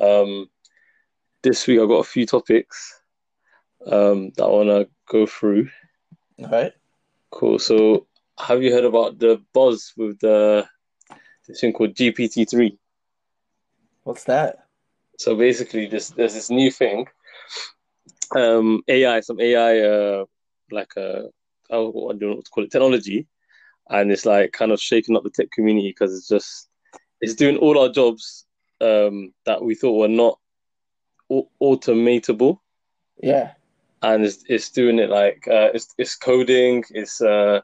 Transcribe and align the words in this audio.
Um, 0.00 0.48
this 1.42 1.66
week 1.66 1.80
I've 1.80 1.88
got 1.88 1.98
a 1.98 2.04
few 2.04 2.26
topics 2.26 3.00
um, 3.86 4.30
that 4.36 4.44
I 4.44 4.48
want 4.48 4.68
to 4.68 4.88
go 5.08 5.26
through. 5.26 5.68
All 6.38 6.50
right. 6.50 6.72
Cool. 7.30 7.58
So, 7.58 8.06
have 8.38 8.62
you 8.62 8.72
heard 8.72 8.84
about 8.84 9.18
the 9.18 9.42
buzz 9.52 9.92
with 9.96 10.18
the 10.20 10.66
this 11.46 11.60
thing 11.60 11.72
called 11.72 11.94
GPT 11.94 12.48
three? 12.48 12.78
What's 14.04 14.24
that? 14.24 14.66
So 15.18 15.36
basically, 15.36 15.86
this 15.86 16.10
there's 16.10 16.34
this 16.34 16.50
new 16.50 16.70
thing, 16.70 17.06
um, 18.34 18.82
AI, 18.88 19.20
some 19.20 19.40
AI, 19.40 19.80
uh, 19.80 20.24
like 20.70 20.92
a 20.96 21.24
oh, 21.70 22.08
I 22.08 22.12
don't 22.12 22.30
know 22.30 22.36
what 22.36 22.44
to 22.46 22.50
call 22.50 22.64
it, 22.64 22.72
technology, 22.72 23.26
and 23.90 24.10
it's 24.10 24.24
like 24.24 24.52
kind 24.52 24.72
of 24.72 24.80
shaking 24.80 25.16
up 25.16 25.24
the 25.24 25.30
tech 25.30 25.50
community 25.50 25.90
because 25.90 26.16
it's 26.16 26.28
just 26.28 26.68
it's 27.20 27.34
doing 27.34 27.58
all 27.58 27.78
our 27.78 27.90
jobs 27.90 28.46
um, 28.80 29.32
that 29.46 29.62
we 29.62 29.74
thought 29.74 29.98
were 29.98 30.08
not 30.08 30.38
au- 31.30 31.50
automatable, 31.62 32.58
Yeah. 33.22 33.52
and 34.02 34.24
it's 34.24 34.44
it's 34.48 34.70
doing 34.70 34.98
it 34.98 35.10
like 35.10 35.46
uh, 35.48 35.70
it's 35.74 35.94
it's 35.98 36.16
coding, 36.16 36.84
it's 36.90 37.20
uh, 37.20 37.60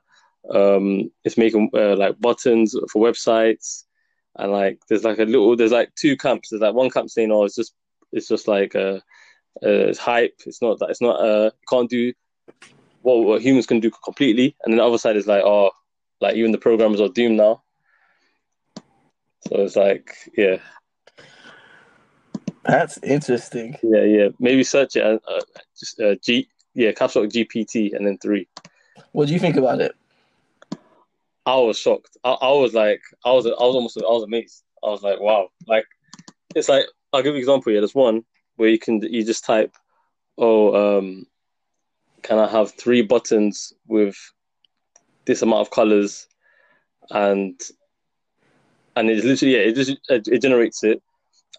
um, 0.50 1.10
it's 1.24 1.38
making 1.38 1.70
uh, 1.74 1.96
like 1.96 2.20
buttons 2.20 2.76
for 2.92 3.02
websites, 3.02 3.84
and 4.36 4.52
like 4.52 4.80
there's 4.88 5.04
like 5.04 5.18
a 5.18 5.24
little 5.24 5.56
there's 5.56 5.72
like 5.72 5.94
two 5.94 6.16
camps. 6.16 6.50
There's 6.50 6.62
like 6.62 6.74
one 6.74 6.90
camp 6.90 7.10
saying, 7.10 7.32
"Oh, 7.32 7.44
it's 7.44 7.56
just 7.56 7.74
it's 8.12 8.28
just 8.28 8.48
like 8.48 8.74
uh, 8.74 9.00
uh 9.62 9.88
it's 9.90 9.98
hype. 9.98 10.40
It's 10.46 10.62
not 10.62 10.78
that 10.78 10.90
it's 10.90 11.00
not 11.00 11.20
uh 11.20 11.50
can't 11.68 11.90
do 11.90 12.12
what, 13.02 13.24
what 13.24 13.42
humans 13.42 13.66
can 13.66 13.80
do 13.80 13.90
completely." 14.04 14.56
And 14.64 14.72
then 14.72 14.78
the 14.78 14.84
other 14.84 14.98
side 14.98 15.16
is 15.16 15.26
like, 15.26 15.42
"Oh, 15.44 15.70
like 16.20 16.36
even 16.36 16.52
the 16.52 16.58
programmers 16.58 17.00
are 17.00 17.08
doomed 17.08 17.36
now." 17.36 17.62
So 19.48 19.60
it's 19.60 19.76
like, 19.76 20.16
yeah, 20.36 20.56
That's 22.66 22.98
interesting. 22.98 23.78
yeah, 23.82 24.02
yeah. 24.02 24.28
Maybe 24.38 24.64
search 24.64 24.96
it. 24.96 25.04
Uh, 25.04 25.18
uh, 25.30 25.40
just 25.78 26.00
uh, 26.00 26.16
G, 26.16 26.48
yeah, 26.74 26.92
caps 26.92 27.16
lock 27.16 27.26
GPT, 27.26 27.94
and 27.94 28.06
then 28.06 28.18
three. 28.18 28.48
What 29.12 29.28
do 29.28 29.34
you 29.34 29.38
think 29.38 29.56
about 29.56 29.80
it? 29.80 29.94
I 31.46 31.56
was 31.56 31.78
shocked. 31.78 32.16
I, 32.24 32.32
I 32.32 32.52
was 32.52 32.74
like, 32.74 33.02
I 33.24 33.32
was, 33.32 33.46
I 33.46 33.50
was 33.50 33.74
almost, 33.74 33.98
I 33.98 34.10
was 34.10 34.24
amazed. 34.24 34.64
I 34.82 34.88
was 34.88 35.02
like, 35.02 35.20
wow. 35.20 35.48
Like, 35.66 35.86
it's 36.54 36.68
like, 36.68 36.86
I'll 37.12 37.22
give 37.22 37.34
you 37.34 37.36
an 37.36 37.40
example 37.40 37.70
here. 37.70 37.80
There's 37.80 37.94
one 37.94 38.24
where 38.56 38.68
you 38.68 38.78
can, 38.78 39.00
you 39.02 39.24
just 39.24 39.44
type, 39.44 39.76
oh, 40.38 40.98
um, 40.98 41.26
can 42.22 42.38
I 42.38 42.48
have 42.48 42.72
three 42.72 43.02
buttons 43.02 43.72
with 43.86 44.16
this 45.26 45.42
amount 45.42 45.60
of 45.60 45.70
colors, 45.70 46.26
and 47.10 47.60
and 48.96 49.10
it's 49.10 49.24
literally 49.24 49.54
yeah, 49.54 49.60
it 49.60 49.74
just 49.74 49.96
it 50.08 50.42
generates 50.42 50.82
it, 50.82 51.02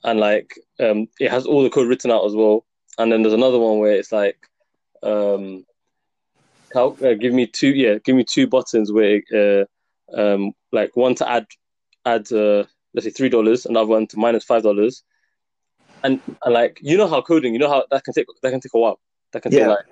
and 0.08 0.22
like 0.22 0.58
um, 0.80 1.08
it 1.19 1.30
has 1.30 1.45
all 1.45 1.61
the 1.61 1.69
code 1.69 1.89
written 1.89 2.11
out 2.11 2.25
as 2.25 2.33
well. 2.33 2.66
And 2.97 3.11
then 3.11 3.22
there's 3.22 3.33
another 3.33 3.59
one 3.59 3.77
where 3.77 3.91
it's 3.91 4.11
like, 4.11 4.38
um, 5.03 5.66
uh, 6.73 7.14
give 7.19 7.33
me 7.33 7.45
two, 7.45 7.75
yeah, 7.75 7.97
give 8.03 8.16
me 8.16 8.23
two 8.23 8.47
buttons 8.47 8.91
where, 8.91 9.22
uh, 9.36 9.66
um, 10.17 10.53
like 10.72 10.95
one 10.95 11.14
to 11.16 11.30
add, 11.30 11.45
add, 12.05 12.31
uh, 12.31 12.64
let's 12.94 13.05
say 13.05 13.11
three 13.11 13.30
dollars, 13.30 13.66
another 13.66 13.89
one 13.89 14.08
to 14.08 14.17
minus 14.17 14.45
five 14.45 14.64
dollars, 14.64 15.03
and 16.03 16.21
and 16.44 16.53
like 16.53 16.80
you 16.81 16.97
know 16.97 17.08
how 17.08 17.21
coding, 17.21 17.53
you 17.53 17.59
know 17.59 17.69
how 17.69 17.83
that 17.92 18.03
can 18.03 18.14
take 18.14 18.27
that 18.42 18.52
can 18.52 18.61
take 18.61 18.73
a 18.73 18.80
while, 18.80 18.99
that 19.33 19.44
can 19.44 19.52
take 19.52 19.61
Yeah. 19.61 19.67
like 19.67 19.86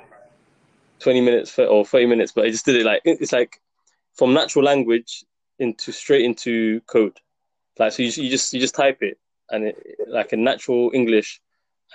twenty 0.99 1.19
minutes 1.21 1.51
for, 1.51 1.65
or 1.65 1.85
thirty 1.85 2.05
minutes, 2.05 2.31
but 2.31 2.45
it 2.45 2.51
just 2.51 2.65
did 2.65 2.75
it 2.75 2.85
like 2.85 3.01
it's 3.03 3.33
like 3.33 3.61
from 4.13 4.33
natural 4.33 4.63
language 4.63 5.25
into 5.59 5.91
straight 5.91 6.23
into 6.23 6.79
code, 6.81 7.19
like 7.77 7.91
so 7.91 8.01
you, 8.01 8.11
you 8.23 8.29
just 8.29 8.53
you 8.53 8.61
just 8.61 8.75
type 8.75 8.99
it 9.01 9.17
and 9.51 9.65
it 9.65 9.77
like 10.07 10.33
in 10.33 10.43
natural 10.43 10.91
English, 10.93 11.41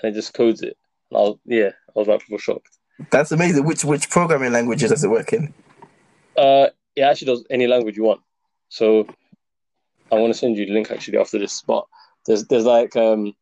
and 0.02 0.12
it 0.12 0.14
just 0.14 0.34
codes 0.34 0.62
it. 0.62 0.76
And 1.10 1.18
I 1.18 1.20
was, 1.20 1.38
yeah, 1.44 1.70
I 1.88 1.98
was 1.98 2.08
like, 2.08 2.20
before 2.20 2.38
shocked. 2.38 2.78
That's 3.10 3.32
amazing. 3.32 3.64
Which 3.64 3.84
which 3.84 4.10
programming 4.10 4.52
languages 4.52 4.90
does 4.90 5.04
it 5.04 5.10
work 5.10 5.32
in? 5.32 5.54
Uh, 6.36 6.68
it 6.96 7.02
actually 7.02 7.26
does 7.26 7.44
any 7.50 7.66
language 7.66 7.96
you 7.96 8.04
want. 8.04 8.20
So 8.68 9.06
I 10.12 10.16
want 10.16 10.32
to 10.32 10.38
send 10.38 10.56
you 10.56 10.66
the 10.66 10.72
link 10.72 10.90
actually 10.90 11.18
after 11.18 11.38
this. 11.38 11.62
But 11.62 11.86
there's 12.26 12.46
there's 12.46 12.64
like 12.64 12.96
um 12.96 13.34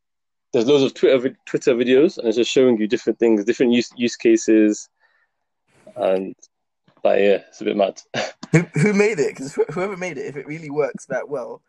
there's 0.53 0.67
loads 0.67 0.85
of 0.85 0.95
Twitter 0.95 1.37
Twitter 1.47 1.75
videos 1.75 2.19
and 2.19 2.29
it's 2.29 2.37
just 2.37 2.51
showing 2.51 2.79
you 2.79 2.87
different 2.87 3.19
things, 3.19 3.45
different 3.45 3.73
use 3.73 3.91
use 3.97 4.17
cases, 4.17 4.89
and 5.97 6.35
like 7.05 7.21
yeah, 7.21 7.43
it's 7.49 7.61
a 7.61 7.65
bit 7.65 7.77
mad. 7.77 8.01
Who 8.53 8.61
who 8.81 8.93
made 8.95 9.19
it? 9.19 9.37
Because 9.37 9.53
whoever 9.75 9.97
made 9.97 10.17
it, 10.17 10.25
if 10.25 10.37
it 10.37 10.47
really 10.47 10.71
works 10.71 11.05
that 11.07 11.29
well, 11.29 11.61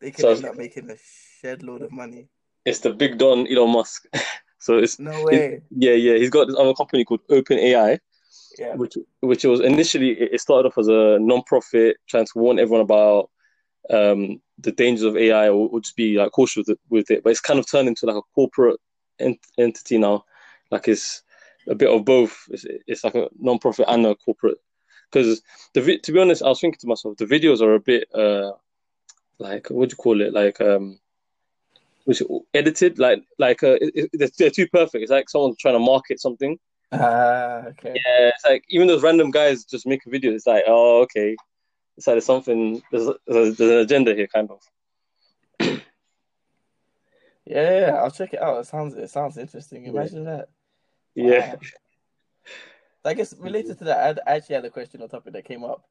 they 0.00 0.10
can 0.10 0.20
So- 0.22 0.30
end 0.30 0.44
up 0.44 0.56
making 0.56 0.90
a 0.90 0.96
shed 1.40 1.62
load 1.62 1.82
of 1.82 1.92
money. 1.92 2.28
it's 2.64 2.80
the 2.80 2.92
big 2.92 3.18
don 3.18 3.46
Elon 3.46 3.70
Musk. 3.72 4.06
so 4.58 4.78
it's 4.78 4.98
No 4.98 5.24
way. 5.24 5.60
yeah 5.70 5.92
yeah 5.92 6.14
he's 6.16 6.30
got 6.30 6.46
this 6.48 6.56
other 6.58 6.74
company 6.74 7.04
called 7.04 7.20
OpenAI. 7.28 7.98
Yeah. 8.58 8.74
which 8.74 8.94
which 9.20 9.44
was 9.44 9.60
initially 9.60 10.10
it 10.12 10.32
it 10.34 10.40
started 10.40 10.66
off 10.68 10.78
as 10.78 10.88
a 10.88 11.18
non-profit 11.20 11.96
trying 12.08 12.24
to 12.24 12.32
warn 12.36 12.58
everyone 12.58 12.80
about 12.80 13.30
um, 13.90 14.40
the 14.58 14.72
dangers 14.72 15.02
of 15.04 15.16
AI 15.16 15.48
or, 15.48 15.68
or 15.68 15.80
just 15.80 15.94
be 15.96 16.16
like 16.18 16.32
cautious 16.32 16.56
with 16.56 16.70
it, 16.70 16.78
with 16.88 17.10
it. 17.10 17.22
But 17.22 17.30
it's 17.30 17.40
kind 17.40 17.58
of 17.60 17.70
turned 17.70 17.86
into 17.88 18.06
like 18.06 18.16
a 18.16 18.22
corporate 18.34 18.80
ent- 19.20 19.46
entity 19.58 19.98
now. 19.98 20.24
Like 20.72 20.88
it's 20.88 21.22
a 21.68 21.74
bit 21.74 21.90
of 21.90 22.04
both. 22.04 22.34
It's, 22.50 22.64
it's 22.86 23.04
like 23.04 23.14
a 23.14 23.28
non-profit 23.38 23.84
and 23.88 24.06
a 24.06 24.14
corporate. 24.16 24.58
Because 25.12 25.40
the 25.74 25.82
vi- 25.82 25.98
to 25.98 26.12
be 26.12 26.18
honest, 26.20 26.42
I 26.42 26.48
was 26.48 26.60
thinking 26.60 26.80
to 26.80 26.86
myself, 26.88 27.16
the 27.18 27.26
videos 27.26 27.60
are 27.60 27.74
a 27.74 27.80
bit 27.80 28.08
uh, 28.14 28.52
like 29.38 29.68
what 29.70 29.88
do 29.88 29.92
you 29.92 29.96
call 29.96 30.20
it? 30.20 30.32
Like 30.32 30.60
um, 30.60 30.98
was 32.06 32.20
it 32.20 32.26
edited? 32.54 32.98
Like 32.98 33.22
like 33.38 33.62
uh, 33.62 33.76
it, 33.80 33.92
it, 33.94 34.10
they're, 34.12 34.30
they're 34.38 34.50
too 34.50 34.68
perfect. 34.68 35.02
It's 35.02 35.10
like 35.10 35.28
someone's 35.28 35.58
trying 35.58 35.74
to 35.74 35.78
market 35.80 36.20
something. 36.20 36.58
Ah, 36.92 37.64
okay. 37.66 37.94
Yeah, 37.94 38.28
it's 38.28 38.44
like 38.44 38.64
even 38.68 38.86
those 38.86 39.02
random 39.02 39.30
guys 39.30 39.64
just 39.64 39.86
make 39.86 40.06
a 40.06 40.10
video. 40.10 40.32
It's 40.32 40.46
like, 40.46 40.64
oh, 40.66 41.02
okay. 41.02 41.36
It's 41.96 42.06
like 42.06 42.14
there's 42.14 42.24
something. 42.26 42.80
There's, 42.92 43.08
there's, 43.26 43.56
there's 43.56 43.70
an 43.70 43.78
agenda 43.78 44.14
here, 44.14 44.28
kind 44.28 44.50
of. 44.50 44.60
Yeah, 47.48 47.78
yeah, 47.78 47.94
I'll 47.94 48.10
check 48.10 48.34
it 48.34 48.42
out. 48.42 48.58
It 48.58 48.66
sounds 48.66 48.94
it 48.94 49.08
sounds 49.08 49.38
interesting. 49.38 49.86
Imagine 49.86 50.24
that. 50.24 50.48
Yeah. 51.14 51.54
Wow. 51.54 51.60
I 53.04 53.14
guess 53.14 53.34
related 53.38 53.78
to 53.78 53.84
that, 53.84 54.18
I 54.26 54.34
actually 54.36 54.56
had 54.56 54.64
a 54.64 54.70
question 54.70 55.00
on 55.00 55.08
topic 55.08 55.32
that 55.32 55.44
came 55.44 55.62
up. 55.62 55.84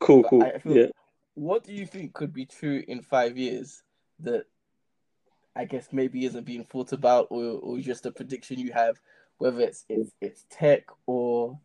Cool, 0.00 0.22
cool. 0.24 0.42
I 0.42 0.58
feel- 0.58 0.76
Yeah. 0.76 0.86
What 1.34 1.64
do 1.64 1.72
you 1.72 1.86
think 1.86 2.12
could 2.12 2.32
be 2.32 2.46
true 2.46 2.84
in 2.86 3.02
five 3.02 3.36
years 3.38 3.82
that 4.20 4.44
I 5.54 5.64
guess 5.64 5.88
maybe 5.92 6.24
isn't 6.24 6.46
being 6.46 6.64
thought 6.64 6.92
about, 6.92 7.28
or 7.30 7.58
or 7.62 7.78
just 7.78 8.06
a 8.06 8.10
prediction 8.10 8.58
you 8.58 8.72
have, 8.72 9.00
whether 9.38 9.60
it's 9.60 9.84
it's, 9.88 10.12
it's 10.20 10.46
tech 10.50 10.84
or 11.06 11.58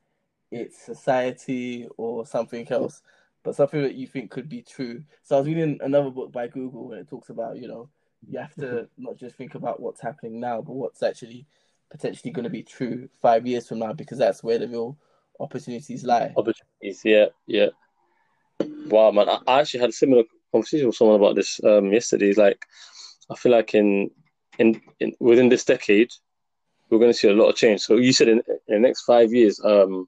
it's 0.52 0.82
society 0.82 1.88
or 1.98 2.26
something 2.26 2.68
else, 2.72 3.02
but 3.44 3.56
something 3.56 3.82
that 3.82 3.96
you 3.96 4.08
think 4.08 4.32
could 4.32 4.50
be 4.50 4.62
true. 4.62 5.04
So 5.24 5.36
I 5.36 5.40
was 5.40 5.48
reading 5.48 5.80
another 5.82 6.10
book 6.10 6.32
by 6.32 6.48
Google 6.48 6.92
and 6.92 7.02
it 7.02 7.10
talks 7.10 7.30
about 7.30 7.58
you 7.58 7.68
know 7.68 7.90
you 8.28 8.40
have 8.40 8.56
to 8.56 8.62
mm-hmm. 8.62 9.04
not 9.04 9.18
just 9.18 9.36
think 9.36 9.56
about 9.56 9.80
what's 9.80 10.02
happening 10.02 10.40
now, 10.40 10.62
but 10.62 10.74
what's 10.74 11.04
actually 11.04 11.46
potentially 11.90 12.32
going 12.32 12.44
to 12.44 12.50
be 12.50 12.64
true 12.64 13.08
five 13.22 13.48
years 13.48 13.68
from 13.68 13.80
now, 13.80 13.94
because 13.94 14.18
that's 14.18 14.44
where 14.44 14.60
the 14.60 14.68
real 14.68 14.98
opportunities 15.40 16.04
lie. 16.04 16.34
Opportunities. 16.36 17.02
Yeah, 17.04 17.28
yeah. 17.46 17.68
Wow, 18.60 19.12
man. 19.12 19.30
I, 19.30 19.60
actually 19.60 19.82
had 19.82 19.90
a 19.90 19.94
similar 19.94 20.24
conversation 20.52 20.88
with 20.88 20.96
someone 20.96 21.18
about 21.18 21.36
this 21.36 21.60
um 21.64 21.92
yesterday. 21.92 22.34
Like, 22.34 22.60
I 23.30 23.36
feel 23.36 23.52
like 23.52 23.74
in 23.76 24.10
in, 24.60 24.82
in 25.00 25.14
within 25.20 25.50
this 25.50 25.66
decade, 25.66 26.12
we're 26.90 27.00
going 27.00 27.12
to 27.12 27.18
see 27.18 27.28
a 27.28 27.34
lot 27.34 27.50
of 27.50 27.56
change. 27.56 27.82
So 27.82 27.96
you 27.96 28.14
said 28.14 28.28
in, 28.28 28.42
in 28.68 28.76
the 28.76 28.80
next 28.80 29.04
five 29.04 29.34
years, 29.34 29.60
um, 29.64 30.08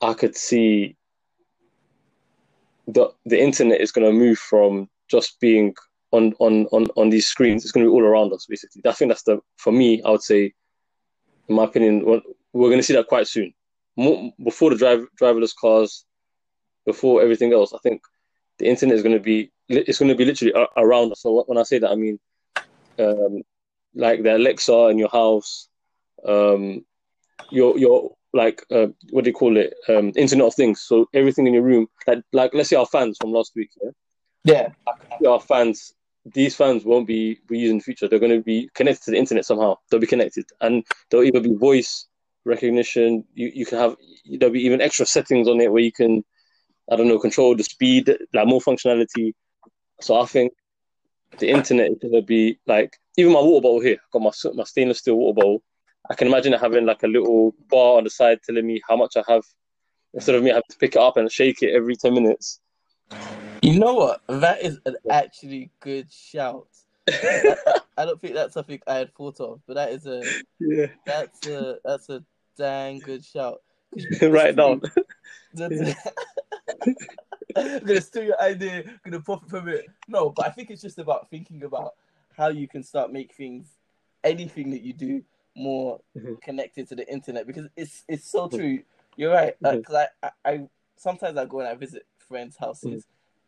I 0.00 0.14
could 0.14 0.36
see 0.36 0.96
the 2.86 3.10
the 3.24 3.40
internet 3.40 3.80
is 3.80 3.92
going 3.92 4.06
to 4.06 4.12
move 4.12 4.38
from 4.38 4.88
just 5.08 5.40
being 5.40 5.74
on 6.12 6.34
on 6.38 6.66
on 6.66 6.86
on 6.96 7.10
these 7.10 7.26
screens. 7.26 7.64
It's 7.64 7.72
going 7.72 7.84
to 7.84 7.90
be 7.90 7.94
all 7.94 8.04
around 8.04 8.32
us, 8.32 8.46
basically. 8.46 8.82
I 8.86 8.92
think 8.92 9.10
that's 9.10 9.22
the 9.22 9.40
for 9.56 9.72
me. 9.72 10.02
I 10.02 10.10
would 10.10 10.22
say, 10.22 10.52
in 11.48 11.56
my 11.56 11.64
opinion, 11.64 12.04
we're, 12.04 12.20
we're 12.52 12.68
going 12.68 12.80
to 12.80 12.84
see 12.84 12.94
that 12.94 13.08
quite 13.08 13.28
soon. 13.28 13.52
More, 13.96 14.32
before 14.44 14.70
the 14.70 14.76
drive 14.76 15.06
driverless 15.20 15.54
cars, 15.60 16.04
before 16.92 17.22
everything 17.22 17.52
else, 17.52 17.72
I 17.72 17.78
think 17.84 18.02
the 18.58 18.66
internet 18.72 18.96
is 18.96 19.02
going 19.02 19.18
to 19.20 19.26
be 19.30 19.50
it's 19.68 20.00
going 20.00 20.14
to 20.14 20.20
be 20.22 20.28
literally 20.30 20.54
around 20.76 21.12
us. 21.12 21.20
So 21.22 21.44
when 21.46 21.58
I 21.58 21.62
say 21.70 21.78
that, 21.78 21.90
I 21.90 21.96
mean 22.04 22.18
um, 22.98 23.42
like 23.94 24.22
the 24.22 24.36
Alexa 24.36 24.78
in 24.88 24.98
your 24.98 25.08
house, 25.20 25.68
um, 26.26 26.84
your 27.50 27.78
your 27.78 28.14
like 28.32 28.58
uh, 28.70 28.88
what 29.10 29.24
do 29.24 29.30
you 29.30 29.34
call 29.42 29.56
it? 29.56 29.74
Um, 29.88 30.12
Internet 30.16 30.48
of 30.48 30.54
Things. 30.54 30.80
So 30.82 31.08
everything 31.14 31.46
in 31.46 31.54
your 31.54 31.62
room, 31.62 31.86
like 32.06 32.22
like 32.32 32.54
let's 32.54 32.68
say 32.70 32.76
our 32.76 32.86
fans 32.86 33.18
from 33.20 33.32
last 33.32 33.52
week, 33.56 33.70
yeah, 33.82 33.90
Yeah, 35.20 35.30
our 35.30 35.40
fans. 35.40 35.94
These 36.26 36.54
fans 36.54 36.84
won't 36.84 37.06
be, 37.06 37.40
be 37.48 37.58
used 37.58 37.70
in 37.70 37.78
the 37.78 37.82
future. 37.82 38.06
They're 38.06 38.26
going 38.26 38.38
to 38.38 38.44
be 38.44 38.68
connected 38.74 39.04
to 39.04 39.10
the 39.12 39.16
internet 39.16 39.46
somehow. 39.46 39.78
They'll 39.88 40.06
be 40.06 40.06
connected, 40.14 40.44
and 40.60 40.84
they'll 41.08 41.22
either 41.22 41.40
be 41.40 41.54
voice 41.54 42.06
recognition. 42.44 43.24
You 43.34 43.50
you 43.54 43.66
can 43.66 43.78
have 43.78 43.96
there'll 44.38 44.52
be 44.52 44.66
even 44.68 44.80
extra 44.80 45.06
settings 45.06 45.48
on 45.48 45.60
it 45.60 45.72
where 45.72 45.82
you 45.82 45.92
can, 45.92 46.24
I 46.90 46.96
don't 46.96 47.08
know, 47.08 47.18
control 47.18 47.54
the 47.54 47.62
speed, 47.62 48.10
like 48.34 48.48
more 48.48 48.60
functionality. 48.60 49.32
So 50.00 50.20
I 50.20 50.26
think 50.26 50.52
the 51.38 51.50
internet 51.50 51.92
is 51.92 51.98
going 52.00 52.14
to 52.14 52.22
be 52.22 52.58
like 52.66 52.96
even 53.16 53.32
my 53.32 53.40
water 53.40 53.62
bottle 53.62 53.80
here, 53.80 53.96
I've 54.02 54.10
got 54.12 54.22
my 54.22 54.50
my 54.54 54.64
stainless 54.64 54.98
steel 54.98 55.16
water 55.16 55.36
bottle. 55.36 55.62
I 56.10 56.14
can 56.14 56.26
imagine 56.26 56.54
it 56.54 56.60
having 56.60 56.86
like 56.86 57.02
a 57.02 57.08
little 57.08 57.54
bar 57.68 57.98
on 57.98 58.04
the 58.04 58.10
side 58.10 58.40
telling 58.44 58.66
me 58.66 58.80
how 58.88 58.96
much 58.96 59.16
I 59.16 59.22
have, 59.28 59.44
instead 60.14 60.34
of 60.34 60.42
me 60.42 60.50
having 60.50 60.62
to 60.70 60.78
pick 60.78 60.96
it 60.96 61.00
up 61.00 61.16
and 61.16 61.30
shake 61.30 61.62
it 61.62 61.74
every 61.74 61.94
ten 61.96 62.14
minutes. 62.14 62.60
You 63.62 63.78
know 63.78 63.94
what? 63.94 64.22
That 64.28 64.62
is 64.62 64.78
an 64.86 64.96
actually 65.10 65.70
good 65.80 66.10
shout. 66.10 66.68
I, 67.08 67.56
I 67.98 68.04
don't 68.06 68.20
think 68.20 68.34
that's 68.34 68.54
something 68.54 68.80
I 68.86 68.94
had 68.94 69.14
thought 69.14 69.40
of, 69.40 69.60
but 69.66 69.74
that 69.74 69.92
is 69.92 70.06
a 70.06 70.24
Yeah, 70.58 70.86
that's 71.06 71.46
a 71.46 71.78
that's 71.84 72.08
a 72.08 72.24
dang 72.56 72.98
good 72.98 73.24
shout. 73.24 73.60
right 74.22 74.56
down. 74.56 74.80
I'm 77.56 77.84
gonna 77.84 78.00
steal 78.00 78.24
your 78.24 78.40
idea, 78.40 78.84
I'm 78.86 79.00
gonna 79.04 79.20
profit 79.20 79.50
from 79.50 79.68
it. 79.68 79.86
No, 80.08 80.30
but 80.30 80.46
I 80.46 80.50
think 80.50 80.70
it's 80.70 80.82
just 80.82 80.98
about 80.98 81.28
thinking 81.30 81.62
about 81.64 81.94
how 82.36 82.48
you 82.48 82.68
can 82.68 82.82
start 82.82 83.12
make 83.12 83.34
things, 83.34 83.66
anything 84.24 84.70
that 84.70 84.82
you 84.82 84.92
do, 84.92 85.22
more 85.56 86.00
Mhm. 86.16 86.40
connected 86.42 86.88
to 86.88 86.94
the 86.94 87.10
internet 87.12 87.46
because 87.46 87.66
it's 87.76 88.04
it's 88.08 88.24
so 88.30 88.48
true. 88.48 88.82
You're 89.16 89.32
right. 89.32 89.56
Because 89.60 89.94
I, 89.94 90.06
I 90.22 90.50
I 90.52 90.68
sometimes 90.96 91.36
I 91.36 91.44
go 91.44 91.60
and 91.60 91.68
I 91.68 91.74
visit 91.74 92.06
friends' 92.18 92.56
houses, 92.56 93.06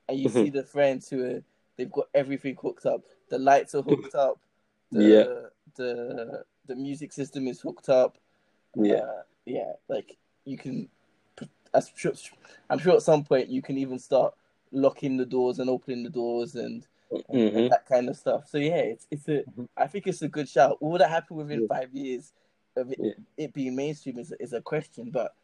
and 0.09 0.19
you 0.19 0.29
see 0.29 0.51
the 0.51 0.65
friends 0.65 1.09
who 1.09 1.25
are 1.25 1.43
they've 1.77 1.91
got 1.93 2.09
everything 2.15 2.57
hooked 2.61 2.87
up. 2.87 3.03
The 3.31 3.39
lights 3.39 3.75
are 3.75 3.83
hooked 3.83 4.15
up. 4.15 4.39
The, 4.93 5.01
Yeah. 5.01 5.49
The 5.77 6.45
the 6.67 6.77
music 6.77 7.13
system 7.15 7.47
is 7.49 7.61
hooked 7.63 7.89
up. 7.89 8.19
Yeah, 8.77 8.97
Uh, 8.97 9.23
yeah, 9.47 9.73
like 9.89 10.19
you 10.45 10.59
can. 10.59 10.91
I'm 11.75 11.83
sure, 11.95 12.13
I'm 12.71 12.79
sure 12.79 12.95
at 12.95 13.03
some 13.03 13.25
point 13.25 13.49
you 13.49 13.63
can 13.63 13.79
even 13.79 13.99
start 13.99 14.35
locking 14.73 15.17
the 15.17 15.27
doors 15.27 15.59
and 15.59 15.69
opening 15.71 16.03
the 16.03 16.11
doors 16.11 16.55
and, 16.55 16.87
and 17.11 17.53
Mhm. 17.53 17.71
that 17.71 17.87
kind 17.87 18.09
of 18.09 18.17
stuff. 18.17 18.49
So 18.49 18.59
yeah, 18.59 18.77
it's 18.79 19.07
it's 19.11 19.29
a. 19.29 19.43
Mhm. 19.43 19.69
I 19.77 19.87
think 19.87 20.07
it's 20.07 20.23
a 20.23 20.29
good 20.29 20.49
shout. 20.49 20.81
Will 20.83 20.99
that 20.99 21.11
happen 21.11 21.37
within 21.37 21.63
Yeah. 21.63 21.67
five 21.69 21.95
years 21.95 22.33
of 22.77 22.91
it, 22.91 22.99
Yeah. 23.01 23.13
it 23.37 23.53
being 23.53 23.75
mainstream 23.77 24.19
is 24.19 24.33
is 24.41 24.53
a 24.53 24.61
question, 24.63 25.11
but 25.11 25.35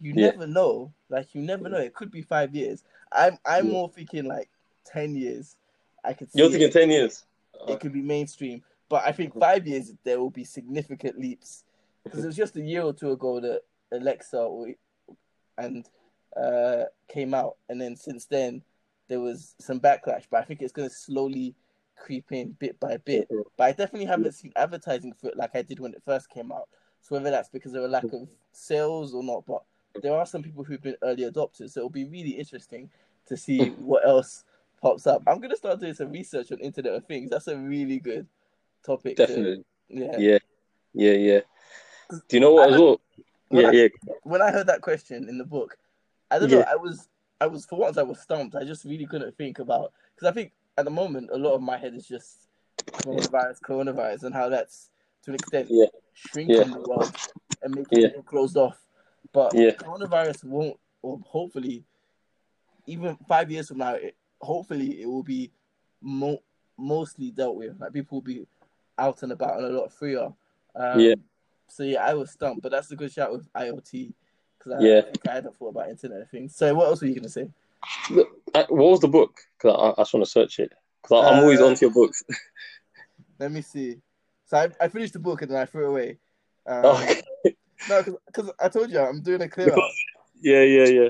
you 0.00 0.12
Yeah. 0.14 0.30
never 0.30 0.46
know. 0.46 0.92
Like 1.08 1.34
you 1.34 1.42
never 1.42 1.68
know. 1.68 1.78
It 1.78 1.94
could 1.94 2.10
be 2.10 2.22
five 2.22 2.54
years. 2.54 2.84
I'm 3.12 3.38
I'm 3.44 3.70
more 3.70 3.88
thinking 3.90 4.24
like 4.24 4.48
ten 4.84 5.14
years. 5.14 5.56
I 6.04 6.12
could 6.14 6.30
see 6.30 6.38
you're 6.38 6.48
it 6.48 6.52
thinking 6.52 6.70
ten 6.70 6.90
years. 6.90 7.24
it 7.68 7.80
could 7.80 7.92
be 7.92 8.02
mainstream. 8.02 8.62
But 8.88 9.06
I 9.06 9.12
think 9.12 9.34
Mhm. 9.34 9.40
five 9.40 9.66
years 9.66 9.92
there 10.04 10.18
will 10.18 10.30
be 10.30 10.44
significant 10.44 11.18
leaps 11.18 11.64
because 12.04 12.24
it 12.24 12.26
was 12.26 12.36
just 12.36 12.56
a 12.56 12.62
year 12.62 12.82
or 12.82 12.94
two 12.94 13.10
ago 13.10 13.38
that 13.40 13.62
Alexa 13.92 14.38
or- 14.40 14.74
and 15.58 15.88
uh, 16.36 16.84
came 17.08 17.34
out, 17.34 17.56
and 17.68 17.80
then 17.80 17.96
since 17.96 18.24
then 18.26 18.62
there 19.08 19.20
was 19.20 19.54
some 19.58 19.80
backlash. 19.80 20.24
But 20.30 20.40
I 20.40 20.44
think 20.44 20.62
it's 20.62 20.72
going 20.72 20.88
to 20.88 20.94
slowly 20.94 21.54
creep 21.96 22.30
in 22.32 22.52
bit 22.52 22.78
by 22.78 22.96
bit. 22.98 23.28
But 23.56 23.64
I 23.64 23.72
definitely 23.72 24.06
haven't 24.06 24.32
seen 24.32 24.52
advertising 24.56 25.12
for 25.14 25.28
it 25.28 25.36
like 25.36 25.50
I 25.54 25.62
did 25.62 25.80
when 25.80 25.92
it 25.94 26.02
first 26.04 26.28
came 26.30 26.52
out. 26.52 26.68
So 27.02 27.14
whether 27.16 27.30
that's 27.30 27.48
because 27.48 27.74
of 27.74 27.84
a 27.84 27.88
lack 27.88 28.04
of 28.04 28.28
sales 28.52 29.14
or 29.14 29.22
not, 29.22 29.44
but 29.46 29.62
there 30.02 30.14
are 30.14 30.26
some 30.26 30.42
people 30.42 30.62
who've 30.64 30.82
been 30.82 30.96
early 31.02 31.24
adopters, 31.30 31.70
so 31.70 31.80
it'll 31.80 31.90
be 31.90 32.04
really 32.04 32.30
interesting 32.30 32.90
to 33.26 33.36
see 33.36 33.68
what 33.78 34.06
else 34.06 34.44
pops 34.80 35.06
up. 35.06 35.22
I'm 35.26 35.40
gonna 35.40 35.56
start 35.56 35.80
doing 35.80 35.94
some 35.94 36.10
research 36.12 36.52
on 36.52 36.58
Internet 36.58 36.94
of 36.94 37.06
Things. 37.06 37.30
That's 37.30 37.48
a 37.48 37.56
really 37.56 37.98
good 37.98 38.26
topic. 38.84 39.16
to- 39.16 39.26
Definitely. 39.26 39.64
yeah. 39.88 40.18
Yeah, 40.18 40.38
yeah, 40.92 41.12
yeah. 41.12 41.40
Do 42.10 42.36
you 42.36 42.40
know 42.40 42.54
what 42.54 42.70
I 42.70 42.74
as 42.74 42.80
well? 42.80 43.00
When 43.48 43.62
Yeah, 43.64 43.68
I- 43.68 43.72
yeah. 43.72 43.88
When 44.24 44.42
I 44.42 44.50
heard 44.50 44.66
that 44.66 44.80
question 44.82 45.28
in 45.28 45.38
the 45.38 45.44
book, 45.44 45.76
I 46.30 46.38
don't 46.38 46.50
Yeah. 46.50 46.58
know. 46.60 46.64
I 46.70 46.76
was, 46.76 47.08
I 47.40 47.46
was 47.46 47.64
for 47.66 47.78
once, 47.78 47.96
I 47.98 48.02
was 48.02 48.20
stumped. 48.20 48.54
I 48.54 48.64
just 48.64 48.84
really 48.84 49.06
couldn't 49.06 49.36
think 49.36 49.58
about 49.58 49.92
because 50.14 50.28
I 50.28 50.32
think 50.32 50.52
at 50.76 50.84
the 50.84 50.90
moment 50.90 51.30
a 51.32 51.36
lot 51.38 51.54
of 51.54 51.62
my 51.62 51.76
head 51.76 51.94
is 51.94 52.06
just 52.06 52.48
coronavirus, 52.78 53.60
coronavirus, 53.60 54.24
and 54.24 54.34
how 54.34 54.48
that's 54.48 54.90
to 55.22 55.30
an 55.30 55.34
extent 55.36 55.68
Yeah. 55.70 55.86
shrinking 56.14 56.56
Yeah. 56.56 56.64
the 56.64 56.80
world 56.80 57.16
and 57.62 57.74
making 57.74 58.02
it 58.04 58.26
closed 58.26 58.56
off. 58.56 58.78
But 59.32 59.52
coronavirus 59.52 60.44
won't, 60.44 60.78
or 61.02 61.18
hopefully, 61.26 61.84
even 62.86 63.16
five 63.28 63.50
years 63.50 63.68
from 63.68 63.78
now, 63.78 63.94
it, 63.94 64.16
hopefully 64.40 65.02
it 65.02 65.06
will 65.06 65.22
be 65.22 65.50
mo- 66.00 66.42
mostly 66.76 67.30
dealt 67.30 67.56
with. 67.56 67.78
Like 67.80 67.92
people 67.92 68.16
will 68.16 68.22
be 68.22 68.46
out 68.96 69.22
and 69.22 69.32
about 69.32 69.58
and 69.58 69.66
a 69.66 69.70
lot 69.78 69.92
freer. 69.92 70.32
Um, 70.74 71.00
Yeah. 71.00 71.14
So 71.68 71.82
yeah, 71.82 72.04
I 72.04 72.14
was 72.14 72.30
stumped, 72.30 72.62
but 72.62 72.72
that's 72.72 72.90
a 72.90 72.96
good 72.96 73.12
shout 73.12 73.30
with 73.32 73.52
IoT 73.52 74.12
because 74.58 74.72
I, 74.72 74.84
Yeah. 74.84 75.02
I 75.28 75.32
hadn't 75.34 75.56
thought 75.56 75.68
about 75.70 75.90
Internet 75.90 76.22
of 76.22 76.30
Things. 76.30 76.54
So 76.56 76.74
what 76.74 76.86
else 76.86 77.00
were 77.00 77.08
you 77.08 77.14
gonna 77.14 77.28
say? 77.28 77.48
What 78.10 78.70
was 78.70 79.00
the 79.00 79.08
book? 79.08 79.38
Because 79.56 79.76
I, 79.78 80.00
I 80.00 80.02
just 80.02 80.14
want 80.14 80.24
to 80.24 80.30
search 80.30 80.58
it. 80.58 80.72
Because 81.02 81.24
I'm 81.24 81.40
always 81.42 81.60
Uh, 81.60 81.66
onto 81.68 81.86
your 81.86 81.94
books. 81.94 82.22
Let 83.38 83.52
me 83.52 83.62
see. 83.62 83.98
So 84.46 84.56
I, 84.58 84.68
I 84.84 84.88
finished 84.88 85.12
the 85.12 85.18
book 85.20 85.42
and 85.42 85.50
then 85.50 85.58
I 85.58 85.64
threw 85.66 85.84
it 85.86 85.88
away. 85.90 86.18
Um, 86.66 86.84
Okay. 86.84 87.22
No, 87.88 88.02
because 88.26 88.50
I 88.58 88.68
told 88.68 88.90
you 88.90 88.98
I'm 88.98 89.20
doing 89.22 89.40
a 89.42 89.48
clear. 89.48 89.66
Because- 89.66 89.94
Yeah, 90.40 90.62
yeah, 90.62 90.86
yeah. 90.86 91.08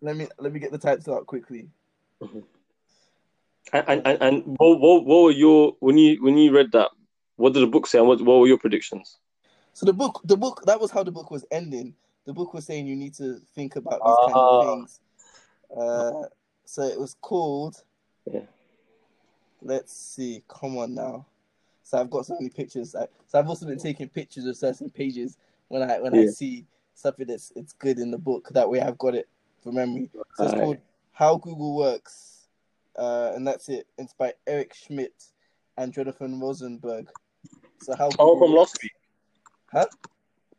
Let 0.00 0.16
me 0.16 0.26
let 0.38 0.52
me 0.52 0.60
get 0.60 0.72
the 0.72 0.78
title 0.78 1.14
out 1.14 1.26
quickly. 1.26 1.68
And 2.20 3.84
and, 3.86 4.02
and, 4.06 4.18
and 4.22 4.56
what, 4.58 4.80
what 4.80 5.04
what 5.04 5.22
were 5.24 5.30
your 5.30 5.76
when 5.80 5.98
you 5.98 6.22
when 6.22 6.38
you 6.38 6.52
read 6.52 6.72
that? 6.72 6.90
What 7.36 7.52
did 7.52 7.60
the 7.60 7.66
book 7.66 7.86
say? 7.86 7.98
And 7.98 8.08
what 8.08 8.20
what 8.22 8.38
were 8.40 8.46
your 8.46 8.58
predictions? 8.58 9.18
So 9.80 9.86
the 9.86 9.94
book, 9.94 10.20
the 10.24 10.36
book, 10.36 10.62
that 10.66 10.78
was 10.78 10.90
how 10.90 11.02
the 11.02 11.10
book 11.10 11.30
was 11.30 11.46
ending. 11.50 11.94
The 12.26 12.34
book 12.34 12.52
was 12.52 12.66
saying 12.66 12.86
you 12.86 12.94
need 12.96 13.14
to 13.14 13.40
think 13.54 13.76
about 13.76 14.00
these 14.04 14.16
kind 14.26 14.32
Ah. 14.34 14.60
of 14.60 14.66
things. 14.66 15.00
Uh, 15.74 16.22
so 16.66 16.82
it 16.82 17.00
was 17.00 17.16
called. 17.22 17.82
Yeah. 18.30 18.40
Let's 19.62 19.94
see. 19.94 20.42
Come 20.48 20.76
on 20.76 20.94
now. 20.94 21.24
So 21.82 21.96
I've 21.98 22.10
got 22.10 22.26
so 22.26 22.34
many 22.34 22.50
pictures. 22.50 22.94
I, 22.94 23.06
so 23.26 23.38
I've 23.38 23.48
also 23.48 23.64
been 23.64 23.78
taking 23.78 24.10
pictures 24.10 24.44
of 24.44 24.54
certain 24.58 24.90
pages 24.90 25.38
when 25.68 25.80
I 25.90 25.98
when 25.98 26.14
I 26.14 26.26
see 26.26 26.66
something 26.94 27.26
that's 27.26 27.50
it's 27.56 27.72
good 27.72 27.98
in 27.98 28.10
the 28.10 28.18
book. 28.18 28.50
That 28.50 28.68
way 28.68 28.82
I've 28.82 28.98
got 28.98 29.14
it 29.14 29.30
from 29.62 29.76
memory. 29.76 30.10
So 30.34 30.44
it's 30.44 30.52
Right. 30.52 30.60
called 30.62 30.78
How 31.12 31.38
Google 31.38 31.74
Works, 31.74 32.48
uh, 32.96 33.32
and 33.34 33.46
that's 33.46 33.70
it. 33.70 33.86
It's 33.96 34.12
by 34.12 34.34
Eric 34.46 34.74
Schmidt 34.74 35.14
and 35.78 35.90
Jonathan 35.90 36.38
Rosenberg. 36.38 37.10
So 37.80 37.96
how? 37.96 38.10
Oh, 38.18 38.34
Google 38.34 38.46
from 38.46 38.52
Works- 38.52 38.72
last 38.74 38.82
week. 38.82 38.92
Huh? 39.72 39.86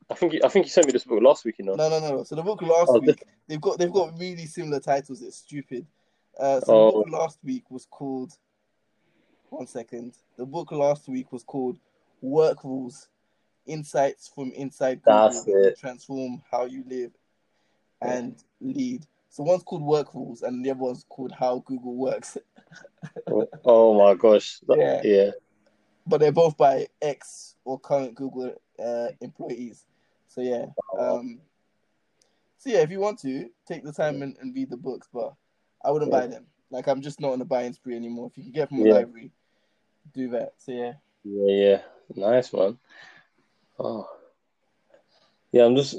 I 0.09 0.13
think 0.15 0.33
you, 0.33 0.41
I 0.43 0.49
think 0.49 0.65
you 0.65 0.69
sent 0.69 0.87
me 0.87 0.93
this 0.93 1.05
book 1.05 1.21
last 1.21 1.45
week. 1.45 1.55
You 1.59 1.65
know. 1.65 1.75
No, 1.75 1.89
no, 1.89 1.99
no. 1.99 2.23
So 2.23 2.35
the 2.35 2.41
book 2.43 2.61
last 2.61 2.89
Oh, 2.93 2.99
week, 2.99 3.23
they've 3.47 3.61
got 3.61 3.77
they've 3.77 3.91
got 3.91 4.17
really 4.19 4.45
similar 4.45 4.79
titles. 4.79 5.21
It's 5.21 5.37
stupid. 5.37 5.85
Uh, 6.39 6.59
so 6.61 6.65
the 6.65 6.73
Oh. 6.73 6.91
book 7.03 7.09
last 7.11 7.39
week 7.43 7.69
was 7.69 7.85
called. 7.85 8.31
One 9.49 9.67
second. 9.67 10.13
The 10.37 10.45
book 10.45 10.71
last 10.71 11.07
week 11.09 11.31
was 11.31 11.43
called 11.43 11.77
"Work 12.21 12.63
Rules: 12.63 13.07
Insights 13.65 14.29
from 14.33 14.51
Inside 14.53 15.01
Google 15.03 15.19
That's 15.29 15.43
it. 15.47 15.77
Transform 15.79 16.41
How 16.49 16.65
You 16.65 16.83
Live 16.87 17.11
and 18.01 18.35
Lead." 18.59 19.05
So 19.29 19.43
one's 19.43 19.63
called 19.63 19.81
"Work 19.83 20.13
Rules" 20.13 20.41
and 20.41 20.63
the 20.63 20.71
other 20.71 20.79
one's 20.79 21.05
called 21.09 21.31
"How 21.31 21.59
Google 21.65 21.95
Works." 21.95 22.37
Oh, 23.27 23.47
oh 23.65 23.97
my 23.97 24.13
gosh. 24.15 24.59
That- 24.67 24.77
Yeah. 24.79 25.01
yeah. 25.03 25.31
but 26.07 26.19
they're 26.19 26.31
both 26.31 26.57
by 26.57 26.87
ex 27.01 27.55
or 27.65 27.79
current 27.79 28.15
Google 28.15 28.53
uh, 28.83 29.09
employees. 29.21 29.85
So 30.27 30.41
yeah. 30.41 30.65
Um, 30.97 31.39
so 32.57 32.69
yeah, 32.69 32.79
if 32.79 32.91
you 32.91 32.99
want 32.99 33.19
to 33.19 33.49
take 33.67 33.83
the 33.83 33.91
time 33.91 34.21
and, 34.21 34.37
and 34.39 34.55
read 34.55 34.69
the 34.69 34.77
books, 34.77 35.07
but 35.13 35.33
I 35.83 35.91
wouldn't 35.91 36.11
Yeah. 36.11 36.19
buy 36.21 36.27
them. 36.27 36.45
Like 36.69 36.87
I'm 36.87 37.01
just 37.01 37.19
not 37.19 37.33
on 37.33 37.41
a 37.41 37.45
buying 37.45 37.73
spree 37.73 37.95
anymore. 37.95 38.27
If 38.27 38.37
you 38.37 38.43
can 38.43 38.51
get 38.53 38.69
from 38.69 38.79
a 38.81 38.85
Yeah. 38.85 38.93
library, 38.93 39.31
do 40.13 40.29
that. 40.29 40.53
So 40.57 40.71
yeah. 40.71 40.93
Yeah, 41.23 41.53
yeah. 41.53 41.81
Nice 42.15 42.53
man. 42.53 42.77
Oh. 43.79 44.07
Yeah, 45.51 45.65
I'm 45.65 45.75
just 45.75 45.95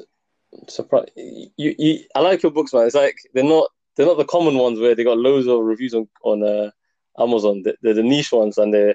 surprised. 0.69 1.11
You, 1.17 1.51
you, 1.79 2.05
I 2.15 2.21
like 2.21 2.43
your 2.43 2.53
books, 2.53 2.73
man. 2.73 2.87
It's 2.87 2.95
like 2.95 3.17
they're 3.35 3.45
not 3.45 3.69
they're 3.97 4.07
not 4.07 4.17
the 4.17 4.25
common 4.25 4.57
ones 4.57 4.81
where 4.81 4.95
they 4.95 5.05
got 5.05 5.19
loads 5.19 5.47
of 5.47 5.61
reviews 5.61 5.95
on 5.95 6.09
on 6.23 6.43
uh, 6.43 6.71
Amazon. 7.19 7.63
They're, 7.63 7.77
they're 7.83 7.95
the 7.95 8.03
niche 8.03 8.33
ones, 8.33 8.59
and 8.59 8.73
they 8.73 8.95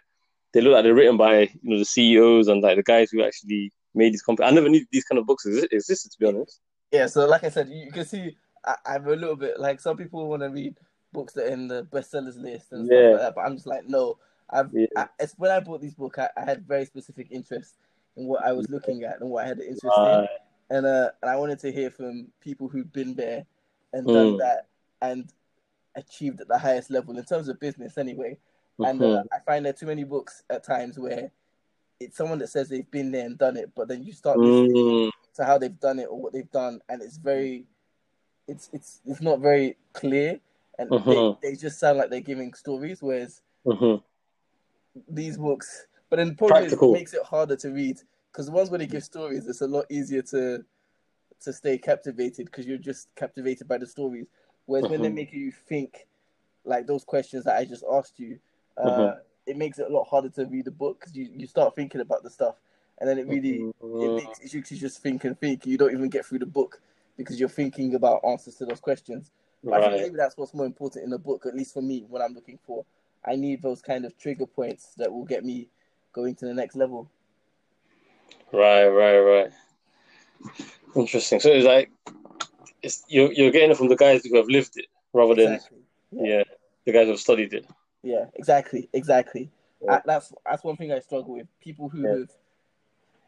they 0.57 0.63
look 0.63 0.73
like 0.73 0.83
they're 0.83 0.95
written 0.95 1.17
by 1.17 1.41
you 1.41 1.49
know 1.69 1.77
the 1.77 1.85
CEOs 1.85 2.47
and 2.47 2.63
like 2.63 2.77
the 2.77 2.83
guys 2.83 3.11
who 3.11 3.23
actually 3.23 3.71
made 3.93 4.11
these 4.11 4.23
companies. 4.23 4.51
I 4.51 4.55
never 4.55 4.69
knew 4.69 4.83
these 4.91 5.03
kind 5.03 5.19
of 5.19 5.27
books 5.27 5.45
exi- 5.45 5.71
existed, 5.71 6.11
to 6.11 6.17
be 6.19 6.25
honest. 6.25 6.59
Yeah. 6.91 7.05
So 7.05 7.27
like 7.27 7.43
I 7.43 7.49
said, 7.49 7.69
you, 7.69 7.91
can 7.91 8.05
see 8.05 8.35
I, 8.65 8.75
I'm 8.87 9.05
a 9.07 9.11
little 9.15 9.35
bit 9.35 9.59
like 9.59 9.79
some 9.79 9.97
people 9.97 10.27
want 10.27 10.41
to 10.41 10.49
read 10.49 10.75
books 11.13 11.33
that 11.33 11.45
are 11.45 11.49
in 11.49 11.67
the 11.67 11.83
bestsellers 11.83 12.41
list 12.41 12.71
and 12.71 12.87
Yeah. 12.89 12.97
stuff 12.97 13.11
like 13.11 13.21
that, 13.21 13.35
but 13.35 13.41
I'm 13.41 13.55
just 13.55 13.67
like 13.67 13.87
no. 13.87 14.17
I've 14.49 14.69
Yeah. 14.73 14.87
I, 14.95 15.07
it's 15.19 15.33
when 15.37 15.51
I 15.51 15.59
bought 15.59 15.81
these 15.81 15.93
books, 15.93 16.17
I, 16.17 16.29
I 16.35 16.43
had 16.43 16.65
very 16.67 16.85
specific 16.85 17.27
interest 17.29 17.75
in 18.15 18.25
what 18.25 18.43
I 18.43 18.51
was 18.53 18.67
looking 18.69 19.03
at 19.03 19.21
and 19.21 19.29
what 19.29 19.45
I 19.45 19.47
had 19.49 19.57
an 19.59 19.67
interest 19.67 19.85
in. 19.97 20.03
Uh, 20.03 20.25
and 20.71 20.85
uh, 20.85 21.09
and 21.21 21.29
I 21.29 21.35
wanted 21.35 21.59
to 21.59 21.71
hear 21.71 21.91
from 21.91 22.29
people 22.41 22.67
who've 22.67 22.91
been 22.91 23.13
there 23.13 23.45
and 23.93 24.07
done 24.07 24.33
Mm. 24.33 24.39
that 24.39 24.67
and 25.01 25.31
achieved 25.95 26.41
at 26.41 26.47
the 26.47 26.57
highest 26.57 26.89
level 26.89 27.17
in 27.17 27.23
terms 27.25 27.47
of 27.47 27.59
business, 27.59 27.97
anyway. 27.97 28.37
And 28.83 29.01
uh. 29.03 29.23
I 29.31 29.39
find 29.45 29.65
there 29.65 29.71
are 29.71 29.75
too 29.77 29.85
many 29.87 30.03
books 30.03 30.43
at 30.49 30.63
times 30.63 30.99
where 30.99 31.31
it's 31.99 32.17
someone 32.17 32.39
that 32.39 32.49
says 32.49 32.69
they've 32.69 32.89
been 32.91 33.11
there 33.11 33.25
and 33.25 33.37
done 33.37 33.57
it, 33.57 33.71
but 33.75 33.87
then 33.87 34.03
you 34.03 34.13
start 34.13 34.39
listening 34.39 34.69
Mm, 34.71 35.11
to 35.35 35.45
how 35.45 35.57
they've 35.57 35.79
done 35.79 35.99
it 35.99 36.05
or 36.09 36.19
what 36.19 36.33
they've 36.33 36.51
done, 36.51 36.81
and 36.89 37.01
it's 37.01 37.17
very, 37.17 37.65
it's 38.47 38.69
it's 38.73 39.01
it's 39.05 39.21
not 39.21 39.39
very 39.39 39.77
clear, 39.93 40.39
and 40.77 40.91
Mhm. 40.91 41.37
they, 41.41 41.49
they 41.51 41.55
just 41.55 41.79
sound 41.79 41.97
like 41.97 42.09
they're 42.09 42.21
giving 42.21 42.53
stories, 42.53 43.01
whereas 43.01 43.41
mhm. 43.65 44.03
these 45.09 45.37
books 45.37 45.87
But 46.09 46.17
then 46.17 46.29
the 46.29 46.47
Practical. 46.47 46.93
is 46.93 46.93
it 46.95 46.99
makes 46.99 47.13
it 47.13 47.23
harder 47.23 47.55
to 47.57 47.69
read 47.71 47.99
because 48.31 48.45
the 48.47 48.51
ones 48.51 48.69
where 48.69 48.79
they 48.79 48.87
give 48.87 49.03
stories, 49.03 49.47
it's 49.47 49.61
a 49.61 49.67
lot 49.67 49.85
easier 49.89 50.21
to 50.23 50.63
to 51.41 51.53
stay 51.53 51.77
captivated 51.77 52.45
because 52.47 52.65
you're 52.65 52.77
just 52.77 53.13
captivated 53.15 53.67
by 53.67 53.77
the 53.77 53.85
stories. 53.85 54.27
Whereas 54.65 54.87
when 54.87 55.01
they're 55.01 55.11
Mhm. 55.11 55.31
you 55.33 55.51
think, 55.51 56.07
like 56.65 56.87
those 56.87 57.03
questions 57.03 57.45
that 57.45 57.57
I 57.57 57.65
just 57.65 57.83
asked 57.91 58.19
you, 58.19 58.39
uh, 58.77 59.15
Mhm. 59.15 59.19
it 59.45 59.57
makes 59.57 59.79
it 59.79 59.89
a 59.89 59.93
lot 59.93 60.05
harder 60.07 60.29
to 60.29 60.45
read 60.45 60.65
the 60.65 60.71
book 60.71 60.99
because 60.99 61.15
you, 61.15 61.29
you 61.35 61.47
start 61.47 61.75
thinking 61.75 62.01
about 62.01 62.23
the 62.23 62.29
stuff, 62.29 62.55
and 62.99 63.09
then 63.09 63.17
it 63.17 63.27
really 63.27 63.67
it 63.99 64.11
Mhm. 64.11 64.15
makes 64.15 64.39
it 64.39 64.53
makes 64.53 64.71
you 64.71 64.77
just 64.77 65.01
think 65.01 65.23
and 65.25 65.39
think. 65.39 65.65
You 65.65 65.77
don't 65.77 65.93
even 65.93 66.09
get 66.09 66.25
through 66.25 66.39
the 66.39 66.45
book 66.45 66.81
because 67.17 67.39
you're 67.39 67.49
thinking 67.49 67.95
about 67.95 68.21
answers 68.25 68.55
to 68.55 68.65
those 68.65 68.79
questions. 68.79 69.31
But 69.63 69.73
I 69.75 69.81
think 69.81 70.01
maybe 70.01 70.15
that's 70.17 70.37
what's 70.37 70.53
more 70.53 70.65
important 70.65 71.03
in 71.03 71.09
the 71.09 71.17
book, 71.17 71.45
at 71.45 71.55
least 71.55 71.73
for 71.73 71.81
me, 71.81 72.05
what 72.07 72.21
I'm 72.21 72.33
looking 72.33 72.59
for. 72.65 72.85
I 73.25 73.35
need 73.35 73.61
those 73.61 73.81
kind 73.81 74.05
of 74.05 74.17
trigger 74.17 74.45
points 74.45 74.93
that 74.97 75.11
will 75.11 75.25
get 75.25 75.43
me 75.43 75.67
going 76.13 76.35
to 76.35 76.45
the 76.45 76.53
next 76.53 76.75
level. 76.75 77.09
Right, 78.53 78.87
right, 78.87 79.17
right. 79.19 79.51
Interesting. 80.95 81.39
So 81.39 81.49
it's 81.51 81.65
like 81.65 81.91
it's 82.81 83.03
you're 83.07 83.31
you're 83.33 83.51
getting 83.51 83.71
it 83.71 83.77
from 83.77 83.89
the 83.89 83.95
guys 83.95 84.23
who 84.25 84.37
have 84.37 84.47
lived 84.47 84.77
it 84.77 84.85
rather 85.13 85.35
than 85.35 85.53
Exactly. 85.53 85.79
yeah, 86.11 86.43
the 86.85 86.91
guys 86.93 87.05
who 87.05 87.11
have 87.11 87.19
studied 87.19 87.53
it. 87.53 87.65
Yeah, 88.07 88.25
exactly, 88.35 88.87
exactly. 88.93 89.49
Yeah. 89.83 89.95
I, 89.95 90.01
that's 90.05 90.33
that's 90.45 90.63
one 90.63 90.77
thing 90.77 90.93
I 90.93 90.99
struggle 90.99 91.33
with. 91.33 91.47
People 91.59 91.89
who 91.89 92.03
Yeah. 92.03 92.15
have, 92.19 92.29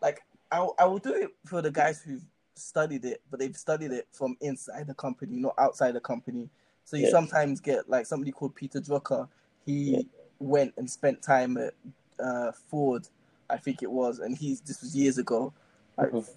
like, 0.01 0.21
I 0.51 0.65
I 0.79 0.85
will 0.85 0.99
do 0.99 1.13
it 1.13 1.31
for 1.45 1.61
the 1.61 1.69
guys 1.69 2.01
who've 2.01 2.23
studied 2.55 3.03
it, 3.03 3.21
but 3.29 3.39
they've 3.41 3.57
studied 3.57 3.91
it 3.91 4.07
from 4.11 4.37
inside 4.39 4.87
the 4.87 4.93
company, 4.93 5.35
not 5.35 5.53
outside 5.57 5.91
the 5.95 5.99
company. 5.99 6.49
So 6.85 6.95
you 6.95 7.03
Yeah. 7.03 7.11
sometimes 7.11 7.59
get 7.59 7.89
like 7.89 8.05
somebody 8.05 8.31
called 8.31 8.55
Peter 8.55 8.79
Drucker. 8.79 9.27
He 9.65 10.07
went 10.39 10.73
and 10.77 10.89
spent 10.89 11.21
time 11.21 11.57
at 11.57 11.73
uh, 12.19 12.53
Ford, 12.53 13.05
I 13.49 13.57
think 13.57 13.83
it 13.83 13.91
was, 13.91 14.19
and 14.19 14.37
he's 14.37 14.61
this 14.61 14.81
was 14.81 14.95
years 14.95 15.17
ago, 15.17 15.51
like 15.97 16.11
Mhm. 16.11 16.29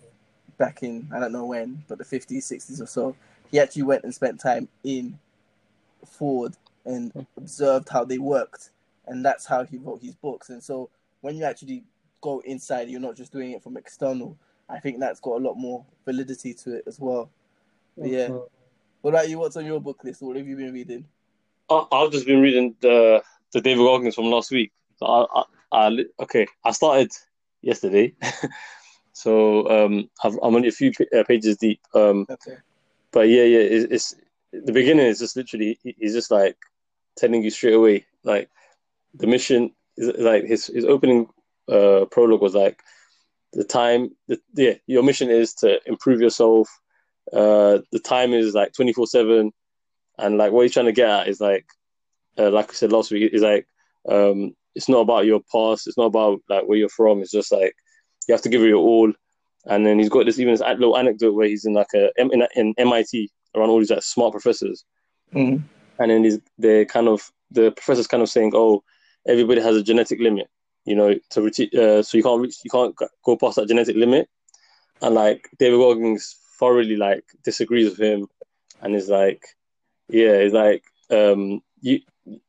back 0.58 0.82
in 0.82 1.08
I 1.14 1.20
don't 1.20 1.32
know 1.32 1.46
when, 1.46 1.84
but 1.86 1.98
the 1.98 2.04
fifties, 2.04 2.44
sixties 2.46 2.80
or 2.80 2.86
so. 2.86 3.14
He 3.52 3.60
actually 3.60 3.82
went 3.84 4.02
and 4.02 4.12
spent 4.12 4.40
time 4.40 4.68
in 4.82 5.18
Ford 6.04 6.56
and 6.84 7.26
observed 7.36 7.88
how 7.88 8.04
they 8.04 8.18
worked, 8.18 8.70
and 9.06 9.24
that's 9.24 9.46
how 9.46 9.64
he 9.64 9.78
wrote 9.78 10.02
his 10.02 10.14
books. 10.14 10.50
And 10.50 10.62
so 10.62 10.90
when 11.20 11.36
you 11.36 11.44
actually 11.44 11.84
go 12.20 12.40
inside, 12.44 12.88
you're 12.88 13.00
not 13.00 13.16
just 13.16 13.32
doing 13.32 13.52
it 13.52 13.62
from 13.62 13.76
external. 13.76 14.36
I 14.68 14.78
think 14.78 15.00
that's 15.00 15.20
got 15.20 15.36
a 15.36 15.44
lot 15.44 15.54
more 15.54 15.84
validity 16.04 16.54
to 16.54 16.76
it 16.76 16.84
as 16.86 16.98
well. 16.98 17.30
But 17.96 18.08
yeah. 18.08 18.28
What 19.02 19.10
about 19.10 19.28
you? 19.28 19.38
What's 19.38 19.56
on 19.56 19.66
your 19.66 19.80
book 19.80 20.02
list? 20.04 20.22
What 20.22 20.36
have 20.36 20.46
you 20.46 20.56
been 20.56 20.72
reading? 20.72 21.04
I, 21.68 21.84
I've 21.90 22.12
just 22.12 22.26
been 22.26 22.40
reading 22.40 22.74
the 22.80 23.22
the 23.52 23.60
David 23.60 23.82
Goggins 23.82 24.14
from 24.14 24.26
last 24.26 24.50
week. 24.50 24.72
So 24.96 25.06
I, 25.06 25.40
I, 25.72 25.88
I 25.88 26.04
okay, 26.20 26.46
I 26.64 26.70
started 26.70 27.10
yesterday, 27.62 28.14
so 29.12 29.68
um, 29.68 30.08
I've, 30.22 30.34
I'm 30.42 30.54
only 30.54 30.68
a 30.68 30.72
few 30.72 30.92
uh, 31.16 31.24
pages 31.24 31.56
deep. 31.56 31.80
Um, 31.94 32.26
Okay. 32.30 32.56
but 33.10 33.28
yeah, 33.28 33.42
yeah, 33.42 33.58
it's, 33.58 33.92
it's 33.92 34.14
the 34.52 34.72
beginning 34.72 35.06
is 35.06 35.18
just 35.18 35.36
literally 35.36 35.78
he- 35.82 35.96
he's 35.98 36.14
just 36.14 36.30
like 36.30 36.56
telling 37.16 37.42
you 37.42 37.50
straight 37.50 37.74
away 37.74 38.06
like 38.24 38.48
the 39.14 39.26
mission 39.26 39.72
is 39.96 40.08
like 40.18 40.44
his 40.44 40.66
his 40.66 40.84
opening 40.84 41.26
uh 41.68 42.04
prologue 42.10 42.40
was 42.40 42.54
like 42.54 42.82
the 43.52 43.64
time 43.64 44.10
the 44.28 44.40
yeah 44.54 44.74
your 44.86 45.02
mission 45.02 45.30
is 45.30 45.54
to 45.54 45.78
improve 45.86 46.20
yourself. 46.20 46.68
Uh 47.32 47.78
the 47.92 48.00
time 48.02 48.32
is 48.32 48.54
like 48.54 48.72
24 48.72 49.06
7 49.06 49.52
and 50.18 50.38
like 50.38 50.52
what 50.52 50.62
he's 50.62 50.72
trying 50.72 50.86
to 50.86 50.92
get 50.92 51.10
at 51.10 51.28
is 51.28 51.40
like 51.40 51.66
uh, 52.38 52.50
like 52.50 52.70
I 52.70 52.72
said 52.72 52.92
last 52.92 53.10
week 53.10 53.32
is 53.32 53.42
like 53.42 53.66
um 54.08 54.54
it's 54.74 54.88
not 54.88 55.00
about 55.00 55.26
your 55.26 55.40
past. 55.52 55.86
It's 55.86 55.98
not 55.98 56.06
about 56.06 56.40
like 56.48 56.64
where 56.64 56.78
you're 56.78 56.88
from. 56.88 57.20
It's 57.20 57.30
just 57.30 57.52
like 57.52 57.74
you 58.26 58.32
have 58.32 58.42
to 58.42 58.48
give 58.48 58.62
it 58.62 58.68
your 58.68 58.78
all. 58.78 59.12
And 59.66 59.84
then 59.86 59.98
he's 59.98 60.08
got 60.08 60.24
this 60.24 60.38
even 60.38 60.54
this 60.54 60.62
little 60.62 60.96
anecdote 60.96 61.34
where 61.34 61.46
he's 61.46 61.66
in 61.66 61.74
like 61.74 61.92
a 61.94 62.10
in, 62.16 62.42
in 62.56 62.74
MIT 62.78 63.30
around 63.54 63.68
all 63.68 63.78
these 63.78 63.90
like 63.90 64.02
smart 64.02 64.32
professors. 64.32 64.84
Mm. 65.34 65.62
And 66.10 66.24
then 66.24 66.42
they're 66.58 66.84
kind 66.84 67.08
of 67.08 67.30
the 67.50 67.70
professor's 67.72 68.06
kind 68.06 68.22
of 68.22 68.28
saying, 68.28 68.52
"Oh, 68.54 68.82
everybody 69.26 69.60
has 69.60 69.76
a 69.76 69.82
genetic 69.82 70.20
limit, 70.20 70.48
you 70.84 70.94
know, 70.96 71.14
to 71.30 71.42
reach, 71.42 71.60
uh, 71.74 72.02
so 72.02 72.16
you 72.16 72.22
can't 72.22 72.40
reach, 72.40 72.56
you 72.64 72.70
can't 72.70 72.94
go 73.24 73.36
past 73.36 73.56
that 73.56 73.68
genetic 73.68 73.96
limit." 73.96 74.28
And 75.00 75.14
like 75.14 75.48
David 75.58 75.78
Goggins 75.78 76.36
thoroughly 76.58 76.96
like 76.96 77.24
disagrees 77.44 77.90
with 77.90 78.00
him, 78.00 78.28
and 78.80 78.94
is 78.94 79.08
like, 79.08 79.44
"Yeah, 80.08 80.32
it's 80.32 80.54
like 80.54 80.84
um, 81.10 81.60
you 81.80 82.00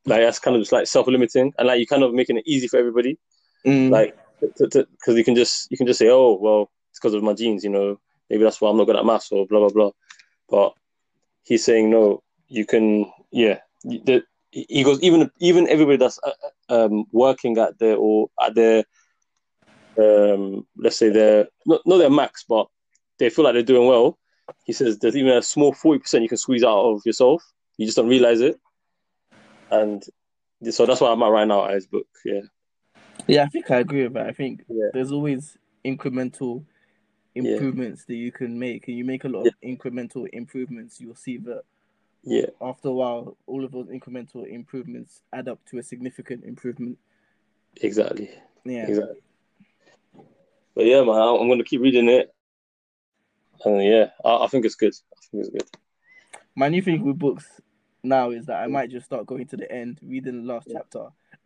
like 0.05 0.21
that's 0.21 0.39
kind 0.39 0.55
of 0.55 0.61
just 0.61 0.71
like 0.71 0.87
self-limiting, 0.87 1.53
and 1.57 1.67
like 1.67 1.79
you're 1.79 1.85
kind 1.87 2.03
of 2.03 2.13
making 2.13 2.37
it 2.37 2.47
easy 2.47 2.67
for 2.67 2.77
everybody, 2.77 3.17
Mm. 3.65 3.89
like 3.91 4.17
because 4.41 5.17
you 5.17 5.23
can 5.23 5.35
just 5.35 5.71
you 5.71 5.77
can 5.77 5.87
just 5.87 5.99
say, 5.99 6.09
oh, 6.09 6.37
well, 6.39 6.69
it's 6.89 6.99
because 6.99 7.13
of 7.13 7.23
my 7.23 7.33
genes, 7.33 7.63
you 7.63 7.69
know, 7.69 7.97
maybe 8.29 8.43
that's 8.43 8.59
why 8.59 8.69
I'm 8.69 8.77
not 8.77 8.85
good 8.85 8.97
at 8.97 9.05
maths 9.05 9.31
or 9.31 9.47
blah 9.47 9.59
blah 9.59 9.69
blah." 9.69 9.91
But 10.49 10.73
he's 11.43 11.63
saying 11.63 11.89
no, 11.89 12.21
you 12.53 12.65
can, 12.65 13.11
yeah. 13.31 13.59
The, 13.83 14.23
he 14.51 14.83
goes 14.83 15.01
even 15.01 15.31
even 15.39 15.67
everybody 15.67 15.97
that's 15.97 16.19
uh, 16.23 16.31
um, 16.69 17.05
working 17.11 17.57
at 17.57 17.79
their 17.79 17.95
or 17.95 18.29
at 18.39 18.53
their 18.53 18.83
um, 19.97 20.67
let's 20.77 20.97
say 20.97 21.09
their 21.09 21.47
not 21.65 21.81
not 21.85 21.97
their 21.97 22.11
max, 22.11 22.45
but 22.47 22.67
they 23.17 23.31
feel 23.31 23.45
like 23.45 23.55
they're 23.55 23.63
doing 23.63 23.87
well. 23.87 24.19
He 24.65 24.73
says 24.73 24.99
there's 24.99 25.17
even 25.17 25.33
a 25.33 25.41
small 25.41 25.73
forty 25.73 25.99
percent 25.99 26.21
you 26.21 26.29
can 26.29 26.37
squeeze 26.37 26.63
out 26.63 26.85
of 26.85 27.01
yourself. 27.03 27.43
You 27.77 27.87
just 27.87 27.97
don't 27.97 28.07
realize 28.07 28.41
it, 28.41 28.59
and 29.71 30.03
so 30.69 30.85
that's 30.85 31.01
why 31.01 31.11
I'm 31.11 31.23
at 31.23 31.31
right 31.31 31.47
now 31.47 31.65
at 31.65 31.73
his 31.73 31.87
book. 31.87 32.07
Yeah, 32.23 32.41
Yeah, 33.27 33.43
I 33.43 33.47
think 33.47 33.71
I 33.71 33.79
agree 33.79 34.03
with 34.03 34.13
that. 34.13 34.27
I 34.27 34.33
think 34.33 34.63
Yeah. 34.69 34.89
there's 34.93 35.11
always 35.11 35.57
incremental 35.83 36.63
Yeah. 37.33 37.41
improvements 37.43 38.05
that 38.05 38.15
you 38.15 38.31
can 38.31 38.59
make, 38.59 38.87
and 38.87 38.95
you 38.95 39.03
make 39.03 39.23
a 39.23 39.29
lot 39.29 39.47
of 39.47 39.53
incremental 39.63 40.27
improvements, 40.31 41.01
you'll 41.01 41.15
see 41.15 41.37
that 41.37 41.63
yeah, 42.23 42.47
after 42.61 42.89
a 42.89 42.93
while, 42.93 43.37
all 43.47 43.63
of 43.63 43.71
those 43.71 43.87
incremental 43.87 44.47
improvements 44.47 45.21
add 45.31 45.47
up 45.47 45.59
to 45.65 45.77
a 45.77 45.83
significant 45.83 46.43
improvement. 46.43 46.97
exactly, 47.81 48.29
Yeah. 48.65 48.87
exactly. 48.87 49.21
But 50.75 50.85
yeah, 50.85 51.03
man, 51.03 51.15
I'm 51.15 51.47
gonna 51.49 51.63
keep 51.63 51.81
reading 51.81 52.09
it, 52.09 52.33
and 53.65 53.83
yeah, 53.83 54.09
I, 54.25 54.45
I 54.45 54.47
think 54.47 54.65
it's 54.65 54.75
good. 54.75 54.93
I 54.93 55.19
think 55.31 55.45
it's 55.45 55.49
good. 55.49 55.69
My 56.55 56.69
new 56.69 56.81
thing 56.81 57.03
with 57.03 57.19
books 57.19 57.61
now 58.03 58.31
is 58.31 58.45
that 58.45 58.61
I 58.63 58.67
might 58.67 58.89
just 58.89 59.05
start 59.05 59.25
going 59.25 59.47
to 59.47 59.57
the 59.57 59.71
end, 59.71 59.99
reading 60.03 60.45
the 60.45 60.53
last 60.53 60.69
chapter, 60.71 61.07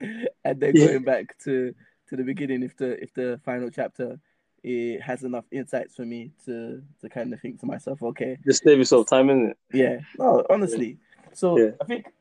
and 0.00 0.60
then 0.60 0.74
Yeah. 0.74 0.86
going 0.86 1.04
back 1.04 1.38
to 1.44 1.74
to 2.08 2.16
the 2.16 2.22
beginning 2.22 2.62
if 2.62 2.76
the 2.76 3.02
if 3.02 3.12
the 3.14 3.40
final 3.44 3.68
chapter 3.70 4.18
it 4.62 5.00
has 5.00 5.22
enough 5.24 5.44
insights 5.50 5.94
for 5.96 6.04
me 6.04 6.30
to 6.44 6.82
to 7.00 7.08
kind 7.08 7.32
of 7.32 7.40
think 7.40 7.60
to 7.60 7.66
myself, 7.66 8.02
okay, 8.02 8.38
Just 8.46 8.62
save 8.64 8.78
yourself 8.78 9.08
time, 9.08 9.30
isn't 9.30 9.50
it? 9.50 9.56
yeah, 9.72 9.98
no, 10.18 10.44
honestly. 10.50 10.98
So 11.32 11.58
Yeah. 11.58 11.70
I 11.80 11.84
think 11.84 12.12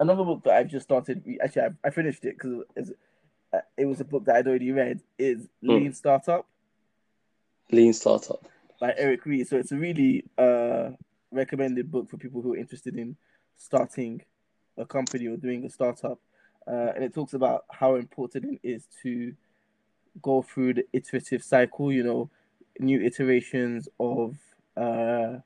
another 0.00 0.24
book 0.24 0.42
that 0.44 0.54
I've 0.54 0.68
just 0.68 0.84
started. 0.86 1.22
Actually, 1.42 1.62
I, 1.62 1.68
I 1.84 1.90
finished 1.90 2.24
it 2.24 2.36
because 2.38 2.64
it, 2.76 2.98
uh, 3.52 3.60
it 3.76 3.84
was 3.86 4.00
a 4.00 4.04
book 4.04 4.24
that 4.24 4.36
I'd 4.36 4.46
already 4.48 4.72
read. 4.72 5.00
Is 5.18 5.48
Hmm. 5.62 5.68
Lean 5.70 5.92
Startup 5.92 6.46
Lean 7.70 7.92
startup. 7.92 8.44
by 8.80 8.94
Eric 8.96 9.24
Ries. 9.26 9.48
So 9.48 9.56
it's 9.56 9.72
a 9.72 9.76
really 9.76 10.24
uh 10.38 10.90
recommended 11.32 11.90
book 11.90 12.08
for 12.08 12.16
people 12.16 12.40
who 12.42 12.52
are 12.54 12.56
interested 12.56 12.96
in 12.96 13.16
starting 13.56 14.22
a 14.76 14.84
company 14.84 15.26
or 15.26 15.36
doing 15.36 15.64
a 15.64 15.70
startup. 15.70 16.18
Uh, 16.66 16.92
and 16.94 17.04
it 17.04 17.12
talks 17.14 17.34
about 17.34 17.64
how 17.70 17.96
important 17.96 18.44
it 18.44 18.60
is 18.62 18.86
to 19.02 19.34
go 20.22 20.42
through 20.42 20.74
the 20.74 20.86
iterative 20.92 21.42
cycle. 21.42 21.92
You 21.92 22.02
know, 22.02 22.30
new 22.78 23.00
iterations 23.00 23.88
of 23.98 24.36
uh 24.76 25.38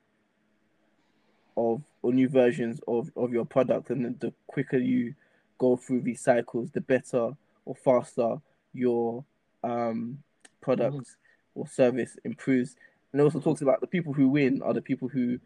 of 1.56 1.82
or 2.02 2.12
new 2.12 2.28
versions 2.28 2.80
of 2.87 3.10
of 3.16 3.32
your 3.32 3.44
product, 3.44 3.90
and 3.90 4.04
then 4.04 4.16
the 4.20 4.32
quicker 4.46 4.78
you 4.78 5.14
go 5.58 5.76
through 5.76 6.02
these 6.02 6.20
cycles, 6.20 6.70
the 6.70 6.80
better 6.80 7.37
or 7.64 7.75
faster 7.75 8.40
your 8.72 9.25
um 9.64 10.22
product 10.60 11.16
or 11.54 11.66
service 11.66 12.16
improves. 12.25 12.76
And 13.12 13.20
it 13.20 13.25
also 13.25 13.40
talks 13.40 13.62
about 13.62 13.80
the 13.80 13.87
people 13.87 14.12
who 14.12 14.28
win 14.28 14.62
are 14.62 14.75
the 14.75 14.82
people 14.82 15.08
who 15.08 15.40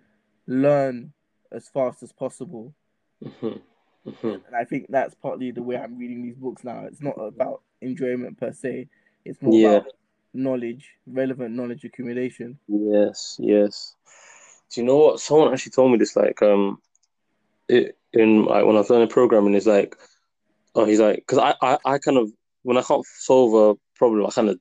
learn 0.47 1.13
as 1.51 1.69
fast 1.69 2.03
as 2.03 2.13
possible. 2.13 2.75
hmm 3.23 3.49
hmm 4.05 4.29
And 4.47 4.57
I 4.57 4.65
think 4.65 4.87
that's 4.89 5.15
partly 5.15 5.51
the 5.53 5.63
way 5.63 5.77
I'm 5.77 5.99
reading 5.99 6.23
these 6.23 6.37
books 6.37 6.65
now. 6.65 6.85
It's 6.87 7.01
not 7.01 7.17
about 7.19 7.63
enjoyment 7.81 8.39
per 8.39 8.53
se. 8.53 8.89
It's 9.25 9.41
more 9.41 9.55
Yeah. 9.55 9.77
about 9.77 9.93
knowledge, 10.35 10.91
relevant 11.07 11.55
knowledge 11.55 11.85
accumulation. 11.85 12.59
Yes, 12.69 13.37
yes. 13.41 13.95
Do 14.71 14.81
you 14.81 14.87
know 14.87 14.97
what? 14.97 15.21
Someone 15.21 15.53
actually 15.53 15.73
told 15.73 15.93
me 15.93 15.99
this. 15.99 16.17
Like, 16.17 16.41
um, 16.43 16.81
it, 17.69 17.97
in 18.13 18.45
like 18.45 18.65
when 18.65 18.77
I 18.77 18.81
was 18.81 18.91
learning 18.91 19.09
programming, 19.09 19.55
is 19.55 19.67
like, 19.67 19.97
oh, 20.75 20.85
he's 20.85 21.01
like, 21.01 21.17
because 21.17 21.39
I, 21.39 21.55
I, 21.63 21.79
I 21.85 21.99
kind 21.99 22.17
of 22.17 22.31
when 22.63 22.79
I 22.79 22.83
can't 22.83 23.05
solve 23.07 23.55
a 23.55 23.79
problem, 23.97 24.27
I 24.27 24.31
kind 24.31 24.49
of 24.49 24.59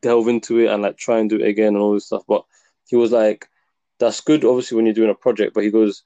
delve 0.00 0.28
into 0.28 0.58
it 0.58 0.66
and 0.66 0.82
like 0.82 0.96
try 0.96 1.18
and 1.18 1.30
do 1.30 1.36
it 1.36 1.46
again 1.46 1.68
and 1.68 1.78
all 1.78 1.94
this 1.94 2.06
stuff. 2.06 2.22
But 2.26 2.44
he 2.88 2.96
was 2.96 3.12
like, 3.12 3.48
that's 3.98 4.20
good, 4.20 4.44
obviously, 4.44 4.76
when 4.76 4.86
you're 4.86 4.94
doing 4.94 5.10
a 5.10 5.14
project. 5.14 5.54
But 5.54 5.64
he 5.64 5.70
goes, 5.70 6.02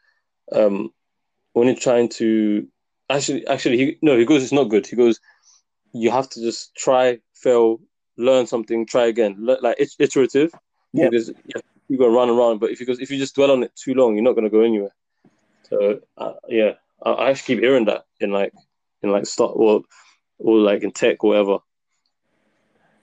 um, 0.52 0.92
when 1.54 1.66
you're 1.66 1.76
trying 1.76 2.10
to 2.10 2.68
actually, 3.08 3.46
actually, 3.46 3.78
he 3.78 3.98
no, 4.02 4.18
he 4.18 4.26
goes, 4.26 4.42
it's 4.42 4.52
not 4.52 4.64
good. 4.64 4.86
He 4.86 4.96
goes, 4.96 5.18
you 5.92 6.10
have 6.10 6.28
to 6.30 6.40
just 6.40 6.75
try, 6.76 7.18
fail, 7.34 7.80
learn 8.16 8.46
something, 8.46 8.87
try 8.87 9.06
again. 9.06 9.37
Le- 9.38 9.58
like 9.62 9.76
it's 9.78 9.96
iterative. 9.99 10.52
Yeah. 10.92 11.11
Because 11.11 11.32
yeah, 11.44 11.61
you 11.88 11.99
go 11.99 12.08
run 12.08 12.30
and 12.30 12.61
but 12.61 12.70
if 12.70 12.80
you 12.80 12.87
go, 12.87 12.94
if 12.99 13.11
you 13.11 13.18
just 13.18 13.35
dwell 13.35 13.50
on 13.50 13.62
it 13.62 13.75
too 13.76 13.94
long, 13.94 14.14
you're 14.14 14.25
not 14.25 14.35
gonna 14.35 14.50
go 14.50 14.61
anywhere. 14.62 14.94
So 15.68 16.00
uh, 16.16 16.35
yeah, 16.49 16.73
I, 17.02 17.11
I 17.11 17.30
actually 17.30 17.56
keep 17.56 17.64
hearing 17.64 17.87
that 17.87 18.04
in 18.20 18.30
like 18.30 18.52
in 19.02 19.11
like 19.11 19.26
start 19.26 19.52
or 19.54 19.82
or 20.38 20.58
like 20.58 20.82
in 20.82 20.92
tech 20.92 21.23
or 21.23 21.30
whatever. 21.30 21.58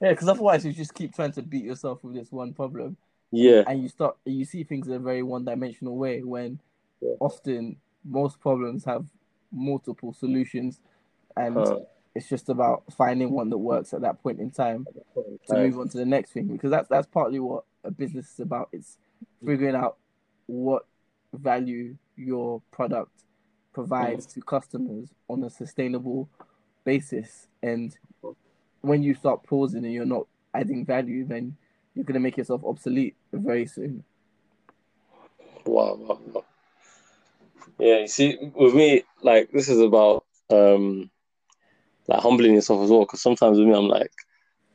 Yeah, 0.01 0.09
because 0.09 0.27
otherwise 0.27 0.65
you 0.65 0.73
just 0.73 0.93
keep 0.93 1.15
trying 1.15 1.31
to 1.33 1.41
beat 1.41 1.63
yourself 1.63 2.03
with 2.03 2.15
this 2.15 2.31
one 2.31 2.53
problem, 2.53 2.97
Yeah, 3.31 3.63
and 3.67 3.81
you 3.81 3.89
start 3.89 4.17
you 4.25 4.45
see 4.45 4.63
things 4.63 4.87
in 4.87 4.93
a 4.93 4.99
very 4.99 5.23
one-dimensional 5.23 5.95
way. 5.95 6.23
When 6.23 6.59
Yeah. 7.01 7.15
often 7.19 7.77
most 8.03 8.39
problems 8.39 8.83
have 8.85 9.05
multiple 9.51 10.13
solutions, 10.13 10.79
and 11.37 11.57
uh, 11.57 11.77
it's 12.15 12.29
just 12.29 12.49
about 12.49 12.83
finding 12.95 13.31
one 13.31 13.49
that 13.49 13.57
works 13.57 13.93
at 13.93 14.01
that 14.01 14.21
point 14.21 14.39
in 14.39 14.51
time 14.51 14.85
to 15.47 15.55
move 15.55 15.79
on 15.79 15.89
to 15.89 15.97
the 15.97 16.05
next 16.05 16.31
thing. 16.31 16.47
Because 16.47 16.71
that's 16.71 16.87
that's 16.89 17.07
partly 17.07 17.39
what 17.39 17.63
a 17.83 17.91
business 17.91 18.31
is 18.33 18.39
about. 18.39 18.69
It's 18.71 18.97
figuring 19.45 19.75
out 19.75 19.97
what 20.45 20.85
value 21.33 21.95
your 22.15 22.61
product 22.71 23.23
provides 23.73 24.27
to 24.27 24.41
customers 24.41 25.09
on 25.27 25.43
a 25.43 25.49
sustainable 25.49 26.29
basis. 26.85 27.47
And 27.63 27.95
when 28.81 29.01
you 29.01 29.15
start 29.15 29.43
pausing 29.43 29.83
and 29.83 29.93
you're 29.93 30.05
not 30.05 30.27
adding 30.53 30.85
value, 30.85 31.25
then 31.25 31.57
you're 31.95 32.05
gonna 32.05 32.19
make 32.19 32.37
yourself 32.37 32.61
obsolete 32.63 33.15
very 33.31 33.65
soon. 33.65 34.03
Wow. 35.65 36.19
Yeah, 37.79 37.99
you 37.99 38.07
see, 38.07 38.37
with 38.53 38.75
me, 38.75 39.03
like 39.21 39.51
this 39.51 39.69
is 39.69 39.79
about 39.79 40.25
um, 40.49 41.09
like 42.07 42.21
humbling 42.21 42.55
yourself 42.55 42.83
as 42.83 42.89
well. 42.89 43.01
Because 43.01 43.21
sometimes 43.21 43.57
with 43.57 43.67
me, 43.67 43.75
I'm 43.75 43.87
like, 43.87 44.11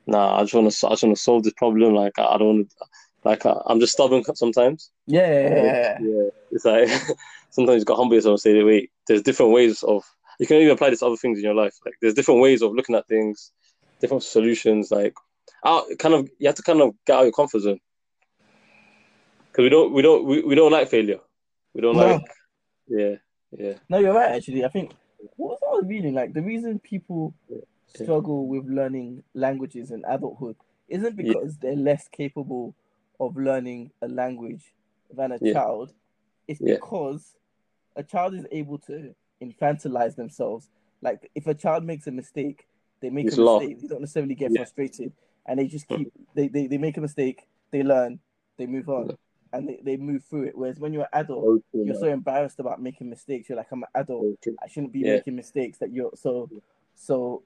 nah, 0.07 0.39
I 0.39 0.43
just 0.43 0.55
want 0.55 0.71
to, 0.71 0.87
I 0.87 0.91
just 0.91 1.03
want 1.03 1.17
to 1.17 1.23
solve 1.23 1.45
this 1.45 1.53
problem. 1.55 1.95
Like, 1.95 2.19
I, 2.19 2.25
I 2.25 2.39
don't 2.39 2.57
want 2.57 2.71
to, 2.71 2.77
like, 3.25 3.47
I, 3.47 3.61
I'm 3.67 3.81
just 3.81 3.93
stubborn 3.93 4.25
sometimes. 4.35 4.91
Yeah, 5.07 5.97
Yeah, 6.01 6.29
it's 6.51 6.65
like 6.65 6.89
sometimes 7.51 7.81
you 7.81 7.85
got 7.85 7.95
to 7.95 7.99
humble 7.99 8.15
yourself 8.15 8.33
and 8.33 8.41
say, 8.41 8.63
wait, 8.63 8.91
there's 9.07 9.23
different 9.23 9.53
ways 9.53 9.83
of. 9.83 10.05
You 10.41 10.47
can 10.47 10.59
even 10.59 10.71
apply 10.71 10.91
this 10.91 11.01
to 11.01 11.07
other 11.07 11.17
things 11.17 11.39
in 11.39 11.45
your 11.45 11.55
life. 11.55 11.75
Like, 11.85 11.95
there's 12.01 12.15
different 12.15 12.41
ways 12.41 12.63
of 12.63 12.73
looking 12.73 12.95
at 12.95 13.09
things, 13.09 13.51
different 14.01 14.23
solutions. 14.23 14.93
Like, 14.93 15.13
out, 15.65 15.87
kind 15.99 16.15
of, 16.15 16.31
you 16.39 16.47
have 16.47 16.55
to 16.55 16.63
kind 16.63 16.81
of 16.81 16.95
get 17.07 17.17
out 17.17 17.21
of 17.23 17.27
your 17.27 17.33
comfort 17.33 17.59
zone. 17.59 17.81
Because 19.51 19.65
we 19.65 19.69
don't, 19.69 19.93
we 19.93 20.01
don't, 20.01 20.25
we, 20.25 20.43
we 20.43 20.55
don't 20.55 20.71
like 20.71 20.89
failure. 20.89 21.19
We 21.75 21.81
don't 21.81 21.97
No. 21.97 22.07
like. 22.07 22.23
Yeah, 22.87 23.15
yeah. 23.51 23.73
No, 23.89 23.99
you're 23.99 24.15
right. 24.15 24.31
Actually, 24.37 24.65
I 24.65 24.69
think 24.69 24.93
what 25.37 25.61
was 25.61 25.83
I 25.85 25.87
reading? 25.87 26.15
Like 26.15 26.33
the 26.33 26.43
reason 26.43 26.79
people 26.79 27.35
struggle 27.87 28.47
with 28.47 28.67
learning 28.67 29.23
languages 29.35 29.91
in 29.91 30.05
adulthood 30.07 30.57
isn't 30.89 31.17
Yeah. 31.17 31.23
because 31.23 31.57
they're 31.59 31.77
less 31.77 32.09
capable 32.09 32.75
of 33.21 33.37
learning 33.37 33.91
a 34.03 34.09
language 34.09 34.73
than 35.13 35.33
a 35.33 35.39
Yeah. 35.41 35.53
child. 35.55 35.93
It's 36.47 36.61
Yeah. 36.61 36.75
because 36.75 37.37
a 37.97 38.03
child 38.03 38.35
is 38.35 38.47
able 38.53 38.79
to 38.79 39.15
infantilize 39.41 40.15
themselves. 40.17 40.69
Like 41.01 41.31
if 41.35 41.47
a 41.47 41.55
child 41.55 41.85
makes 41.85 42.07
a 42.07 42.11
mistake, 42.11 42.67
they 43.01 43.11
make 43.11 43.27
Just 43.27 43.39
a 43.39 43.43
mistake. 43.43 43.81
They 43.81 43.89
don't 43.89 44.01
necessarily 44.01 44.35
get 44.35 44.51
Yeah. 44.53 44.59
frustrated, 44.61 45.13
and 45.47 45.59
they 45.59 45.67
just 45.67 45.87
keep. 45.89 46.09
Mm. 46.09 46.27
They, 46.35 46.49
they 46.49 46.67
they 46.67 46.79
make 46.79 46.97
a 46.97 47.01
mistake. 47.01 47.49
They 47.71 47.83
learn. 47.83 48.19
They 48.57 48.67
move 48.67 48.89
on, 48.89 49.17
and 49.53 49.69
they, 49.69 49.81
they 49.83 49.97
move 49.97 50.25
through 50.25 50.45
it. 50.45 50.57
Whereas 50.59 50.79
when 50.79 50.93
you're 50.93 51.03
an 51.03 51.09
adult, 51.21 51.45
Okay, 51.45 51.63
you're 51.73 51.87
man. 51.87 51.99
so 52.01 52.09
embarrassed 52.09 52.59
about 52.61 52.81
making 52.83 53.09
mistakes. 53.09 53.49
You're 53.49 53.57
like, 53.59 53.71
I'm 53.73 53.83
an 53.83 53.89
adult. 53.95 54.25
Okay. 54.47 54.57
I 54.63 54.69
shouldn't 54.69 54.93
be 54.93 55.01
Yeah. 55.01 55.15
making 55.15 55.37
mistakes. 55.37 55.79
That 55.79 55.93
you're 55.93 56.13
so 56.15 56.51
so 56.95 57.43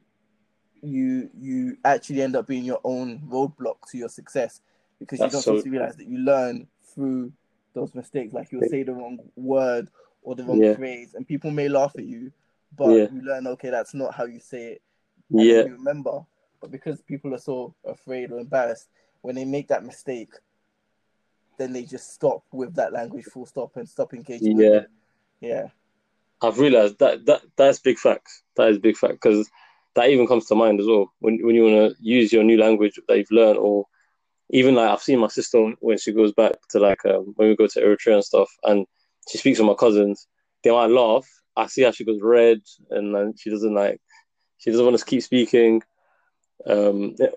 you 0.83 1.31
you 1.39 1.77
actually 1.85 2.23
end 2.23 2.35
up 2.35 2.47
being 2.47 2.65
your 2.65 2.81
own 2.85 3.21
roadblock 3.29 3.77
to 3.91 3.99
your 3.99 4.09
success 4.09 4.61
because 4.99 5.21
you 5.21 5.29
don't 5.29 5.43
so- 5.43 5.61
to 5.61 5.71
realize 5.71 5.97
that 5.97 6.09
you 6.09 6.19
learn 6.19 6.67
through 6.95 7.33
those 7.75 7.95
mistakes. 7.95 8.33
Like 8.35 8.51
you'll 8.53 8.69
say 8.69 8.83
the 8.83 8.93
wrong 8.95 9.19
word 9.37 9.89
or 10.23 10.35
the 10.35 10.45
wrong 10.45 10.63
Yeah. 10.63 10.75
phrase, 10.75 11.15
and 11.15 11.27
people 11.27 11.51
may 11.51 11.69
laugh 11.69 11.95
at 11.97 12.05
you, 12.05 12.33
but 12.77 12.91
Yeah. 12.91 13.09
you 13.13 13.23
learn 13.23 13.47
okay, 13.49 13.71
that's 13.71 13.95
not 13.95 14.15
how 14.15 14.25
you 14.25 14.41
say 14.41 14.73
it. 14.75 14.83
Yeah, 15.31 15.65
you 15.65 15.73
remember. 15.73 16.25
But 16.61 16.71
because 16.71 17.01
people 17.03 17.35
are 17.35 17.39
so 17.39 17.75
afraid 17.85 18.31
or 18.31 18.39
embarrassed, 18.39 18.89
when 19.23 19.35
they 19.35 19.45
make 19.45 19.69
that 19.69 19.85
mistake, 19.85 20.31
then 21.59 21.73
they 21.73 21.85
just 21.85 22.15
stop 22.15 22.43
with 22.53 22.75
that 22.75 22.93
language 22.93 23.25
full 23.25 23.47
stop 23.47 23.77
and 23.77 23.89
stop 23.89 24.15
engaging. 24.15 24.59
Yeah. 24.59 24.81
Yeah. 25.41 25.69
I've 26.43 26.59
realized 26.59 26.99
that 26.99 27.25
that 27.27 27.43
that's 27.57 27.79
big 27.79 27.99
facts. 27.99 28.43
That 28.57 28.69
is 28.69 28.79
big 28.79 28.97
fact 28.97 29.15
because 29.15 29.49
that 29.95 30.11
even 30.11 30.27
comes 30.27 30.47
to 30.47 30.55
mind 30.55 30.81
as 30.81 30.87
well 30.87 31.13
when 31.21 31.39
when 31.45 31.55
you 31.55 31.65
want 31.65 31.97
to 31.97 32.03
use 32.03 32.33
your 32.33 32.43
new 32.43 32.59
language 32.59 32.99
that 33.07 33.17
you've 33.17 33.31
learned, 33.31 33.59
or 33.59 33.87
even 34.51 34.75
like 34.75 34.91
I've 34.91 35.03
seen 35.03 35.21
my 35.21 35.29
sister 35.29 35.73
when 35.81 35.99
she 35.99 36.13
goes 36.13 36.33
back 36.33 36.55
to 36.71 36.81
like 36.81 37.05
um, 37.07 37.33
when 37.37 37.49
we 37.49 37.57
go 37.57 37.67
to 37.69 37.81
Eritrea 37.81 38.15
and 38.15 38.25
stuff, 38.25 38.51
and 38.65 38.87
she 39.29 39.39
speaks 39.39 39.59
with 39.59 39.69
my 39.69 39.75
cousins. 39.75 40.27
They 40.65 40.71
might 40.71 40.91
laugh. 40.91 41.27
I 41.57 41.67
see 41.67 41.83
how 41.83 41.93
she 41.93 42.05
goes 42.05 42.21
red, 42.21 42.61
and 42.91 43.15
then 43.15 43.35
she 43.37 43.51
doesn't 43.51 43.75
like 43.75 44.01
she 44.59 44.71
doesn't 44.71 44.85
want 44.85 44.99
to 44.99 45.05
keep 45.05 45.23
speaking. 45.23 45.83
Um, 46.67 47.15
yeah, 47.19 47.29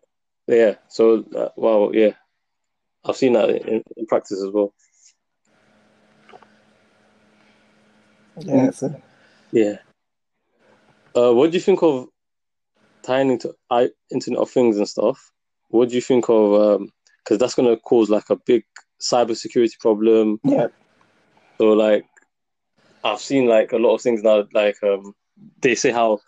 yeah. 0.47 0.75
So 0.87 1.25
uh, 1.35 1.49
wow, 1.55 1.91
yeah, 1.93 2.13
I've 3.05 3.15
seen 3.15 3.33
that 3.33 3.49
in, 3.49 3.83
in 3.97 4.05
practice 4.07 4.41
as 4.41 4.49
well. 4.51 4.73
Yeah. 8.39 8.71
So 8.71 9.01
Yeah. 9.51 9.77
Uh, 11.15 11.33
what 11.33 11.51
do 11.51 11.57
you 11.57 11.61
think 11.61 11.81
of 11.81 12.07
tying 13.03 13.31
into 13.31 13.53
I, 13.69 13.89
Internet 14.11 14.39
of 14.39 14.49
Things 14.49 14.77
and 14.77 14.87
stuff? 14.87 15.31
What 15.69 15.89
do 15.89 15.95
you 15.95 16.01
think 16.01 16.25
of? 16.29 16.81
Because 17.23 17.37
that's 17.37 17.55
going 17.55 17.73
to 17.73 17.79
cause 17.81 18.09
like 18.09 18.29
a 18.29 18.35
big 18.35 18.63
cybersecurity 19.01 19.79
problem. 19.79 20.39
yeah. 20.43 20.67
So 21.59 21.69
like, 21.69 22.05
I've 23.03 23.19
seen 23.19 23.47
like 23.47 23.71
a 23.71 23.77
lot 23.77 23.95
of 23.95 24.01
things 24.01 24.23
now. 24.23 24.45
Like 24.53 24.77
um, 24.83 25.13
they 25.61 25.75
say 25.75 25.91
how 25.91 26.19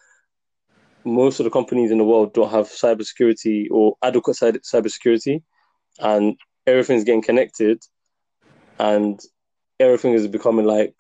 most 1.04 1.40
of 1.40 1.44
the 1.44 1.50
companies 1.50 1.92
in 1.92 1.98
the 1.98 2.04
world 2.04 2.34
don't 2.34 2.52
have 2.52 2.68
cybersecurity 2.68 3.68
or 3.72 3.96
adequate 4.04 4.36
cy- 4.36 4.52
cybersecurity, 4.52 5.42
and 6.00 6.38
everything's 6.68 7.06
getting 7.06 7.24
connected, 7.24 7.82
and 8.78 9.20
everything 9.80 10.14
is 10.14 10.28
becoming 10.28 10.66
like 10.66 10.94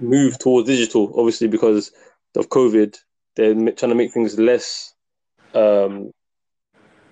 move 0.00 0.38
towards 0.38 0.68
digital. 0.68 1.12
Obviously, 1.18 1.48
because 1.48 1.92
of 2.36 2.48
COVID, 2.48 2.96
they're 3.36 3.54
trying 3.54 3.90
to 3.90 3.94
make 3.94 4.12
things 4.12 4.38
less. 4.38 4.94
Um, 5.54 6.12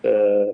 uh, 0.05 0.53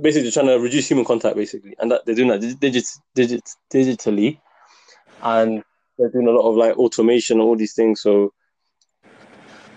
basically, 0.00 0.30
trying 0.30 0.46
to 0.46 0.58
reduce 0.58 0.88
human 0.88 1.04
contact, 1.04 1.36
basically, 1.36 1.74
and 1.78 1.90
that 1.90 2.06
they're 2.06 2.14
doing 2.14 2.28
that 2.28 2.40
digit, 2.60 2.86
digit, 3.14 3.42
digitally, 3.72 4.38
and 5.22 5.62
they're 5.98 6.10
doing 6.10 6.28
a 6.28 6.30
lot 6.30 6.48
of 6.48 6.56
like 6.56 6.76
automation 6.76 7.40
all 7.40 7.56
these 7.56 7.74
things. 7.74 8.00
So 8.00 8.32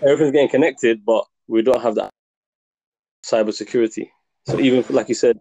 everything's 0.02 0.32
getting 0.32 0.48
connected, 0.48 1.04
but 1.04 1.24
we 1.48 1.62
don't 1.62 1.82
have 1.82 1.96
that 1.96 2.10
cybersecurity. 3.24 4.10
So 4.46 4.60
even 4.60 4.84
like 4.90 5.08
you 5.08 5.14
said, 5.14 5.38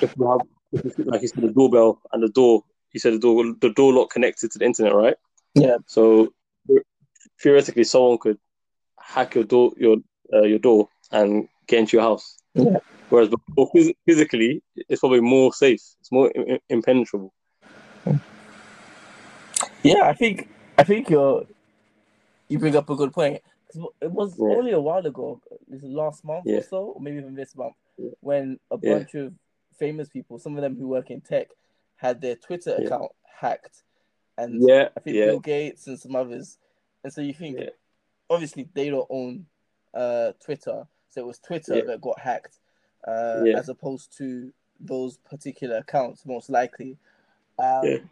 if 0.00 0.14
have, 0.18 0.40
if 0.72 0.98
you- 0.98 1.04
like 1.04 1.22
you 1.22 1.28
said, 1.28 1.42
the 1.44 1.52
doorbell 1.52 2.00
and 2.12 2.22
the 2.22 2.28
door. 2.28 2.64
You 2.92 3.00
said 3.00 3.12
the 3.14 3.18
door, 3.18 3.44
the 3.60 3.70
door 3.70 3.92
lock 3.92 4.10
connected 4.10 4.50
to 4.50 4.58
the 4.58 4.64
internet, 4.64 4.94
right? 4.94 5.14
Yeah. 5.54 5.76
So 5.86 6.32
theoretically, 7.40 7.84
someone 7.84 8.18
could 8.18 8.38
hack 8.98 9.34
your 9.34 9.44
door, 9.44 9.72
your 9.76 9.98
uh, 10.32 10.42
your 10.42 10.58
door, 10.58 10.88
and 11.12 11.48
get 11.66 11.80
into 11.80 11.96
your 11.96 12.02
house. 12.02 12.38
Yeah. 12.54 12.78
Whereas 13.10 13.28
before, 13.28 13.70
phys- 13.72 13.94
physically, 14.06 14.62
it's 14.88 15.00
probably 15.00 15.20
more 15.20 15.52
safe. 15.52 15.82
It's 16.00 16.10
more 16.10 16.32
im- 16.34 16.48
im- 16.48 16.58
impenetrable. 16.68 17.32
Yeah, 19.82 20.02
I 20.04 20.14
think 20.14 20.48
I 20.78 20.82
think 20.84 21.10
you're 21.10 21.46
you 22.48 22.58
bring 22.58 22.74
up 22.74 22.90
a 22.90 22.96
good 22.96 23.12
point. 23.12 23.40
It 24.00 24.10
was 24.10 24.38
Yeah. 24.38 24.48
only 24.48 24.72
a 24.72 24.80
while 24.80 25.04
ago, 25.06 25.40
this 25.68 25.82
last 25.82 26.24
month 26.24 26.46
Yeah. 26.46 26.58
or 26.58 26.62
so, 26.62 26.84
or 26.92 27.00
maybe 27.00 27.18
even 27.18 27.34
this 27.34 27.54
month, 27.56 27.76
Yeah. 27.96 28.10
when 28.20 28.58
a 28.70 28.76
bunch 28.76 29.14
of 29.14 29.34
famous 29.78 30.08
people, 30.08 30.38
some 30.38 30.56
of 30.56 30.62
them 30.62 30.76
who 30.76 30.88
work 30.88 31.10
in 31.10 31.20
tech, 31.20 31.48
had 31.96 32.20
their 32.20 32.36
Twitter 32.36 32.74
account 32.76 33.12
hacked, 33.24 33.82
and 34.38 34.62
Yeah, 34.68 34.88
I 34.96 35.00
think 35.00 35.16
Bill 35.16 35.40
Gates 35.40 35.86
and 35.86 35.98
some 35.98 36.16
others. 36.16 36.58
And 37.04 37.12
so 37.12 37.20
you 37.20 37.34
think, 37.34 37.58
obviously, 38.28 38.68
they 38.74 38.90
don't 38.90 39.06
own 39.10 39.46
uh, 39.92 40.32
Twitter, 40.40 40.86
so 41.08 41.20
it 41.20 41.26
was 41.26 41.38
Twitter 41.40 41.84
that 41.84 42.00
got 42.00 42.18
hacked, 42.20 42.60
uh, 43.06 43.44
as 43.56 43.68
opposed 43.68 44.16
to 44.18 44.52
those 44.78 45.18
particular 45.18 45.78
accounts, 45.78 46.24
most 46.24 46.48
likely. 46.50 46.96
Um. 47.58 48.08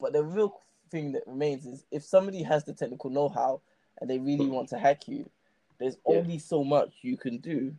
But 0.00 0.12
the 0.12 0.24
real 0.24 0.60
thing 0.90 1.12
that 1.12 1.26
remains 1.26 1.66
is 1.66 1.84
if 1.90 2.02
somebody 2.04 2.42
has 2.42 2.64
the 2.64 2.72
technical 2.74 3.10
know-how 3.10 3.60
and 4.04 4.10
they 4.10 4.18
really 4.18 4.48
want 4.48 4.68
to 4.68 4.78
hack 4.78 5.08
you, 5.08 5.30
there's 5.78 5.96
Yeah. 6.06 6.18
only 6.18 6.38
so 6.38 6.62
much 6.62 6.92
you 7.00 7.16
can 7.16 7.38
do. 7.38 7.74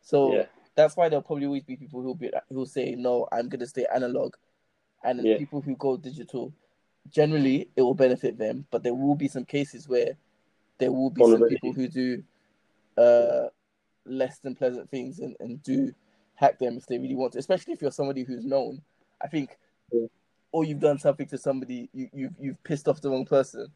So 0.00 0.32
yeah, 0.32 0.46
that's 0.74 0.96
why 0.96 1.10
there'll 1.10 1.22
probably 1.22 1.44
always 1.44 1.64
be 1.64 1.76
people 1.76 2.00
who'll 2.00 2.14
be 2.14 2.30
who'll 2.48 2.64
say, 2.64 2.94
"No, 2.94 3.28
I'm 3.30 3.50
gonna 3.50 3.66
stay 3.66 3.84
analog," 3.94 4.36
and 5.04 5.22
Yeah. 5.22 5.36
people 5.36 5.60
who 5.60 5.76
go 5.76 5.98
digital. 5.98 6.50
Generally, 7.10 7.68
it 7.76 7.82
will 7.82 7.94
benefit 7.94 8.38
them, 8.38 8.66
but 8.70 8.82
there 8.82 8.94
will 8.94 9.14
be 9.14 9.28
some 9.28 9.44
cases 9.44 9.86
where 9.86 10.16
there 10.78 10.90
will 10.90 11.10
be 11.10 11.22
some 11.24 11.46
people 11.46 11.72
who 11.74 11.88
do 11.88 12.24
uh, 12.96 13.48
less 14.06 14.38
than 14.38 14.54
pleasant 14.54 14.90
things 14.90 15.18
and, 15.18 15.36
and 15.40 15.62
do 15.62 15.92
hack 16.36 16.58
them 16.58 16.78
if 16.78 16.86
they 16.86 16.98
really 16.98 17.14
want 17.14 17.34
to, 17.34 17.38
especially 17.38 17.74
if 17.74 17.82
you're 17.82 17.90
somebody 17.90 18.22
who's 18.22 18.46
known. 18.46 18.80
I 19.20 19.28
think, 19.28 19.58
or 20.52 20.64
you've 20.64 20.80
done 20.80 20.98
something 20.98 21.26
to 21.26 21.36
somebody, 21.36 21.90
you, 21.92 22.08
you've, 22.14 22.34
you've 22.40 22.64
pissed 22.64 22.88
off 22.88 23.02
the 23.02 23.10
wrong 23.10 23.26
person. 23.26 23.68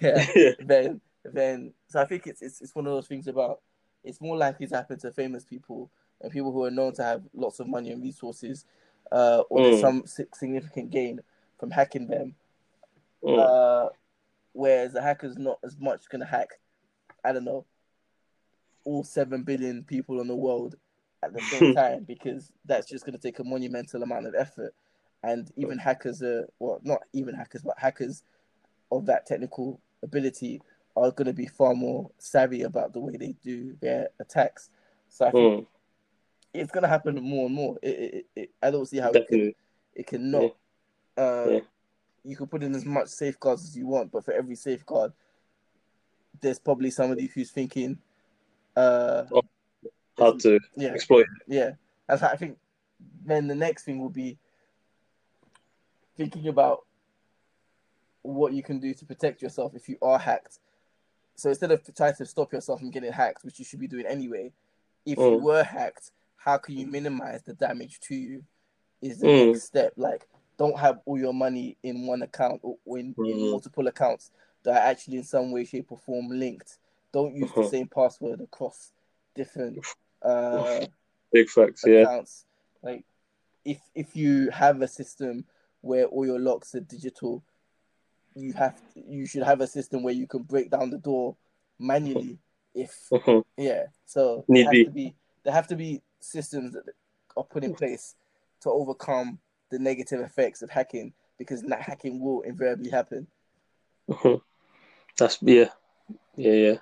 yeah. 0.00 0.24
yeah. 0.36 0.52
then 0.60 1.00
then 1.24 1.72
so 1.88 2.00
I 2.00 2.04
think 2.06 2.26
it's, 2.26 2.42
it's 2.42 2.60
it's 2.60 2.74
one 2.74 2.86
of 2.86 2.92
those 2.92 3.06
things 3.06 3.26
about 3.26 3.60
it's 4.04 4.20
more 4.20 4.36
likely 4.36 4.66
to 4.66 4.76
happen 4.76 4.98
to 5.00 5.12
famous 5.12 5.44
people 5.44 5.90
and 6.20 6.32
people 6.32 6.52
who 6.52 6.64
are 6.64 6.70
known 6.70 6.92
to 6.94 7.02
have 7.02 7.22
lots 7.34 7.60
of 7.60 7.66
money 7.68 7.90
and 7.92 8.02
resources, 8.02 8.64
uh, 9.12 9.42
or 9.48 9.60
Mm. 9.60 9.80
some 9.80 10.02
significant 10.06 10.90
gain 10.90 11.20
from 11.58 11.70
hacking 11.70 12.06
them. 12.06 12.34
Mm. 13.22 13.38
Uh, 13.38 13.88
whereas 14.52 14.92
the 14.92 15.02
hacker's 15.02 15.38
not 15.38 15.58
as 15.64 15.78
much 15.78 16.08
gonna 16.08 16.26
hack, 16.26 16.58
I 17.24 17.32
don't 17.32 17.44
know, 17.44 17.64
all 18.84 19.04
seven 19.04 19.42
billion 19.42 19.84
people 19.84 20.20
in 20.20 20.28
the 20.28 20.36
world 20.36 20.76
at 21.22 21.32
the 21.32 21.42
same 21.42 21.74
time 21.74 22.04
because 22.04 22.52
that's 22.64 22.88
just 22.88 23.04
gonna 23.04 23.18
take 23.18 23.38
a 23.38 23.44
monumental 23.44 24.02
amount 24.02 24.26
of 24.26 24.34
effort. 24.34 24.74
And 25.22 25.50
even 25.56 25.78
hackers 25.78 26.22
are 26.22 26.48
well, 26.58 26.80
not 26.82 27.02
even 27.12 27.34
hackers, 27.34 27.62
but 27.62 27.78
hackers 27.78 28.22
of 28.90 29.06
that 29.06 29.26
technical 29.26 29.80
ability 30.02 30.62
are 30.96 31.10
going 31.10 31.26
to 31.26 31.32
be 31.32 31.46
far 31.46 31.74
more 31.74 32.10
savvy 32.18 32.62
about 32.62 32.92
the 32.92 33.00
way 33.00 33.16
they 33.16 33.34
do 33.42 33.76
their 33.80 34.08
attacks. 34.18 34.70
So 35.08 35.26
I 35.26 35.30
think 35.30 35.60
Mm. 35.60 35.66
it's 36.54 36.72
going 36.72 36.82
to 36.82 36.88
happen 36.88 37.14
more 37.22 37.46
and 37.46 37.54
more. 37.54 37.78
It, 37.82 37.88
it, 37.88 38.26
it, 38.36 38.50
I 38.62 38.70
don't 38.70 38.86
see 38.86 38.98
how 38.98 39.10
it 39.10 39.28
can, 39.28 39.54
it 39.94 40.06
cannot. 40.06 40.56
Uh, 41.16 41.46
Yeah. 41.48 41.60
You 42.22 42.36
can 42.36 42.48
put 42.48 42.62
in 42.62 42.74
as 42.74 42.84
much 42.84 43.08
safeguards 43.08 43.64
as 43.64 43.76
you 43.76 43.86
want, 43.86 44.12
but 44.12 44.24
for 44.24 44.32
every 44.32 44.54
safeguard, 44.54 45.12
there's 46.40 46.58
probably 46.58 46.90
somebody 46.90 47.26
who's 47.26 47.50
thinking, 47.50 47.98
uh, 48.76 49.24
How 50.18 50.32
to 50.32 50.60
yeah, 50.76 50.90
exploit. 50.90 51.26
yeah. 51.46 51.72
How 52.08 52.28
I 52.28 52.36
think. 52.36 52.58
Then 53.24 53.46
the 53.46 53.54
next 53.54 53.84
thing 53.84 53.98
will 53.98 54.10
be 54.10 54.38
thinking 56.16 56.48
about 56.48 56.84
what 58.22 58.52
you 58.52 58.62
can 58.62 58.78
do 58.78 58.92
to 58.92 59.04
protect 59.06 59.40
yourself 59.40 59.74
if 59.74 59.88
you 59.88 59.96
are 60.02 60.18
hacked. 60.18 60.58
So 61.40 61.48
instead 61.48 61.70
of 61.72 61.82
trying 61.96 62.14
to 62.16 62.26
stop 62.26 62.52
yourself 62.52 62.80
from 62.80 62.90
getting 62.90 63.12
hacked, 63.12 63.44
which 63.44 63.58
you 63.58 63.64
should 63.64 63.80
be 63.80 63.88
doing 63.88 64.04
anyway, 64.04 64.52
if 65.06 65.16
you 65.16 65.24
Mm. 65.24 65.42
were 65.42 65.62
hacked, 65.64 66.10
how 66.36 66.58
can 66.58 66.76
you 66.76 66.86
minimize 66.86 67.42
the 67.42 67.54
damage 67.54 67.98
to 68.00 68.14
you? 68.14 68.44
Is 69.00 69.20
the 69.20 69.26
Mm. 69.28 69.52
next 69.52 69.62
step. 69.64 69.94
Like, 69.96 70.28
don't 70.58 70.78
have 70.78 71.00
all 71.06 71.18
your 71.18 71.32
money 71.32 71.78
in 71.82 72.06
one 72.06 72.20
account 72.20 72.60
or 72.62 72.76
in, 72.98 73.14
in 73.16 73.24
Mhm. 73.24 73.50
multiple 73.52 73.86
accounts 73.86 74.30
that 74.64 74.76
are 74.76 74.86
actually 74.90 75.16
in 75.16 75.24
some 75.24 75.50
way, 75.50 75.64
shape, 75.64 75.90
or 75.90 75.96
form 75.96 76.28
linked. 76.28 76.78
Don't 77.10 77.34
use 77.34 77.50
the 77.52 77.62
Mhm. 77.62 77.70
same 77.70 77.88
password 77.88 78.42
across 78.42 78.92
different 79.34 79.78
uh, 80.20 80.84
Big 81.32 81.48
facts. 81.48 81.86
Yeah. 81.86 82.02
accounts. 82.02 82.44
Like 82.82 83.06
if 83.64 83.80
if 83.94 84.14
you 84.14 84.50
have 84.50 84.82
a 84.82 84.88
system 84.88 85.46
where 85.80 86.04
all 86.04 86.26
your 86.26 86.38
locks 86.38 86.74
are 86.74 86.80
digital, 86.80 87.42
you 88.40 88.52
have 88.54 88.80
you 88.94 89.26
should 89.26 89.42
have 89.42 89.60
a 89.60 89.66
system 89.66 90.02
where 90.02 90.14
you 90.14 90.26
can 90.26 90.42
break 90.42 90.70
down 90.70 90.90
the 90.90 90.98
door 90.98 91.36
manually. 91.78 92.38
If 92.74 93.08
Mhm. 93.10 93.44
yeah, 93.56 93.86
so 94.06 94.44
Need 94.48 94.64
there 94.66 94.70
be. 94.72 94.78
have 94.78 94.86
to 94.86 94.92
be 94.92 95.14
there 95.42 95.52
have 95.52 95.66
to 95.68 95.76
be 95.76 96.02
systems 96.20 96.72
that 96.74 96.84
are 97.36 97.44
put 97.44 97.64
in 97.64 97.74
place 97.74 98.14
to 98.60 98.70
overcome 98.70 99.38
the 99.70 99.78
negative 99.78 100.20
effects 100.20 100.62
of 100.62 100.70
hacking 100.70 101.12
because 101.38 101.62
that 101.62 101.80
hacking 101.80 102.20
will 102.20 102.42
invariably 102.42 102.90
happen. 102.90 103.26
Mhm. 104.08 104.40
That's 105.18 105.38
yeah, 105.42 105.70
yeah, 106.36 106.52
yeah. 106.52 106.76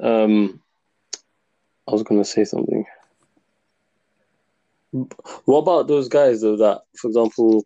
Um, 0.00 0.62
I 1.88 1.92
was 1.92 2.02
gonna 2.02 2.24
say 2.24 2.44
something. 2.44 2.84
What 5.46 5.58
about 5.58 5.88
those 5.88 6.08
guys 6.08 6.42
though? 6.42 6.56
That, 6.56 6.82
for 6.96 7.08
example, 7.08 7.64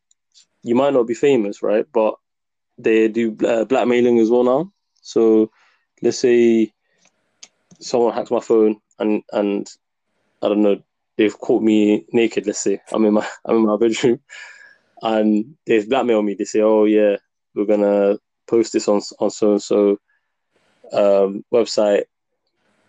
you 0.63 0.75
might 0.75 0.93
not 0.93 1.07
be 1.07 1.15
famous, 1.15 1.63
right? 1.63 1.87
But 1.93 2.15
they 2.79 3.09
do 3.09 3.37
uh, 3.47 3.65
blackmailing 3.65 4.19
as 4.19 4.31
well 4.31 4.45
now. 4.45 4.73
So, 5.01 5.51
let's 6.03 6.19
say 6.19 6.73
someone 7.81 8.15
hacks 8.15 8.31
my 8.31 8.41
phone 8.41 8.77
and 8.99 9.23
and 9.33 9.67
I 10.43 10.49
don't 10.49 10.63
know, 10.63 10.83
they've 11.17 11.39
caught 11.39 11.63
me 11.63 12.05
naked. 12.13 12.47
Let's 12.47 12.61
say 12.61 12.81
I'm 12.93 13.05
in 13.05 13.15
my 13.15 13.27
I'm 13.45 13.57
in 13.57 13.67
my 13.67 13.77
bedroom, 13.77 14.21
and 15.03 15.57
they've 15.67 15.89
blackmailed 15.89 16.25
me. 16.25 16.35
They 16.35 16.45
say, 16.45 16.61
"Oh 16.61 16.85
yeah, 16.85 17.17
we're 17.55 17.67
gonna 17.67 18.19
post 18.47 18.73
this 18.73 18.89
on 18.89 19.01
on 19.21 19.31
so 19.31 19.53
and 19.53 19.63
so 19.63 19.99
um 20.93 21.45
website," 21.53 22.05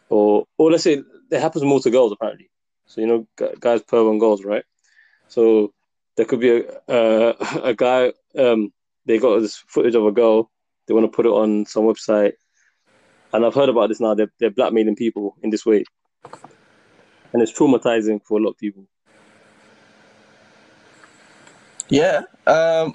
or 0.09 0.45
or 0.57 0.71
let's 0.71 0.83
say 0.83 1.03
it 1.31 1.41
happens 1.41 1.63
more 1.63 1.79
to 1.81 1.89
girls 1.89 2.11
apparently. 2.11 2.49
So 2.85 3.01
you 3.01 3.07
know, 3.07 3.27
guys 3.59 3.81
perv 3.83 4.09
on 4.09 4.19
girls, 4.19 4.43
right? 4.43 4.63
So 5.27 5.73
there 6.15 6.25
could 6.25 6.39
be 6.39 6.49
a 6.49 6.81
uh, 6.89 7.33
a 7.63 7.73
guy. 7.73 8.13
Um, 8.37 8.71
they 9.07 9.17
got 9.17 9.39
this 9.39 9.55
footage 9.67 9.95
of 9.95 10.05
a 10.05 10.11
girl. 10.11 10.51
They 10.85 10.93
want 10.93 11.05
to 11.05 11.15
put 11.15 11.25
it 11.25 11.29
on 11.29 11.65
some 11.65 11.83
website, 11.85 12.33
and 13.33 13.45
I've 13.45 13.55
heard 13.55 13.69
about 13.69 13.87
this 13.89 13.99
now. 13.99 14.13
They're 14.13 14.31
they're 14.39 14.51
blackmailing 14.51 14.95
people 14.95 15.35
in 15.41 15.49
this 15.49 15.65
way, 15.65 15.83
and 17.33 17.41
it's 17.41 17.51
traumatizing 17.57 18.21
for 18.23 18.37
a 18.37 18.43
lot 18.43 18.51
of 18.51 18.57
people. 18.57 18.85
Yeah. 21.89 22.21
Um 22.45 22.93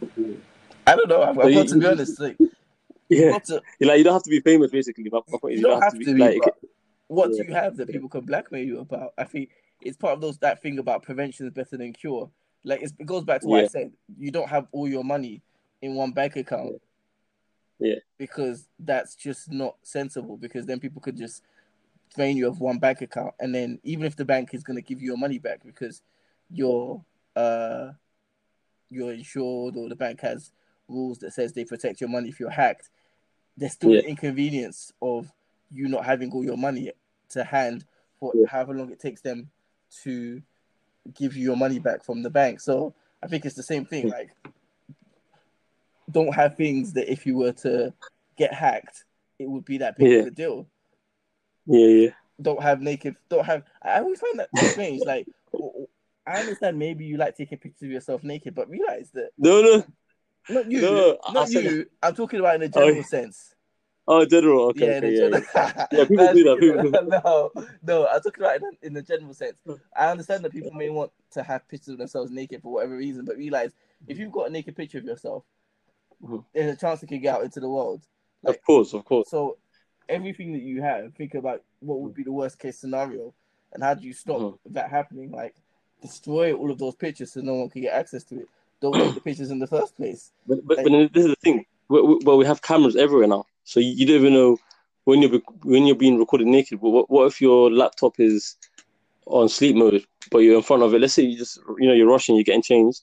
I 0.87 0.97
don't 0.97 1.09
know. 1.09 1.23
I've, 1.23 1.35
So 1.37 1.43
I've 1.43 1.49
you- 1.51 1.55
got 1.57 1.69
to 1.69 1.79
be 1.79 1.87
honest. 1.87 2.21
Like, 2.21 2.39
Yeah, 3.09 3.39
to, 3.39 3.61
like 3.81 3.99
you 3.99 4.05
don't 4.05 4.15
have 4.15 4.23
to 4.23 4.31
be 4.31 4.41
famous. 4.41 4.71
Basically, 4.71 5.11
point 5.11 5.27
is 5.55 5.61
you 5.61 5.67
don't 5.67 5.83
have 5.83 5.93
to 5.93 5.99
be, 5.99 6.15
like. 6.15 6.41
but 6.43 6.55
what 7.09 7.31
Yeah. 7.31 7.43
do 7.43 7.49
you 7.49 7.55
have 7.55 7.77
that 7.77 7.89
people 7.89 8.09
can 8.09 8.23
blackmail 8.23 8.65
you 8.65 8.81
about? 8.81 9.13
I 9.19 9.25
think 9.25 9.51
it's 9.83 9.99
part 9.99 10.15
of 10.15 10.21
those 10.23 10.39
that 10.39 10.63
thing 10.63 10.79
about 10.79 11.03
prevention 11.03 11.47
is 11.47 11.53
better 11.53 11.77
than 11.77 11.93
cure. 11.93 12.31
Like 12.65 12.81
it's, 12.83 12.93
it 12.99 13.05
goes 13.07 13.25
back 13.25 13.43
to 13.43 13.49
what 13.49 13.65
I 13.65 13.67
said. 13.67 13.93
You 14.19 14.31
don't 14.31 14.49
have 14.49 14.67
all 14.73 14.89
your 14.89 15.05
money 15.05 15.43
in 15.83 15.95
one 15.95 16.13
bank 16.13 16.37
account. 16.37 16.81
Yeah. 17.79 17.97
Because 18.17 18.69
that's 18.79 19.15
just 19.17 19.51
not 19.51 19.77
sensible. 19.83 20.37
Because 20.37 20.65
then 20.65 20.81
people 20.81 21.03
could 21.03 21.17
just 21.17 21.43
drain 22.15 22.37
you 22.37 22.47
of 22.47 22.61
one 22.61 22.79
bank 22.79 23.01
account, 23.01 23.35
and 23.41 23.55
then 23.55 23.79
even 23.83 24.05
if 24.07 24.17
the 24.17 24.25
bank 24.25 24.55
is 24.55 24.63
going 24.63 24.77
to 24.77 24.83
give 24.83 25.01
you 25.01 25.09
your 25.09 25.17
money 25.17 25.39
back 25.39 25.61
because 25.65 26.03
you're 26.51 27.03
uh 27.35 27.91
you're 28.91 29.15
insured 29.15 29.75
or 29.77 29.89
the 29.89 29.97
bank 29.97 30.21
has 30.21 30.53
rules 30.87 31.19
that 31.19 31.33
says 31.33 31.55
they 31.55 31.65
protect 31.65 31.99
your 32.03 32.11
money 32.11 32.29
if 32.29 32.39
you're 32.39 32.51
hacked, 32.51 32.91
there's 33.57 33.73
still 33.73 33.91
Yeah. 33.93 34.03
the 34.03 34.09
inconvenience 34.09 34.93
of 35.01 35.33
you 35.71 35.89
not 35.89 36.05
having 36.05 36.31
all 36.33 36.45
your 36.45 36.59
money 36.59 36.93
to 37.31 37.43
hand 37.43 37.87
for 38.21 38.33
Yeah. 38.35 38.47
however 38.47 38.75
long 38.75 38.93
it 38.93 39.01
takes 39.01 39.23
them 39.23 39.51
to 40.03 40.43
give 41.15 41.35
you 41.35 41.43
your 41.45 41.57
money 41.57 41.79
back 41.79 42.05
from 42.05 42.23
the 42.23 42.29
bank. 42.29 42.61
So 42.61 42.95
I 43.23 43.27
think 43.27 43.47
it's 43.47 43.57
the 43.57 43.63
same 43.63 43.87
thing. 43.87 44.09
Like, 44.11 44.37
don't 46.13 46.35
have 46.35 46.57
things 46.57 46.93
that 46.95 47.11
if 47.11 47.27
you 47.27 47.37
were 47.37 47.53
to 47.53 47.93
get 48.39 48.53
hacked, 48.55 49.05
it 49.39 49.49
would 49.49 49.65
be 49.65 49.79
that 49.79 49.97
big 49.97 50.11
Yeah. 50.13 50.19
of 50.21 50.27
a 50.27 50.31
deal. 50.31 50.67
Yeah, 51.67 51.87
yeah. 51.87 52.11
Don't 52.41 52.63
have 52.63 52.81
naked. 52.81 53.17
Don't 53.29 53.45
have. 53.45 53.63
I 53.83 53.99
always 54.01 54.21
find 54.21 54.39
that 54.41 54.49
strange. 54.73 55.03
like, 55.05 55.27
I 56.27 56.41
understand 56.41 56.79
maybe 56.79 57.05
you 57.05 57.17
like 57.17 57.37
taking 57.37 57.59
pictures 57.59 57.83
of 57.87 57.91
yourself 57.91 58.23
naked, 58.25 58.55
but 58.55 58.69
realize 58.69 59.11
that 59.15 59.31
No, 59.39 59.61
no. 59.63 59.85
not 60.49 60.71
you, 60.71 60.81
No, 60.81 61.19
not 61.33 61.49
said- 61.49 61.65
you. 61.65 61.87
I'm 62.03 62.15
talking 62.15 62.41
about 62.41 62.57
in 62.57 62.63
a 62.63 62.67
Oh, 62.67 62.69
general 62.69 62.97
yeah. 62.97 63.03
sense. 63.03 63.55
Oh, 64.09 64.25
general. 64.25 64.65
Okay, 64.71 64.87
yeah, 64.87 64.97
okay, 64.99 65.11
yeah, 65.13 65.19
general... 65.19 65.43
yeah. 65.55 65.87
Yeah, 65.93 66.05
people 66.07 66.33
do 66.35 66.45
that, 66.45 66.59
people 66.59 66.83
do 66.83 66.91
that. 67.11 67.23
no, 67.25 67.51
no, 67.85 68.07
I'm 68.09 68.21
talking 68.21 68.43
about 68.43 68.57
in, 68.57 68.71
in 68.83 68.93
the 68.95 69.03
general 69.03 69.33
sense. 69.33 69.55
I 69.97 70.11
understand 70.11 70.45
that 70.45 70.51
people 70.53 70.73
may 70.73 70.91
want 70.91 71.13
to 71.33 71.43
have 71.45 71.69
pictures 71.69 71.91
of 71.91 71.99
themselves 71.99 72.33
naked 72.33 72.63
for 72.63 72.73
whatever 72.73 72.97
reason, 72.97 73.25
but 73.25 73.37
realize 73.37 73.71
if 74.09 74.19
you've 74.19 74.33
got 74.33 74.49
a 74.49 74.51
naked 74.51 74.75
picture 74.75 74.99
of 74.99 75.05
yourself, 75.05 75.45
Mhm. 76.23 76.45
there's 76.53 76.75
a 76.75 76.81
chance 76.81 77.03
it 77.03 77.07
could 77.07 77.23
get 77.23 77.37
out 77.37 77.45
into 77.45 77.61
the 77.61 77.69
world. 77.69 78.03
Of 78.45 78.63
course, 78.63 78.93
of 78.93 79.05
course. 79.05 79.31
So 79.31 79.59
everything 80.09 80.53
that 80.53 80.63
you 80.63 80.83
have, 80.83 81.15
think 81.15 81.35
about 81.35 81.63
what 81.81 82.01
would 82.01 82.15
be 82.15 82.23
the 82.23 82.33
worst 82.33 82.59
case 82.59 82.79
scenario, 82.79 83.33
and 83.73 83.83
how 83.83 83.95
do 83.95 84.07
you 84.07 84.13
stop 84.13 84.39
Mhm. 84.41 84.59
that 84.67 84.91
happening? 84.91 85.31
Like 85.31 85.55
destroy 86.01 86.53
all 86.53 86.71
of 86.71 86.79
those 86.79 86.97
pictures 86.97 87.33
so 87.33 87.41
no 87.41 87.55
one 87.55 87.71
can 87.71 87.83
get 87.83 87.95
access 87.95 88.25
to 88.25 88.41
it. 88.41 88.49
Don't 88.81 88.93
take 88.95 89.15
the 89.15 89.21
pictures 89.29 89.51
in 89.51 89.59
the 89.59 89.67
first 89.67 89.97
place. 89.97 90.33
But 90.47 90.67
but, 90.67 90.79
but 90.83 91.13
this 91.13 91.25
is 91.25 91.31
the 91.31 91.37
thing. 91.37 91.65
We, 91.89 92.03
we, 92.03 92.19
well, 92.25 92.37
we 92.37 92.47
have 92.47 92.63
cameras 92.63 92.97
everywhere 92.97 93.29
now, 93.29 93.47
so 93.65 93.81
you, 93.81 93.91
you 93.91 94.07
don't 94.07 94.17
even 94.17 94.35
know 94.35 94.59
when 95.05 95.23
you're 95.23 95.41
when 95.63 95.87
you're 95.87 95.97
being 95.97 96.19
recorded 96.19 96.47
naked. 96.47 96.81
But 96.81 96.91
what, 96.91 97.11
what 97.11 97.27
if 97.27 97.41
your 97.41 97.71
laptop 97.71 98.19
is 98.19 98.57
on 99.27 99.49
sleep 99.49 99.77
mode, 99.77 100.05
but 100.31 100.39
you're 100.39 100.57
in 100.57 100.63
front 100.63 100.83
of 100.83 100.95
it? 100.95 101.01
Let's 101.01 101.15
say 101.15 101.23
you 101.23 101.39
just 101.39 101.59
you 101.79 101.87
know 101.87 101.95
you're 101.95 102.09
rushing, 102.09 102.35
you're 102.35 102.45
getting 102.45 102.63
changed. 102.63 103.03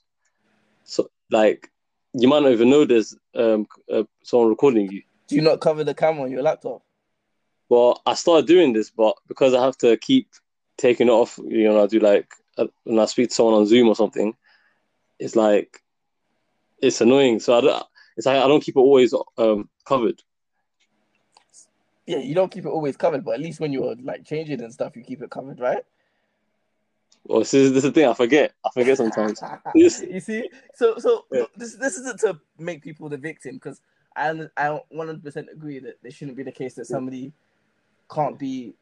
So 0.84 1.10
like 1.30 1.70
you 2.12 2.28
might 2.28 2.42
not 2.42 2.52
even 2.52 2.70
know 2.70 2.84
there's 2.84 3.16
um 3.34 3.66
uh, 3.92 4.04
someone 4.22 4.48
recording 4.48 4.90
you. 4.90 5.02
Do 5.28 5.36
you 5.36 5.42
not 5.42 5.60
cover 5.60 5.84
the 5.84 5.94
camera 5.94 6.24
on 6.24 6.30
your 6.30 6.42
laptop? 6.42 6.82
Well, 7.68 8.02
I 8.04 8.14
started 8.14 8.46
doing 8.46 8.72
this, 8.72 8.90
but 8.90 9.16
because 9.28 9.54
I 9.54 9.64
have 9.64 9.76
to 9.78 9.96
keep 9.96 10.28
taking 10.76 11.06
it 11.06 11.12
off, 11.12 11.38
you 11.38 11.64
know, 11.64 11.84
I 11.84 11.86
do 11.86 12.00
like 12.00 12.26
uh, 12.58 12.66
when 12.84 12.98
I 12.98 13.04
speak 13.04 13.28
to 13.28 13.34
someone 13.34 13.54
on 13.54 13.66
Zoom 13.66 13.88
or 13.88 13.94
something, 13.94 14.34
it's 15.18 15.36
like 15.36 15.80
it's 16.82 17.00
annoying. 17.00 17.40
So 17.40 17.56
I 17.56 17.60
don't. 17.60 17.84
It's 18.16 18.26
like 18.26 18.36
I 18.42 18.48
don't 18.48 18.62
keep 18.62 18.76
it 18.76 18.80
always 18.80 19.14
um 19.38 19.68
covered. 19.84 20.20
Yeah, 22.06 22.18
you 22.18 22.34
don't 22.34 22.50
keep 22.50 22.64
it 22.64 22.70
always 22.70 22.96
covered, 22.96 23.24
but 23.24 23.34
at 23.34 23.40
least 23.40 23.60
when 23.60 23.72
you're 23.72 23.94
like 24.02 24.24
changing 24.24 24.60
and 24.62 24.72
stuff, 24.72 24.96
you 24.96 25.02
keep 25.02 25.22
it 25.22 25.30
covered, 25.30 25.60
right? 25.60 25.84
Well, 27.30 27.40
this 27.40 27.54
is, 27.54 27.72
this 27.72 27.84
is 27.84 27.92
the 27.92 28.00
thing 28.00 28.08
I 28.10 28.14
forget. 28.14 28.54
I 28.66 28.70
forget 28.70 28.98
sometimes. 28.98 29.42
You 29.74 30.20
see, 30.20 30.50
so 30.74 30.98
so 30.98 31.26
Yeah. 31.32 31.44
this 31.56 31.76
this 31.76 31.96
isn't 31.98 32.20
to 32.20 32.40
make 32.58 32.82
people 32.82 33.08
the 33.08 33.16
victim 33.18 33.54
because 33.54 33.80
I 34.16 34.48
I 34.56 34.80
one 34.90 35.06
hundred 35.06 35.22
percent 35.24 35.48
agree 35.52 35.78
that 35.80 36.02
there 36.02 36.10
shouldn't 36.10 36.36
be 36.36 36.42
the 36.42 36.52
case 36.52 36.74
that 36.74 36.86
somebody 36.86 37.32
can't 38.10 38.38
be 38.38 38.74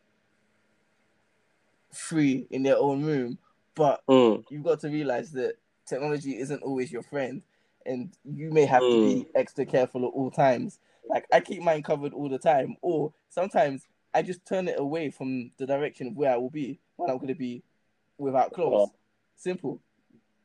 free 1.93 2.47
in 2.51 2.63
their 2.63 2.79
own 2.79 3.05
room, 3.05 3.39
but 3.75 4.03
Mm, 4.09 4.45
you've 4.49 4.65
got 4.65 4.81
to 4.81 4.89
realize 4.89 5.33
that 5.33 5.57
technology 5.87 6.39
isn't 6.39 6.63
always 6.63 6.93
your 6.93 7.03
friend, 7.03 7.43
and 7.87 8.13
you 8.25 8.51
may 8.51 8.65
have 8.65 8.89
to 8.89 8.97
be 8.97 9.27
extra 9.35 9.67
careful 9.67 10.05
at 10.07 10.15
all 10.15 10.31
times. 10.31 10.79
Like 11.11 11.27
I 11.33 11.41
keep 11.41 11.63
mine 11.63 11.83
covered 11.83 12.15
all 12.15 12.31
the 12.31 12.39
time, 12.39 12.77
or 12.83 13.13
sometimes 13.29 13.87
I 14.15 14.23
just 14.23 14.47
turn 14.47 14.69
it 14.69 14.81
away 14.81 15.11
from 15.11 15.51
the 15.59 15.67
direction 15.67 16.09
of 16.09 16.17
where 16.17 16.33
I 16.33 16.37
will 16.39 16.51
be 16.51 16.81
when 16.97 17.11
I'm 17.11 17.19
going 17.19 17.29
to 17.29 17.35
be 17.35 17.63
without 18.19 18.53
clothes. 18.53 18.91
Oh. 18.91 18.95
Simple. 19.37 19.81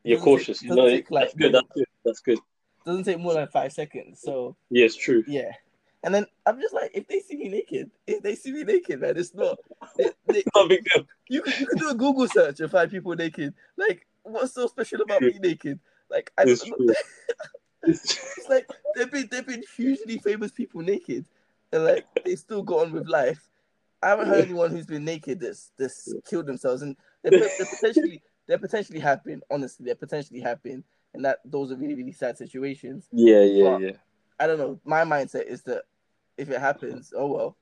you're 0.04 0.18
Doesn't 0.18 0.26
cautious. 0.32 0.62
You 0.62 0.70
doesn't 0.70 0.84
know, 0.84 0.90
take, 0.90 1.12
like, 1.12 1.24
that's 1.26 1.36
good. 1.36 1.54
That's 1.54 1.68
good. 1.74 1.86
That's 2.06 2.20
good. 2.22 2.40
Doesn't 2.86 3.04
take 3.06 3.20
more 3.20 3.34
than 3.34 3.48
five 3.48 3.74
seconds. 3.74 4.22
So 4.22 4.56
Yeah, 4.70 4.86
it's 4.86 4.96
true. 4.96 5.24
yeah. 5.28 5.52
And 6.06 6.14
then 6.14 6.26
I'm 6.46 6.60
just 6.60 6.74
like, 6.74 6.92
if 6.94 7.08
they 7.08 7.22
see 7.22 7.38
me 7.38 7.48
naked, 7.48 7.90
if 8.06 8.22
they 8.22 8.36
see 8.36 8.52
me 8.52 8.64
naked, 8.66 9.00
man, 9.00 9.16
it's 9.18 9.34
not. 9.34 9.58
They, 9.98 10.10
they, 10.28 10.44
Not 10.54 10.66
a 10.66 10.70
big 10.70 10.84
deal. 10.94 11.06
you 11.30 11.42
can 11.42 11.54
you 11.60 11.66
can 11.66 11.78
do 11.78 11.90
a 11.90 11.96
Google 11.96 12.28
search 12.28 12.60
and 12.60 12.70
find 12.70 12.92
people 12.92 13.16
naked. 13.16 13.54
Like, 13.78 14.06
what's 14.24 14.54
so 14.54 14.68
special 14.68 15.02
about 15.02 15.22
me 15.22 15.40
naked? 15.42 15.80
Like, 16.12 16.32
I 16.38 16.44
It's 16.46 16.64
true. 16.66 16.76
It's 17.86 18.38
It's 18.38 18.50
like 18.50 18.68
they've 18.96 19.10
been 19.12 19.28
they've 19.32 19.46
been 19.48 19.64
hugely 19.78 20.18
famous 20.18 20.52
people 20.52 20.82
naked, 20.82 21.26
and 21.72 21.84
like 21.86 22.06
they 22.24 22.36
still 22.36 22.64
got 22.64 22.88
on 22.88 22.92
with 22.94 23.08
life. 23.08 23.48
I 24.02 24.10
haven't 24.10 24.28
heard 24.28 24.44
anyone 24.46 24.72
who's 24.72 24.86
been 24.86 25.04
naked 25.06 25.40
that's 25.42 25.72
that's 25.78 26.14
killed 26.30 26.46
themselves, 26.48 26.82
and 26.82 26.96
they 27.32 27.40
they 27.40 27.66
potentially 27.70 28.22
they 28.48 28.58
potentially 28.58 29.00
have 29.00 29.24
been. 29.24 29.42
Honestly, 29.50 29.86
they 29.86 29.96
potentially 29.96 30.40
have 30.42 30.62
been, 30.64 30.84
and 31.14 31.24
that 31.26 31.40
those 31.46 31.72
are 31.72 31.76
really 31.76 31.96
really 31.96 32.12
sad 32.12 32.38
situations. 32.38 33.08
yeah, 33.12 33.42
yeah, 33.42 33.70
But- 33.72 33.82
yeah. 33.82 33.92
I 34.40 34.48
don't 34.48 34.58
know. 34.58 34.80
My 34.84 35.04
mindset 35.06 35.46
is 35.46 35.62
that 35.64 35.84
if 36.38 36.50
it 36.50 36.60
happens, 36.60 37.14
oh 37.16 37.28
well, 37.32 37.58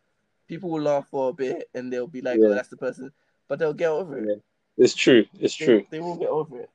people 0.48 0.70
will 0.70 0.82
laugh 0.82 1.08
for 1.10 1.30
a 1.30 1.34
bit 1.34 1.70
and 1.74 1.92
they'll 1.92 2.08
be 2.08 2.22
like, 2.22 2.40
oh, 2.40 2.44
Yeah. 2.44 2.48
"Oh, 2.50 2.56
that's 2.56 2.70
the 2.70 2.78
person," 2.78 3.12
but 3.48 3.60
they'll 3.60 3.74
get 3.74 3.90
over 3.90 4.18
it. 4.18 4.28
Yeah. 4.28 4.36
It's 4.84 4.96
true. 4.96 5.26
It's 5.40 5.56
They- 5.58 5.66
true. 5.66 5.86
They, 5.92 6.00
will 6.00 6.16
get 6.16 6.30
over 6.30 6.60
it. 6.62 6.70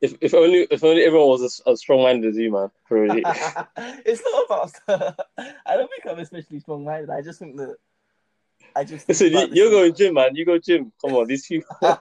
If 0.00 0.14
if 0.20 0.32
only 0.34 0.68
if 0.70 0.84
only 0.84 1.02
everyone 1.02 1.28
was 1.28 1.42
as, 1.42 1.60
as 1.66 1.80
strong 1.80 2.02
minded 2.02 2.28
as 2.28 2.36
you, 2.36 2.52
man. 2.52 2.70
Really. 2.88 3.22
it's 4.06 4.22
not 4.22 4.44
about. 4.44 4.72
I 5.66 5.74
don't 5.76 5.90
think 5.90 6.06
I'm 6.06 6.18
especially 6.20 6.60
strong 6.60 6.84
minded. 6.84 7.10
I 7.10 7.20
just 7.22 7.40
think 7.40 7.56
that. 7.56 7.76
I 8.76 8.84
just. 8.84 9.08
Listen, 9.08 9.32
you, 9.32 9.48
you're 9.52 9.70
going 9.70 9.94
gym, 9.94 10.14
man. 10.14 10.34
You 10.36 10.44
go 10.44 10.58
gym. 10.58 10.92
Come 11.00 11.14
on, 11.14 11.26
these 11.26 11.46
people 11.46 11.76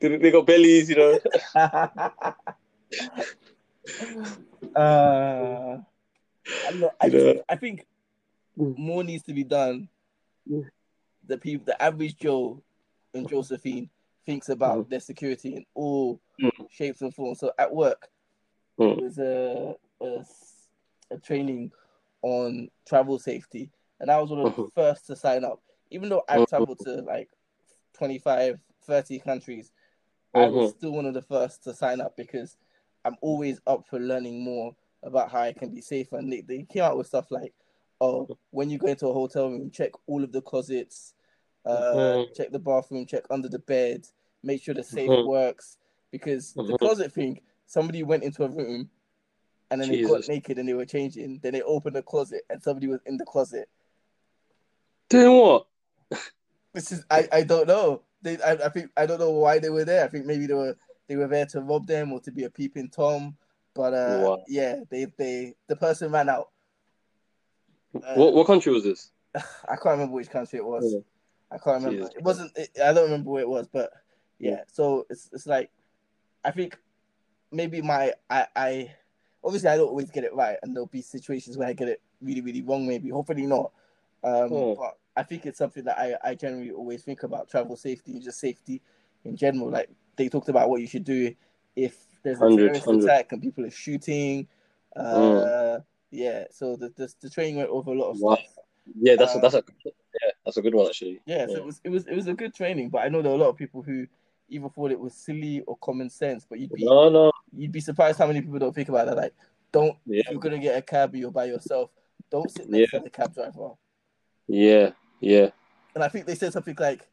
they, 0.00 0.30
got 0.30 0.46
bellies, 0.46 0.90
you 0.90 0.96
know. 0.96 1.18
uh, 4.74 5.78
know, 6.74 6.90
I, 7.00 7.08
just. 7.08 7.42
I 7.48 7.56
think 7.56 7.86
Mm. 8.58 8.76
more 8.76 9.02
needs 9.02 9.22
to 9.24 9.32
be 9.32 9.44
done. 9.44 9.88
Mm. 10.50 10.68
The 11.26 11.38
people, 11.38 11.64
the 11.64 11.82
average 11.82 12.16
Joe 12.18 12.62
and 13.14 13.26
Josephine 13.26 13.88
thinks 14.26 14.50
about 14.50 14.90
their 14.90 15.00
security 15.00 15.56
in 15.56 15.64
all 15.74 16.20
Mm. 16.38 16.50
shapes 16.70 17.00
and 17.00 17.14
forms. 17.14 17.38
So 17.40 17.50
at 17.58 17.74
work, 17.74 18.08
Mm. 18.78 18.96
there 18.96 19.04
was 19.04 19.18
a, 19.18 19.76
a 20.04 20.24
a 21.14 21.18
training 21.18 21.72
on 22.22 22.68
travel 22.86 23.18
safety, 23.18 23.70
and 24.00 24.10
I 24.10 24.20
was 24.20 24.30
one 24.30 24.40
of 24.40 24.54
the 24.54 24.62
Mhm. 24.62 24.72
first 24.74 25.06
to 25.06 25.16
sign 25.16 25.44
up. 25.44 25.60
Even 25.90 26.08
though 26.08 26.22
I've 26.28 26.42
Mhm. 26.42 26.48
traveled 26.48 26.78
to 26.80 27.02
like 27.02 27.28
25, 27.94 28.58
30 28.84 29.18
countries, 29.18 29.72
I 30.34 30.46
was 30.46 30.72
Mhm. 30.72 30.76
still 30.78 30.92
one 30.92 31.06
of 31.06 31.14
the 31.14 31.22
first 31.22 31.62
to 31.64 31.74
sign 31.74 32.00
up 32.00 32.16
because 32.16 32.56
I'm 33.04 33.16
always 33.20 33.60
up 33.66 33.86
for 33.88 33.98
learning 33.98 34.42
more 34.42 34.74
about 35.02 35.30
how 35.30 35.40
I 35.40 35.52
can 35.52 35.74
be 35.74 35.80
safer. 35.80 36.16
And 36.16 36.32
they, 36.32 36.40
they 36.40 36.62
came 36.62 36.84
out 36.84 36.96
with 36.96 37.08
stuff 37.08 37.30
like, 37.30 37.52
oh, 38.00 38.28
when 38.50 38.70
you 38.70 38.78
go 38.78 38.86
into 38.86 39.08
a 39.08 39.12
hotel 39.12 39.50
room, 39.50 39.70
check 39.70 39.90
all 40.06 40.22
of 40.24 40.32
the 40.32 40.40
closets, 40.40 41.14
uh, 41.66 42.24
check 42.34 42.50
the 42.50 42.58
bathroom, 42.58 43.04
check 43.06 43.24
under 43.30 43.48
the 43.48 43.58
bed, 43.58 44.06
make 44.42 44.62
sure 44.62 44.74
the 44.74 44.82
safe 44.82 45.10
works. 45.26 45.78
Because 46.10 46.52
the 46.54 46.76
closet 46.78 47.12
thing, 47.12 47.40
somebody 47.66 48.02
went 48.02 48.22
into 48.22 48.44
a 48.44 48.48
room 48.48 48.88
and 49.72 49.80
then 49.80 49.90
they 49.90 50.02
got 50.02 50.28
naked 50.28 50.58
and 50.58 50.68
they 50.68 50.74
were 50.74 50.84
changing. 50.84 51.40
Then 51.42 51.54
they 51.54 51.62
opened 51.62 51.96
the 51.96 52.02
closet 52.02 52.42
and 52.50 52.62
somebody 52.62 52.88
was 52.88 53.00
in 53.06 53.16
the 53.16 53.24
closet. 53.24 53.68
Doing 55.08 55.38
what? 55.38 55.66
This 56.74 56.92
is 56.92 57.04
I, 57.10 57.28
I 57.32 57.42
don't 57.42 57.66
know. 57.66 58.02
They 58.22 58.40
I, 58.40 58.52
I 58.52 58.68
think 58.68 58.90
I 58.96 59.06
don't 59.06 59.18
know 59.18 59.30
why 59.30 59.58
they 59.58 59.70
were 59.70 59.84
there. 59.84 60.04
I 60.04 60.08
think 60.08 60.26
maybe 60.26 60.46
they 60.46 60.54
were 60.54 60.76
they 61.08 61.16
were 61.16 61.26
there 61.26 61.46
to 61.46 61.60
rob 61.60 61.86
them 61.86 62.12
or 62.12 62.20
to 62.20 62.30
be 62.30 62.44
a 62.44 62.50
peeping 62.50 62.90
tom. 62.90 63.36
But 63.74 63.94
uh, 63.94 64.20
Wow. 64.22 64.44
yeah, 64.46 64.76
they 64.90 65.06
they 65.18 65.54
the 65.68 65.76
person 65.76 66.12
ran 66.12 66.28
out. 66.28 66.50
Uh, 67.94 68.14
what 68.14 68.34
what 68.34 68.46
country 68.46 68.72
was 68.72 68.84
this? 68.84 69.10
I 69.34 69.76
can't 69.76 69.86
remember 69.86 70.14
which 70.14 70.30
country 70.30 70.58
it 70.58 70.64
was. 70.64 70.92
Yeah. 70.92 71.00
I 71.50 71.58
can't 71.58 71.84
remember. 71.84 72.04
Jesus 72.04 72.14
It 72.16 72.22
wasn't. 72.22 72.52
It, 72.56 72.70
I 72.82 72.92
don't 72.92 73.04
remember 73.04 73.30
where 73.30 73.42
it 73.42 73.48
was, 73.48 73.66
but 73.68 73.90
yeah. 74.38 74.62
So 74.66 75.06
it's 75.10 75.28
it's 75.32 75.46
like 75.46 75.70
I 76.44 76.50
think 76.50 76.78
maybe 77.50 77.82
my 77.82 78.12
I 78.30 78.46
I 78.56 78.94
obviously 79.44 79.68
I 79.70 79.76
don't 79.76 79.88
always 79.88 80.10
get 80.10 80.24
it 80.24 80.34
right, 80.34 80.56
and 80.62 80.74
there'll 80.74 80.86
be 80.86 81.02
situations 81.02 81.56
where 81.56 81.68
I 81.68 81.72
get 81.72 81.88
it 81.88 82.00
really 82.20 82.40
really 82.40 82.62
wrong. 82.62 82.86
Maybe 82.86 83.08
hopefully 83.10 83.46
not. 83.46 83.72
Um, 84.24 84.48
Hmm. 84.48 84.72
but 84.78 84.98
I 85.16 85.22
think 85.22 85.46
it's 85.46 85.58
something 85.58 85.84
that 85.84 85.98
I 85.98 86.16
I 86.22 86.34
generally 86.34 86.70
always 86.70 87.02
think 87.02 87.22
about 87.22 87.48
travel 87.50 87.76
safety 87.76 88.12
and 88.12 88.22
just 88.22 88.40
safety 88.40 88.80
in 89.24 89.36
general. 89.36 89.70
Like 89.70 89.90
they 90.16 90.28
talked 90.28 90.48
about 90.48 90.70
what 90.70 90.80
you 90.80 90.86
should 90.86 91.04
do 91.04 91.34
if 91.76 91.96
there's 92.22 92.40
a 92.40 92.48
terrorist 92.56 92.86
attack 92.86 93.32
and 93.32 93.42
people 93.42 93.64
are 93.64 93.70
shooting. 93.70 94.46
Uh, 94.94 95.78
yeah. 96.10 96.44
So 96.50 96.76
the, 96.76 96.92
the 96.96 97.12
the 97.20 97.30
training 97.30 97.56
went 97.56 97.70
over 97.70 97.92
a 97.92 97.98
lot 97.98 98.10
of 98.10 98.18
Wow. 98.18 98.36
stuff. 98.36 98.46
Yeah, 99.00 99.16
that's 99.16 99.32
a, 99.34 99.36
Um, 99.36 99.42
that's 99.42 99.54
a 99.54 99.64
yeah, 99.84 100.30
that's 100.44 100.56
a 100.56 100.62
good 100.62 100.74
one 100.74 100.86
actually. 100.86 101.20
Yeah, 101.24 101.46
so 101.46 101.56
it 101.56 101.64
was 101.64 101.80
it 101.84 101.88
was 101.90 102.06
it 102.06 102.14
was 102.14 102.26
a 102.26 102.34
good 102.34 102.54
training, 102.54 102.90
but 102.90 102.98
I 102.98 103.08
know 103.08 103.22
there 103.22 103.30
were 103.30 103.38
a 103.38 103.40
lot 103.40 103.48
of 103.48 103.56
people 103.56 103.82
who 103.82 104.06
either 104.48 104.68
thought 104.68 104.90
it 104.90 105.00
was 105.00 105.14
silly 105.14 105.60
or 105.62 105.76
common 105.78 106.10
sense. 106.10 106.44
But 106.48 106.58
you'd 106.60 106.72
be 106.72 106.84
No, 106.84 107.08
no. 107.08 107.32
you'd 107.56 107.72
be 107.72 107.80
surprised 107.80 108.18
how 108.18 108.26
many 108.26 108.40
people 108.42 108.58
don't 108.58 108.74
think 108.74 108.88
about 108.88 109.06
that. 109.06 109.16
Like, 109.16 109.34
don't 109.72 109.96
Yeah. 110.06 110.20
if 110.20 110.30
you're 110.30 110.40
gonna 110.40 110.58
get 110.58 110.76
a 110.76 110.82
cab 110.82 111.14
you're 111.14 111.30
by 111.30 111.46
yourself, 111.46 111.90
don't 112.30 112.50
sit 112.50 112.68
next 112.68 112.90
to 112.92 113.00
the 113.00 113.10
cab 113.10 113.34
driver. 113.34 113.70
Yeah, 114.46 114.90
yeah. 115.20 115.50
And 115.94 116.02
I 116.04 116.08
think 116.08 116.26
they 116.26 116.34
said 116.34 116.52
something 116.52 116.76
like, 116.78 117.08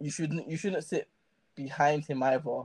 you 0.00 0.10
shouldn't 0.10 0.48
you 0.48 0.56
shouldn't 0.56 0.84
sit 0.84 1.08
behind 1.54 2.04
him 2.06 2.22
either. 2.22 2.62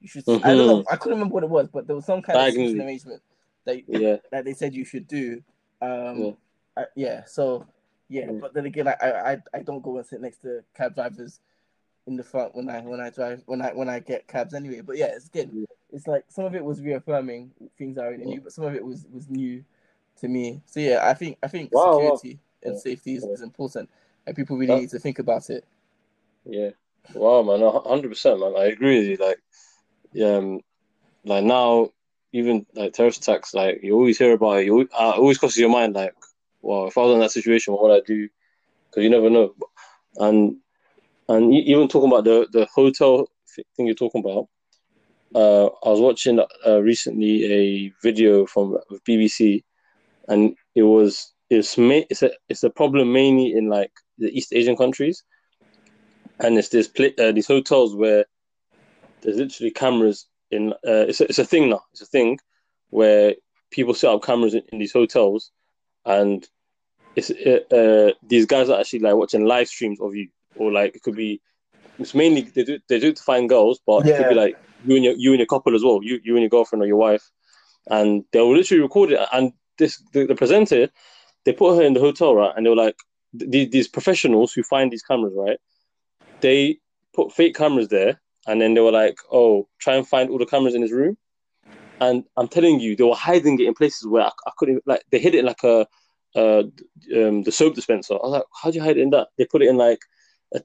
You 0.00 0.08
should. 0.08 0.24
I 0.28 0.54
don't 0.54 0.66
know. 0.66 0.84
I 0.90 0.96
couldn't 0.96 1.18
remember 1.18 1.34
what 1.34 1.44
it 1.44 1.50
was, 1.50 1.68
but 1.68 1.86
there 1.86 1.94
was 1.96 2.06
some 2.06 2.22
kind 2.22 2.38
of 2.38 2.54
arrangement 2.80 3.22
that 3.64 3.88
Yeah. 3.88 4.16
that 4.32 4.44
they 4.44 4.54
said 4.54 4.74
you 4.74 4.84
should 4.84 5.06
do. 5.06 5.42
Um, 5.80 6.18
Yeah. 6.18 6.32
I- 6.76 6.86
yeah. 6.96 7.24
So 7.24 7.66
yeah, 8.08 8.26
Mm. 8.26 8.40
but 8.40 8.54
then 8.54 8.66
again, 8.66 8.88
I 8.88 8.96
I- 9.02 9.42
I 9.54 9.62
don't 9.62 9.82
go 9.82 9.96
and 9.98 10.06
sit 10.06 10.20
next 10.20 10.38
to 10.42 10.64
cab 10.74 10.94
drivers 10.94 11.40
in 12.06 12.16
the 12.16 12.24
front 12.24 12.54
when 12.54 12.68
I 12.68 12.80
when 12.80 13.00
I 13.00 13.10
drive 13.10 13.42
when 13.46 13.62
I 13.62 13.72
when 13.72 13.88
I 13.88 14.00
get 14.00 14.26
cabs 14.26 14.54
anyway. 14.54 14.80
But 14.80 14.96
yeah, 14.96 15.06
it's 15.14 15.28
good. 15.28 15.50
Yeah. 15.52 15.66
it's 15.92 16.06
like 16.06 16.24
some 16.28 16.44
of 16.44 16.54
it 16.54 16.64
was 16.64 16.80
reaffirming 16.80 17.50
things 17.78 17.98
I 17.98 18.02
already 18.06 18.24
knew, 18.24 18.40
but 18.40 18.52
some 18.52 18.64
of 18.64 18.74
it 18.74 18.84
was 18.84 19.06
was 19.12 19.28
new 19.28 19.64
to 20.20 20.28
me. 20.28 20.62
So 20.66 20.80
yeah, 20.80 21.00
I 21.08 21.14
think 21.14 21.38
I 21.42 21.48
think 21.48 21.72
Wow, 21.74 21.98
wow. 21.98 22.14
security 22.16 22.38
and 22.64 22.74
Yeah. 22.74 22.80
safety 22.80 23.14
is, 23.16 23.24
Yeah. 23.24 23.32
is 23.34 23.42
important, 23.42 23.88
and 24.26 24.34
people 24.36 24.56
really 24.56 24.74
That- 24.74 24.80
need 24.80 24.90
to 24.90 24.98
think 24.98 25.18
about 25.18 25.50
it. 25.50 25.64
Yeah. 26.44 26.70
Wow, 27.14 27.42
man, 27.42 27.62
a 27.62 27.70
hundred 27.80 28.08
percent, 28.08 28.40
man. 28.40 28.54
I 28.56 28.66
agree 28.66 28.98
with 29.00 29.08
you. 29.08 29.16
Like, 29.16 29.40
yeah, 30.12 30.36
um, 30.36 30.60
like 31.24 31.44
now, 31.44 31.90
even 32.32 32.64
like 32.74 32.92
terrorist 32.94 33.22
attacks, 33.22 33.54
like 33.54 33.82
you 33.82 33.94
always 33.94 34.18
hear 34.18 34.32
about 34.32 34.58
it. 34.58 34.66
You 34.66 34.72
always, 34.72 34.88
uh, 34.92 35.10
always 35.16 35.38
crosses 35.38 35.58
your 35.58 35.68
mind, 35.68 35.94
like, 35.94 36.14
wow, 36.62 36.86
if 36.86 36.96
I 36.96 37.02
was 37.02 37.14
in 37.14 37.20
that 37.20 37.32
situation, 37.32 37.74
what 37.74 37.82
would 37.82 38.02
I 38.02 38.06
do? 38.06 38.28
Because 38.88 39.02
you 39.04 39.10
never 39.10 39.28
know. 39.30 39.54
And 40.16 40.58
and 41.28 41.54
even 41.54 41.88
talking 41.88 42.10
about 42.10 42.24
the 42.24 42.46
the 42.52 42.66
hotel 42.74 43.28
thing 43.76 43.86
you're 43.86 43.94
talking 43.94 44.20
about, 44.20 44.48
uh, 45.34 45.66
I 45.66 45.90
was 45.90 46.00
watching 46.00 46.40
uh, 46.66 46.82
recently 46.82 47.44
a 47.52 47.92
video 48.02 48.46
from 48.46 48.78
BBC, 49.08 49.62
and 50.28 50.54
it 50.74 50.82
was 50.82 51.32
it's 51.50 51.76
ma- 51.78 52.06
it's 52.10 52.22
a 52.22 52.30
it's 52.48 52.62
a 52.62 52.70
problem 52.70 53.12
mainly 53.12 53.52
in 53.52 53.68
like 53.68 53.92
the 54.18 54.30
East 54.36 54.52
Asian 54.52 54.76
countries 54.76 55.24
and 56.42 56.58
it's 56.58 56.68
this 56.68 56.88
pla- 56.88 57.16
uh, 57.18 57.32
these 57.32 57.46
hotels 57.46 57.94
where 57.94 58.24
there's 59.22 59.36
literally 59.36 59.70
cameras 59.70 60.26
in. 60.50 60.72
Uh, 60.72 61.06
it's 61.08 61.20
a, 61.20 61.24
it's 61.24 61.38
a 61.38 61.44
thing 61.44 61.70
now. 61.70 61.80
It's 61.92 62.02
a 62.02 62.06
thing 62.06 62.38
where 62.90 63.34
people 63.70 63.94
set 63.94 64.10
up 64.10 64.22
cameras 64.22 64.54
in, 64.54 64.62
in 64.72 64.78
these 64.78 64.92
hotels, 64.92 65.52
and 66.04 66.46
it's 67.16 67.30
uh, 67.30 67.60
uh, 67.74 68.12
these 68.22 68.46
guys 68.46 68.68
are 68.68 68.80
actually 68.80 69.00
like 69.00 69.14
watching 69.14 69.46
live 69.46 69.68
streams 69.68 70.00
of 70.00 70.14
you, 70.14 70.28
or 70.54 70.72
like 70.72 70.96
it 70.96 71.02
could 71.02 71.16
be. 71.16 71.40
It's 71.98 72.14
mainly 72.14 72.42
they 72.54 72.64
do 72.64 72.78
they 72.88 72.98
do 72.98 73.08
it 73.08 73.16
to 73.16 73.22
find 73.22 73.48
girls, 73.48 73.80
but 73.86 74.06
it 74.06 74.16
could 74.16 74.28
be 74.28 74.34
like 74.34 74.56
you 74.84 74.96
and 74.96 75.04
your 75.04 75.14
you 75.14 75.30
and 75.30 75.38
your 75.38 75.46
couple 75.46 75.74
as 75.74 75.84
well, 75.84 76.00
you 76.02 76.20
you 76.24 76.34
and 76.34 76.42
your 76.42 76.48
girlfriend 76.48 76.82
or 76.82 76.86
your 76.86 76.96
wife, 76.96 77.30
and 77.88 78.24
they'll 78.32 78.54
literally 78.54 78.82
record 78.82 79.12
it. 79.12 79.20
And 79.32 79.52
this 79.78 80.02
the, 80.12 80.26
the 80.26 80.34
presenter 80.34 80.88
they 81.44 81.52
put 81.52 81.76
her 81.76 81.82
in 81.82 81.94
the 81.94 82.00
hotel, 82.00 82.34
right? 82.34 82.52
And 82.56 82.64
they 82.64 82.70
were 82.70 82.76
like, 82.76 82.96
th- 83.38 83.70
these 83.70 83.88
professionals 83.88 84.52
who 84.52 84.62
find 84.62 84.90
these 84.92 85.02
cameras, 85.02 85.34
right? 85.36 85.58
They 86.40 86.78
put 87.14 87.32
fake 87.32 87.54
cameras 87.54 87.88
there, 87.88 88.20
and 88.46 88.60
then 88.60 88.74
they 88.74 88.80
were 88.80 88.92
like, 88.92 89.16
"Oh, 89.30 89.68
try 89.78 89.94
and 89.94 90.06
find 90.06 90.30
all 90.30 90.38
the 90.38 90.46
cameras 90.46 90.74
in 90.74 90.82
his 90.82 90.92
room." 90.92 91.16
And 92.00 92.24
I'm 92.36 92.48
telling 92.48 92.80
you, 92.80 92.96
they 92.96 93.04
were 93.04 93.14
hiding 93.14 93.60
it 93.60 93.66
in 93.66 93.74
places 93.74 94.06
where 94.06 94.24
I, 94.24 94.30
I 94.46 94.50
couldn't. 94.56 94.82
Like, 94.86 95.02
they 95.10 95.18
hid 95.18 95.34
it 95.34 95.40
in 95.40 95.46
like 95.46 95.62
a 95.62 95.86
uh, 96.34 96.62
um, 97.14 97.42
the 97.42 97.52
soap 97.52 97.74
dispenser. 97.74 98.14
I 98.14 98.18
was 98.22 98.32
like, 98.32 98.44
"How 98.62 98.70
do 98.70 98.76
you 98.76 98.84
hide 98.84 98.96
it 98.96 99.02
in 99.02 99.10
that?" 99.10 99.28
They 99.38 99.44
put 99.46 99.62
it 99.62 99.68
in 99.68 99.76
like 99.76 100.00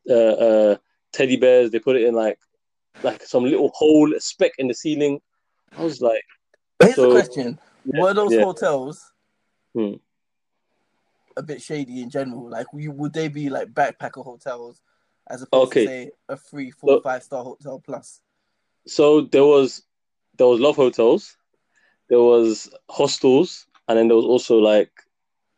uh, 0.10 0.14
uh, 0.14 0.76
teddy 1.14 1.38
bears. 1.38 1.72
They 1.72 1.80
put 1.80 1.96
it 1.96 2.04
in 2.04 2.14
like 2.16 2.40
like 3.04 3.22
some 3.24 3.44
little 3.44 3.70
hole, 3.76 4.14
a 4.16 4.20
speck 4.20 4.54
in 4.58 4.68
the 4.68 4.74
ceiling. 4.74 5.20
I 5.78 5.84
was 5.84 6.02
like, 6.02 6.24
Here's 6.82 6.96
So- 6.96 7.10
the 7.10 7.16
question: 7.22 7.60
yeah, 7.86 8.02
Were 8.02 8.14
those 8.14 8.34
yeah. 8.34 8.44
hotels 8.44 9.12
Hmm. 9.74 9.94
a 11.36 11.44
bit 11.44 11.62
shady 11.62 12.02
in 12.02 12.10
general? 12.10 12.50
Like, 12.50 12.68
would 12.74 13.14
they 13.14 13.28
be 13.28 13.50
like 13.50 13.70
backpacker 13.74 14.24
hotels 14.24 14.82
as 15.30 15.42
opposed 15.42 15.68
Okay. 15.72 15.82
to 15.86 15.88
say 15.88 16.12
a 16.30 16.38
three, 16.38 16.72
four, 16.72 16.98
So- 16.98 17.02
five 17.02 17.24
star 17.24 17.44
hotel 17.44 17.80
plus? 17.86 18.22
so 18.88 19.22
there 19.22 19.46
was 19.46 19.84
there 20.38 20.48
was 20.48 20.60
love 20.60 20.76
hotels, 20.76 21.36
there 22.10 22.20
was 22.22 22.70
hostels, 22.90 23.68
and 23.88 23.98
then 23.98 24.08
there 24.08 24.16
was 24.18 24.26
also 24.26 24.58
like 24.58 24.92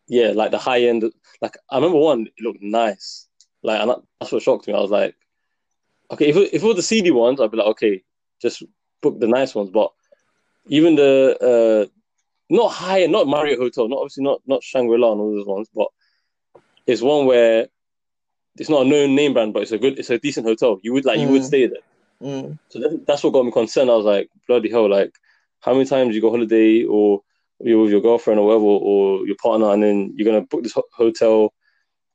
yeah, 0.08 0.32
like 0.32 0.50
the 0.52 0.58
high 0.58 0.82
end. 0.82 1.04
Like 1.42 1.56
I 1.70 1.76
remember 1.78 2.00
one, 2.00 2.28
it 2.28 2.44
looked 2.44 2.62
nice. 2.63 3.28
Like 3.63 3.82
and 3.82 3.91
that's 4.19 4.32
what 4.32 4.41
shocked 4.41 4.67
me. 4.67 4.74
I 4.74 4.80
was 4.80 4.91
like, 4.91 5.15
okay, 6.12 6.28
if 6.30 6.36
it, 6.36 6.54
if 6.54 6.63
it 6.63 6.65
was 6.65 6.76
the 6.76 6.82
seedy 6.82 7.12
ones, 7.12 7.39
I'd 7.41 7.52
be 7.52 7.58
like, 7.58 7.67
okay, 7.67 8.04
just 8.41 8.63
book 9.02 9.19
the 9.19 9.28
nice 9.28 9.54
ones. 9.56 9.69
But 9.69 9.91
even 10.67 10.95
the 10.95 11.88
uh, 11.89 11.89
not 12.50 12.69
high 12.72 13.02
end, 13.04 13.12
not 13.12 13.28
Marriott 13.28 13.60
Hotel, 13.60 13.88
not 13.88 13.98
obviously 13.98 14.24
not 14.24 14.41
not 14.48 14.63
Shangri 14.63 14.98
La 14.98 15.12
and 15.12 15.22
all 15.22 15.32
those 15.36 15.45
ones, 15.45 15.69
but 15.74 15.88
it's 16.88 17.02
one 17.02 17.26
where 17.26 17.67
it's 18.58 18.69
not 18.69 18.86
a 18.86 18.89
known 18.89 19.15
name 19.15 19.34
brand, 19.34 19.54
but 19.54 19.63
it's 19.63 19.72
a 19.72 19.78
good, 19.78 20.00
it's 20.00 20.10
a 20.10 20.17
decent 20.17 20.45
hotel. 20.45 20.80
You 20.82 20.91
would 20.93 21.06
like, 21.06 21.19
you 21.19 21.30
would 21.30 21.41
Mm. 21.43 21.45
stay 21.45 21.67
there. 21.67 21.78
Mm. 22.22 22.58
So 22.69 22.80
that, 22.80 23.06
that's 23.06 23.24
what 23.24 23.32
got 23.32 23.45
me 23.45 23.52
concerned. 23.52 23.89
I 23.89 23.95
was 23.95 24.06
like, 24.06 24.30
bloody 24.48 24.69
hell, 24.69 24.89
like 24.89 25.13
how 25.62 25.74
many 25.74 25.86
times 25.86 26.15
you 26.15 26.22
go 26.22 26.32
holiday 26.32 26.84
or 26.84 27.22
you're 27.62 27.82
with 27.82 27.91
your 27.91 28.02
girlfriend 28.02 28.39
or 28.39 28.48
whatever 28.48 28.63
or 28.65 29.28
your 29.28 29.36
partner 29.41 29.72
and 29.72 29.84
then 29.84 30.13
you're 30.15 30.26
gonna 30.26 30.45
book 30.45 30.63
this 30.63 30.74
ho- 30.74 30.84
hotel 30.93 31.54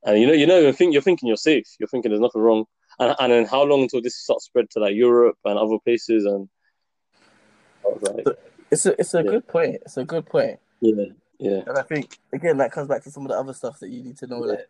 and 0.05 0.21
you 0.21 0.27
know 0.27 0.33
you 0.33 0.47
know 0.47 0.59
you 0.59 0.73
think 0.73 0.93
you're 0.93 1.03
thinking 1.03 1.27
you're 1.27 1.37
safe. 1.37 1.67
You're 1.79 1.89
thinking 1.89 2.11
there's 2.11 2.21
nothing 2.21 2.43
wrong. 2.43 2.65
And 2.99 3.15
and 3.19 3.33
then 3.33 3.45
how 3.47 3.63
long 3.65 3.83
until 3.83 4.01
this 4.03 4.17
starts 4.17 4.45
spread 4.45 4.71
to 4.71 4.81
like 4.81 4.95
Europe 4.95 5.37
and 5.45 5.59
other 5.59 5.79
places 5.85 6.25
and 6.25 6.49
like, 8.01 8.27
It's 8.71 8.87
a 8.87 8.99
it's 9.01 9.15
a 9.15 9.23
Yeah. 9.23 9.31
good 9.31 9.47
point. 9.49 9.77
It's 9.83 9.97
a 9.97 10.05
good 10.05 10.27
point. 10.27 10.59
yeah, 10.81 11.05
yeah, 11.39 11.63
And 11.67 11.79
I 11.79 11.83
think 11.83 12.19
again 12.33 12.59
that 12.59 12.73
comes 12.73 12.89
back 12.89 13.03
to 13.05 13.11
some 13.11 13.25
of 13.25 13.31
the 13.31 13.39
other 13.39 13.55
stuff 13.55 13.81
that 13.81 13.91
you 13.91 14.03
need 14.03 14.17
to 14.19 14.27
know. 14.27 14.45
Yeah. 14.45 14.53
Like 14.53 14.69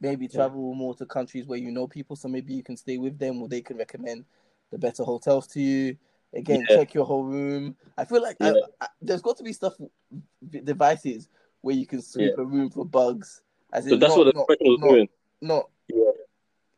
maybe 0.00 0.26
Yeah. 0.26 0.36
travel 0.36 0.74
more 0.74 0.94
to 0.96 1.06
countries 1.06 1.46
where 1.46 1.58
you 1.58 1.70
know 1.70 1.86
people, 1.86 2.16
so 2.16 2.28
maybe 2.28 2.52
you 2.54 2.62
can 2.62 2.76
stay 2.76 2.98
with 2.98 3.18
them, 3.18 3.40
or 3.40 3.48
they 3.48 3.62
can 3.62 3.76
recommend 3.76 4.24
the 4.70 4.78
better 4.78 5.04
hotels 5.04 5.46
to 5.48 5.60
you. 5.60 5.96
Again, 6.34 6.66
Yeah. 6.68 6.76
check 6.76 6.94
your 6.94 7.04
whole 7.04 7.24
room. 7.24 7.76
I 7.96 8.04
feel 8.04 8.22
like 8.22 8.36
I, 8.40 8.48
Yeah. 8.48 8.60
I, 8.80 8.88
there's 9.00 9.22
got 9.22 9.36
to 9.36 9.42
be 9.44 9.52
stuff, 9.52 9.74
devices 10.50 11.28
where 11.60 11.76
you 11.76 11.86
can 11.86 12.02
sweep 12.02 12.36
a 12.38 12.44
room 12.44 12.70
for 12.70 12.84
bugs. 12.84 13.42
As 13.72 13.88
So 13.88 13.96
that's 13.96 14.10
not, 14.10 14.18
what 14.18 14.24
the 14.24 14.32
not, 14.34 14.46
professionals 14.46 14.80
not, 14.80 14.88
doing. 14.90 15.08
not 15.40 15.70
Yeah. 15.88 16.10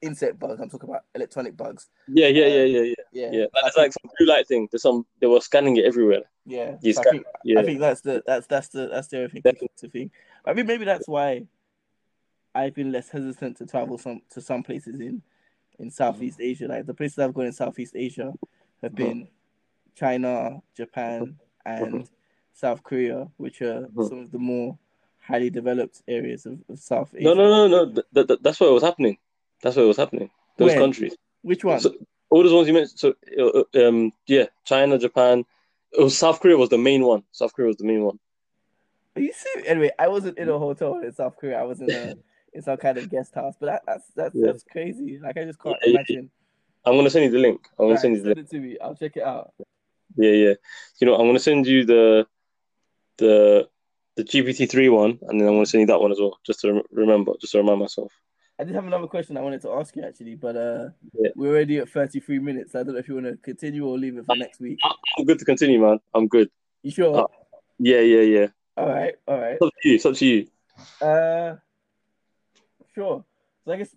insect 0.02 0.38
bugs. 0.38 0.60
I'm 0.60 0.70
talking 0.70 0.88
about 0.88 1.04
electronic 1.14 1.56
bugs. 1.56 1.88
Yeah, 2.08 2.28
yeah, 2.28 2.46
yeah, 2.46 2.62
yeah, 2.64 2.80
yeah. 2.80 2.94
Yeah, 3.12 3.30
Yeah, 3.32 3.46
that's 3.62 3.76
like 3.76 3.92
some 3.92 4.10
blue 4.18 4.26
light 4.26 4.46
thing. 4.46 4.68
There's 4.70 4.82
some 4.82 5.06
they 5.20 5.26
were 5.26 5.40
scanning 5.40 5.76
it 5.76 5.84
everywhere. 5.84 6.22
yeah. 6.46 6.76
So 6.92 7.00
I 7.00 7.04
think 7.10 7.26
Yeah, 7.42 7.60
I 7.60 7.62
think 7.64 7.80
that's 7.80 8.00
the 8.02 8.22
that's 8.26 8.46
that's 8.46 8.68
the 8.68 8.88
that's 8.88 9.08
the 9.08 9.24
other 9.24 9.28
thing 9.28 9.42
think. 9.90 10.12
I 10.44 10.52
mean, 10.52 10.66
maybe 10.66 10.84
that's 10.84 11.08
why 11.08 11.46
I've 12.54 12.74
been 12.74 12.92
less 12.92 13.08
hesitant 13.08 13.56
to 13.58 13.66
travel 13.66 13.98
some 13.98 14.22
to 14.30 14.40
some 14.40 14.62
places 14.62 15.00
in 15.00 15.22
in 15.78 15.90
Southeast 15.90 16.40
Asia. 16.40 16.68
Like 16.68 16.86
the 16.86 16.94
places 16.94 17.18
I've 17.18 17.34
gone 17.34 17.46
in 17.46 17.52
Southeast 17.52 17.94
Asia 17.96 18.32
have 18.82 18.92
Mhm. 18.92 18.96
been 18.96 19.28
China, 19.94 20.60
Japan, 20.76 21.36
and 21.64 22.08
South 22.52 22.82
Korea, 22.82 23.28
which 23.36 23.62
are 23.62 23.88
Mhm. 23.88 24.08
some 24.08 24.18
of 24.20 24.30
the 24.30 24.38
more 24.38 24.78
highly 25.26 25.50
developed 25.50 26.02
areas 26.06 26.46
of, 26.46 26.58
of 26.68 26.78
South 26.78 27.14
Asia. 27.14 27.24
no, 27.24 27.34
no, 27.34 27.66
no, 27.68 27.84
no. 27.84 28.02
Th- 28.14 28.26
th- 28.26 28.40
that's 28.42 28.60
what 28.60 28.72
was 28.72 28.82
happening. 28.82 29.18
That's 29.62 29.76
what 29.76 29.86
was 29.86 29.96
happening. 29.96 30.30
Those 30.58 30.70
Where? 30.70 30.78
countries. 30.78 31.16
Which 31.42 31.64
one? 31.64 31.80
So, 31.80 31.94
all 32.30 32.42
those 32.42 32.52
ones 32.52 32.68
you 32.68 32.74
mentioned. 32.74 32.98
So, 32.98 33.14
uh, 33.38 33.86
um, 33.88 34.12
yeah, 34.26 34.46
China, 34.64 34.98
Japan. 34.98 35.44
It 35.92 36.02
was 36.02 36.18
South 36.18 36.40
Korea 36.40 36.56
was 36.56 36.70
the 36.70 36.78
main 36.78 37.02
one. 37.04 37.22
South 37.32 37.54
Korea 37.54 37.68
was 37.68 37.76
the 37.76 37.84
main 37.84 38.02
one. 38.02 38.18
Are 39.16 39.22
you 39.22 39.32
serious? 39.32 39.68
Anyway, 39.68 39.90
I 39.98 40.08
wasn't 40.08 40.38
in 40.38 40.48
a 40.48 40.58
hotel 40.58 40.98
in 40.98 41.12
South 41.12 41.36
Korea. 41.36 41.60
I 41.60 41.62
was 41.64 41.80
in 41.80 41.90
a 41.94 42.16
in 42.52 42.62
some 42.62 42.76
kind 42.76 42.98
of 42.98 43.08
guest 43.08 43.34
house. 43.34 43.54
But 43.58 43.66
that, 43.66 43.82
that's 43.86 44.04
that's 44.16 44.34
Yeah. 44.34 44.46
that's 44.46 44.64
crazy. 44.64 45.18
Like 45.22 45.36
I 45.36 45.44
just 45.44 45.60
can't 45.62 45.76
Yeah, 45.84 45.92
imagine. 45.92 46.30
I'm 46.84 46.96
gonna 46.96 47.10
send 47.10 47.24
you 47.26 47.30
the 47.30 47.38
link. 47.38 47.66
I'm 47.78 47.86
gonna 47.86 47.98
send 47.98 48.16
you 48.16 48.22
the 48.22 48.28
send 48.28 48.36
link. 48.38 48.48
it 48.48 48.50
to 48.50 48.60
me. 48.60 48.76
I'll 48.82 48.94
check 48.96 49.16
it 49.16 49.22
out. 49.22 49.52
Yeah, 50.16 50.30
yeah. 50.30 50.54
You 51.00 51.06
know, 51.06 51.14
I'm 51.14 51.26
gonna 51.26 51.38
send 51.38 51.66
you 51.66 51.84
the 51.84 52.26
the 53.18 53.68
the 54.16 54.24
GPT 54.24 54.68
three 54.70 54.88
one, 54.88 55.18
and 55.22 55.40
then 55.40 55.48
I'm 55.48 55.54
gonna 55.54 55.66
send 55.66 55.80
you 55.82 55.86
that 55.88 56.00
one 56.00 56.12
as 56.12 56.18
well, 56.20 56.38
just 56.46 56.60
to 56.60 56.82
remember, 56.92 57.32
just 57.40 57.52
to 57.52 57.58
remind 57.58 57.80
myself. 57.80 58.12
I 58.58 58.62
did 58.64 58.74
have 58.76 58.86
another 58.86 59.08
question 59.08 59.36
I 59.36 59.40
wanted 59.40 59.62
to 59.62 59.72
ask 59.72 59.96
you 59.96 60.04
actually, 60.04 60.36
but 60.36 60.56
uh, 60.56 60.88
Yeah. 61.12 61.30
we're 61.34 61.48
already 61.48 61.78
at 61.78 61.88
33 61.88 62.38
minutes. 62.38 62.74
I 62.76 62.84
don't 62.84 62.92
know 62.94 63.00
if 63.00 63.08
you 63.08 63.14
want 63.14 63.26
to 63.26 63.36
continue 63.38 63.84
or 63.84 63.98
leave 63.98 64.16
it 64.16 64.24
for 64.26 64.36
next 64.36 64.60
week. 64.60 64.78
I'm 65.18 65.24
good 65.24 65.40
to 65.40 65.44
continue, 65.44 65.80
man. 65.80 65.98
I'm 66.14 66.28
good. 66.28 66.48
You 66.82 66.92
sure? 66.92 67.16
Uh, 67.16 67.26
Yeah, 67.80 68.00
yeah, 68.00 68.20
yeah. 68.20 68.46
all 68.76 68.86
right, 68.88 69.14
all 69.26 69.38
right. 69.40 69.58
It's 69.60 69.62
up 69.62 69.72
to 69.82 69.88
you. 69.88 69.94
It's 69.96 70.06
up 70.06 70.14
to 70.14 70.26
you. 70.26 70.46
Uh, 71.00 71.56
sure. 72.94 73.24
So 73.64 73.72
I 73.72 73.76
guess 73.76 73.94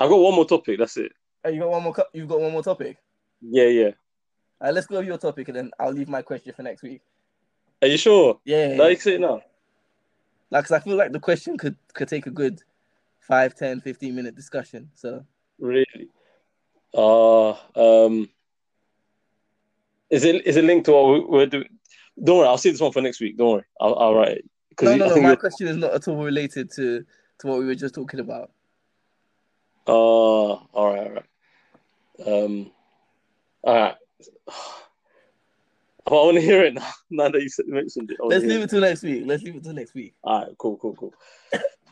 I've 0.00 0.10
got 0.10 0.16
one 0.18 0.34
more 0.34 0.44
topic. 0.46 0.78
That's 0.80 0.96
it. 0.96 1.12
uh, 1.44 1.50
you 1.50 1.60
got 1.60 1.70
one 1.70 1.82
more. 1.84 1.94
You've 2.12 2.28
got 2.28 2.40
one 2.40 2.50
more 2.52 2.62
topic. 2.64 2.96
Yeah, 3.40 3.66
yeah. 3.66 3.90
Uh, 4.60 4.72
let's 4.72 4.86
go 4.88 4.98
with 4.98 5.06
your 5.06 5.18
topic, 5.18 5.48
and 5.48 5.56
then 5.56 5.70
I'll 5.78 5.92
leave 5.92 6.08
my 6.08 6.22
question 6.22 6.52
for 6.54 6.62
next 6.64 6.82
week. 6.82 7.02
Are 7.82 7.88
you 7.88 7.96
sure? 7.98 8.40
Yeah, 8.44 8.70
yeah, 8.70 8.76
Like 8.82 9.06
it 9.06 9.20
now. 9.20 9.42
like 10.50 10.64
'cause 10.64 10.72
I 10.72 10.80
feel 10.80 10.96
like 10.96 11.12
the 11.12 11.20
question 11.20 11.56
could 11.58 11.76
could 11.94 12.08
take 12.08 12.26
a 12.26 12.30
good 12.30 12.62
5, 13.20 13.54
10, 13.54 13.80
15 13.80 14.14
minute 14.14 14.34
discussion. 14.34 14.90
So 14.94 15.24
Really? 15.58 16.08
Uh 16.94 17.50
um. 17.74 18.28
Is 20.10 20.24
it 20.24 20.46
is 20.46 20.56
it 20.56 20.64
linked 20.64 20.86
to 20.86 20.92
what 20.92 21.08
we- 21.12 21.24
we're 21.24 21.46
doing? 21.46 21.68
Don't 22.22 22.38
worry. 22.38 22.48
I'll 22.48 22.58
see 22.58 22.70
this 22.70 22.80
one 22.80 22.92
for 22.92 23.02
next 23.02 23.20
week. 23.20 23.36
Don't 23.36 23.50
worry. 23.52 23.64
I'll, 23.80 23.94
I'll 23.96 24.14
write 24.14 24.38
it. 24.38 24.44
no, 24.82 24.96
no, 24.96 25.08
no. 25.08 25.16
My 25.16 25.20
you're- 25.28 25.36
question 25.36 25.68
is 25.68 25.76
not 25.76 25.92
at 25.92 26.08
all 26.08 26.22
related 26.24 26.70
to 26.76 27.04
to 27.40 27.46
what 27.46 27.58
we 27.58 27.66
were 27.66 27.74
just 27.74 27.94
talking 27.94 28.20
about. 28.20 28.50
Uh, 29.86 29.92
all 29.92 30.68
right, 30.74 31.06
all 31.06 31.10
right. 31.12 31.24
Um, 32.44 32.72
all 33.62 33.74
right. 33.74 33.96
I 36.06 36.10
want 36.10 36.36
to 36.36 36.40
hear 36.40 36.62
it 36.64 36.74
now. 36.74 36.88
Now 37.10 37.28
that 37.28 37.42
you 37.42 37.50
mentioned 37.66 38.10
it, 38.10 38.18
Let's 38.20 38.44
leave 38.44 38.62
it 38.62 38.70
till 38.70 38.80
next 38.80 39.02
week. 39.02 39.22
Let's 39.26 39.42
leave 39.42 39.56
it 39.56 39.64
till 39.64 39.72
next 39.72 39.94
week. 39.94 40.14
All 40.22 40.40
right, 40.40 40.58
cool, 40.58 40.76
cool, 40.76 40.94
cool. 40.94 41.14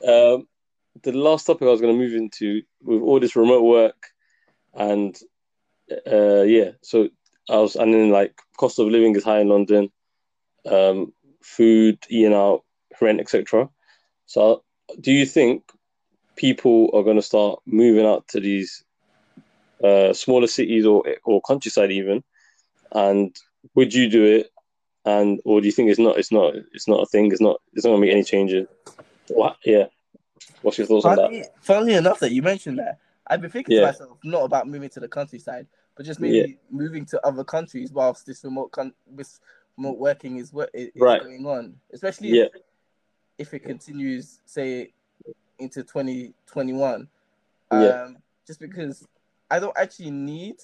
Um, 0.06 0.46
the 1.02 1.12
last 1.12 1.44
topic 1.44 1.62
I 1.62 1.70
was 1.70 1.80
going 1.80 1.94
to 1.94 1.98
move 1.98 2.14
into 2.14 2.62
with 2.82 3.02
all 3.02 3.18
this 3.18 3.36
remote 3.36 3.62
work, 3.62 4.06
and 4.74 5.16
uh, 6.06 6.42
yeah, 6.42 6.72
so 6.82 7.08
I 7.48 7.56
was, 7.56 7.76
and 7.76 7.92
then 7.92 8.10
like 8.10 8.38
cost 8.56 8.78
of 8.78 8.88
living 8.88 9.16
is 9.16 9.24
high 9.24 9.40
in 9.40 9.48
London, 9.48 9.90
um, 10.66 11.12
food, 11.42 11.98
eating 12.08 12.34
out, 12.34 12.64
rent, 13.00 13.20
etc. 13.20 13.68
So, 14.26 14.62
do 15.00 15.12
you 15.12 15.26
think 15.26 15.64
people 16.36 16.90
are 16.94 17.02
going 17.02 17.16
to 17.16 17.22
start 17.22 17.60
moving 17.66 18.06
out 18.06 18.26
to 18.28 18.40
these 18.40 18.84
uh, 19.82 20.12
smaller 20.12 20.46
cities 20.46 20.86
or 20.86 21.02
or 21.24 21.40
countryside 21.42 21.90
even? 21.90 22.22
And 22.92 23.36
would 23.74 23.92
you 23.94 24.08
do 24.08 24.24
it? 24.24 24.50
And 25.06 25.40
or 25.44 25.60
do 25.60 25.66
you 25.66 25.72
think 25.72 25.90
it's 25.90 25.98
not? 25.98 26.18
It's 26.18 26.32
not. 26.32 26.54
It's 26.72 26.88
not 26.88 27.02
a 27.02 27.06
thing. 27.06 27.30
It's 27.30 27.40
not. 27.40 27.60
It's 27.74 27.84
not 27.84 27.92
to 27.92 27.98
make 27.98 28.10
any 28.10 28.24
changes. 28.24 28.66
What? 29.28 29.56
Yeah. 29.64 29.86
What's 30.62 30.78
your 30.78 30.86
thoughts 30.86 31.04
on 31.04 31.16
that? 31.16 31.24
Funny, 31.26 31.44
funnily 31.60 31.94
enough 31.94 32.20
that 32.20 32.32
you 32.32 32.40
mentioned 32.42 32.78
that, 32.78 32.98
I've 33.26 33.40
been 33.40 33.50
thinking 33.50 33.74
Yeah. 33.76 33.80
to 33.82 33.86
myself 33.86 34.18
not 34.24 34.44
about 34.44 34.66
moving 34.66 34.88
to 34.90 35.00
the 35.00 35.08
countryside, 35.08 35.66
but 35.94 36.06
just 36.06 36.20
maybe 36.20 36.36
Yeah. 36.38 36.46
moving 36.70 37.04
to 37.06 37.26
other 37.26 37.44
countries 37.44 37.92
whilst 37.92 38.24
this 38.26 38.42
remote 38.44 38.70
con- 38.72 38.94
this 39.06 39.40
remote 39.76 39.98
working 39.98 40.36
is 40.38 40.52
what 40.52 40.70
is 40.72 40.90
Right. 40.96 41.22
going 41.22 41.44
on. 41.46 41.78
Especially 41.92 42.28
Yeah. 42.28 42.44
if, 42.44 42.62
if 43.38 43.54
it 43.54 43.58
continues, 43.60 44.40
say, 44.46 44.92
into 45.58 45.82
twenty 45.84 46.32
twenty 46.46 46.72
one. 46.72 47.08
Um, 47.70 47.82
Yeah. 47.82 48.08
Just 48.46 48.60
because 48.60 49.06
I 49.50 49.58
don't 49.58 49.76
actually 49.76 50.10
need 50.10 50.58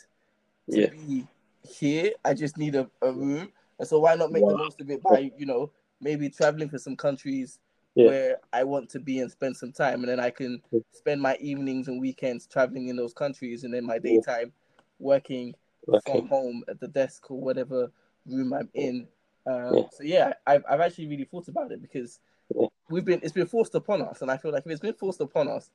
to 0.71 0.89
be 0.89 1.27
here, 1.63 2.13
I 2.25 2.35
just 2.35 2.57
need 2.57 2.75
a, 2.75 2.89
a 3.03 3.13
room, 3.13 3.51
and 3.79 3.89
so 3.89 3.99
why 4.01 4.15
not 4.15 4.33
make 4.33 4.47
the 4.47 4.57
most 4.57 4.81
of 4.81 4.91
it 4.91 5.03
by 5.03 5.31
you 5.37 5.47
know 5.47 5.71
maybe 6.01 6.29
traveling 6.31 6.69
for 6.69 6.79
some 6.79 6.97
countries 6.97 7.59
Yeah. 7.95 8.07
where 8.07 8.37
I 8.53 8.65
want 8.65 8.89
to 8.91 9.01
be 9.01 9.21
and 9.21 9.31
spend 9.31 9.57
some 9.57 9.73
time, 9.73 10.01
and 10.01 10.09
then 10.09 10.21
I 10.21 10.31
can 10.31 10.63
spend 10.93 11.21
my 11.21 11.37
evenings 11.41 11.89
and 11.89 12.01
weekends 12.01 12.47
traveling 12.47 12.89
in 12.89 12.97
those 12.97 13.13
countries, 13.13 13.65
and 13.65 13.73
then 13.75 13.85
my 13.85 13.99
Yeah. 14.03 14.21
daytime 14.21 14.53
working 14.99 15.55
Okay. 15.89 16.01
from 16.05 16.29
home 16.29 16.63
at 16.69 16.79
the 16.81 16.89
desk 16.89 17.31
or 17.31 17.41
whatever 17.41 17.91
room 18.27 18.53
I'm 18.53 18.71
in. 18.75 19.09
Um, 19.47 19.75
Yeah. 19.75 19.83
So 19.91 20.03
yeah, 20.05 20.33
I've 20.47 20.65
I've 20.69 20.81
actually 20.81 21.09
really 21.09 21.25
thought 21.25 21.49
about 21.49 21.73
it 21.73 21.83
because 21.83 22.21
Yeah. 22.55 22.67
we've 22.89 23.05
been 23.05 23.21
it's 23.23 23.33
been 23.33 23.47
forced 23.47 23.75
upon 23.75 24.03
us, 24.03 24.23
and 24.23 24.31
I 24.31 24.37
feel 24.37 24.53
like 24.53 24.65
if 24.67 24.73
it's 24.73 24.81
been 24.81 24.95
forced 24.95 25.21
upon 25.21 25.49
us, 25.49 25.71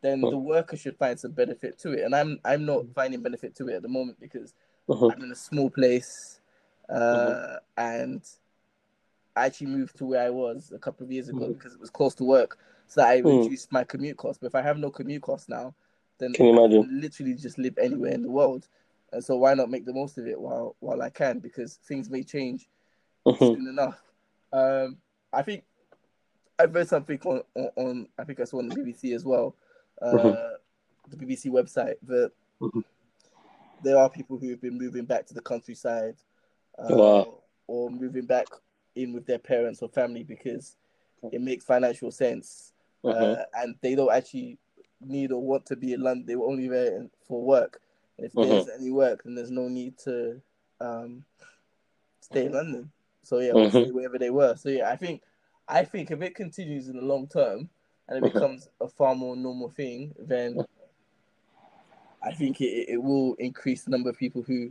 then 0.00 0.20
the 0.20 0.38
worker 0.38 0.76
should 0.76 0.96
find 0.96 1.18
some 1.18 1.32
benefit 1.32 1.78
to 1.80 1.92
it, 1.92 2.04
and 2.04 2.14
I'm 2.14 2.38
I'm 2.44 2.64
not 2.64 2.86
finding 2.94 3.22
benefit 3.22 3.54
to 3.56 3.68
it 3.68 3.74
at 3.74 3.82
the 3.82 3.88
moment 3.88 4.18
because 4.20 4.54
Mhm. 4.88 5.12
I'm 5.14 5.22
in 5.24 5.32
a 5.32 5.36
small 5.36 5.70
place, 5.70 6.40
uh, 6.88 7.56
and 7.76 8.22
I 9.36 9.46
actually 9.46 9.68
moved 9.68 9.96
to 9.98 10.06
where 10.06 10.24
I 10.24 10.30
was 10.30 10.72
a 10.72 10.78
couple 10.78 11.04
of 11.04 11.12
years 11.12 11.28
ago 11.28 11.48
Mhm. 11.48 11.52
because 11.54 11.74
it 11.74 11.80
was 11.80 11.90
close 11.90 12.14
to 12.16 12.24
work, 12.24 12.58
so 12.86 13.02
I 13.02 13.20
Mm. 13.20 13.42
reduced 13.42 13.70
my 13.70 13.84
commute 13.84 14.16
cost. 14.16 14.40
But 14.40 14.48
if 14.48 14.54
I 14.54 14.62
have 14.62 14.78
no 14.78 14.90
commute 14.90 15.22
cost 15.22 15.48
now, 15.48 15.74
then 16.18 16.32
Can 16.32 16.46
you 16.46 16.52
I 16.52 16.56
imagine? 16.58 16.84
can 16.84 17.00
literally 17.00 17.34
just 17.34 17.58
live 17.58 17.78
anywhere 17.78 18.12
in 18.12 18.22
the 18.22 18.30
world. 18.30 18.66
And 19.12 19.24
so 19.24 19.36
why 19.36 19.54
not 19.54 19.70
make 19.70 19.86
the 19.86 19.92
most 19.92 20.18
of 20.18 20.26
it 20.26 20.38
while 20.40 20.74
while 20.80 21.00
I 21.02 21.10
can? 21.10 21.38
Because 21.38 21.76
things 21.76 22.10
may 22.10 22.22
change 22.22 22.68
Mhm. 23.26 23.38
soon 23.38 23.68
enough. 23.68 24.02
Um, 24.52 25.00
I 25.32 25.42
think 25.42 25.64
I've 26.58 26.74
read 26.74 26.88
something 26.88 27.20
on, 27.24 27.42
on, 27.54 27.70
on 27.76 28.08
I 28.18 28.24
think 28.24 28.40
I 28.40 28.44
saw 28.44 28.58
on 28.58 28.68
the 28.68 28.74
BBC 28.74 29.14
as 29.14 29.24
well, 29.24 29.54
uh, 30.02 30.56
the 31.08 31.16
BBC 31.16 31.50
website 31.50 31.96
that. 32.02 32.32
There 33.82 33.98
are 33.98 34.10
people 34.10 34.38
who 34.38 34.50
have 34.50 34.60
been 34.60 34.78
moving 34.78 35.04
back 35.04 35.26
to 35.26 35.34
the 35.34 35.40
countryside, 35.40 36.16
uh, 36.78 36.94
Wow. 36.94 37.42
or 37.66 37.90
moving 37.90 38.26
back 38.26 38.46
in 38.94 39.12
with 39.12 39.26
their 39.26 39.38
parents 39.38 39.82
or 39.82 39.88
family 39.88 40.22
because 40.24 40.76
it 41.32 41.40
makes 41.40 41.64
financial 41.64 42.10
sense, 42.10 42.72
Mhm. 43.04 43.38
uh, 43.38 43.42
and 43.54 43.76
they 43.80 43.94
don't 43.94 44.12
actually 44.12 44.58
need 45.00 45.32
or 45.32 45.40
want 45.42 45.66
to 45.66 45.76
be 45.76 45.92
in 45.92 46.00
London. 46.00 46.26
They 46.26 46.36
were 46.36 46.46
only 46.46 46.68
there 46.68 47.06
for 47.26 47.42
work. 47.42 47.80
And 48.16 48.26
if 48.26 48.32
Mhm. 48.32 48.48
there's 48.48 48.68
any 48.68 48.90
work, 48.90 49.22
then 49.24 49.34
there's 49.34 49.50
no 49.50 49.68
need 49.68 49.98
to 49.98 50.40
um, 50.80 51.24
stay 52.20 52.46
in 52.46 52.52
London. 52.52 52.90
So 53.22 53.40
yeah, 53.40 53.68
stay 53.68 53.90
wherever 53.90 54.18
they 54.18 54.30
were. 54.30 54.56
So 54.56 54.68
yeah, 54.68 54.90
I 54.90 54.96
think 54.96 55.22
I 55.68 55.84
think 55.84 56.10
if 56.10 56.22
it 56.22 56.34
continues 56.34 56.88
in 56.88 56.96
the 56.96 57.04
long 57.04 57.26
term 57.28 57.68
and 58.08 58.18
it 58.18 58.24
Mhm. 58.24 58.32
becomes 58.32 58.68
a 58.80 58.88
far 58.88 59.14
more 59.14 59.36
normal 59.36 59.68
thing, 59.68 60.14
then 60.18 60.58
I 62.28 62.34
think 62.34 62.60
it, 62.60 62.90
it 62.90 63.02
will 63.02 63.34
increase 63.34 63.84
the 63.84 63.90
number 63.90 64.10
of 64.10 64.18
people 64.18 64.42
who 64.42 64.70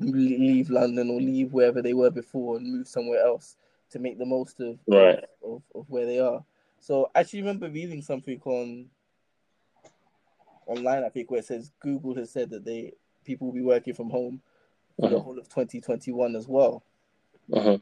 leave 0.00 0.70
London 0.70 1.10
or 1.10 1.20
leave 1.20 1.52
wherever 1.52 1.82
they 1.82 1.94
were 1.94 2.10
before 2.10 2.56
and 2.56 2.72
move 2.72 2.88
somewhere 2.88 3.20
else 3.24 3.56
to 3.90 3.98
make 3.98 4.18
the 4.18 4.26
most 4.26 4.60
of 4.60 4.78
Right. 4.86 5.24
of, 5.44 5.62
of 5.74 5.88
where 5.88 6.06
they 6.06 6.18
are. 6.18 6.44
So 6.80 7.10
I 7.14 7.20
actually 7.20 7.40
remember 7.42 7.68
reading 7.68 8.02
something 8.02 8.40
on 8.44 8.86
online, 10.66 11.04
I 11.04 11.08
think, 11.08 11.30
where 11.30 11.40
it 11.40 11.46
says 11.46 11.72
Google 11.80 12.14
has 12.16 12.30
said 12.30 12.50
that 12.50 12.64
they 12.64 12.92
people 13.24 13.46
will 13.48 13.54
be 13.54 13.62
working 13.62 13.94
from 13.94 14.10
home 14.10 14.40
for 14.98 15.08
the 15.08 15.16
Mhm. 15.16 15.22
whole 15.22 15.38
of 15.38 15.48
2021 15.48 16.34
as 16.36 16.48
well. 16.48 16.82
Mhm. 17.50 17.80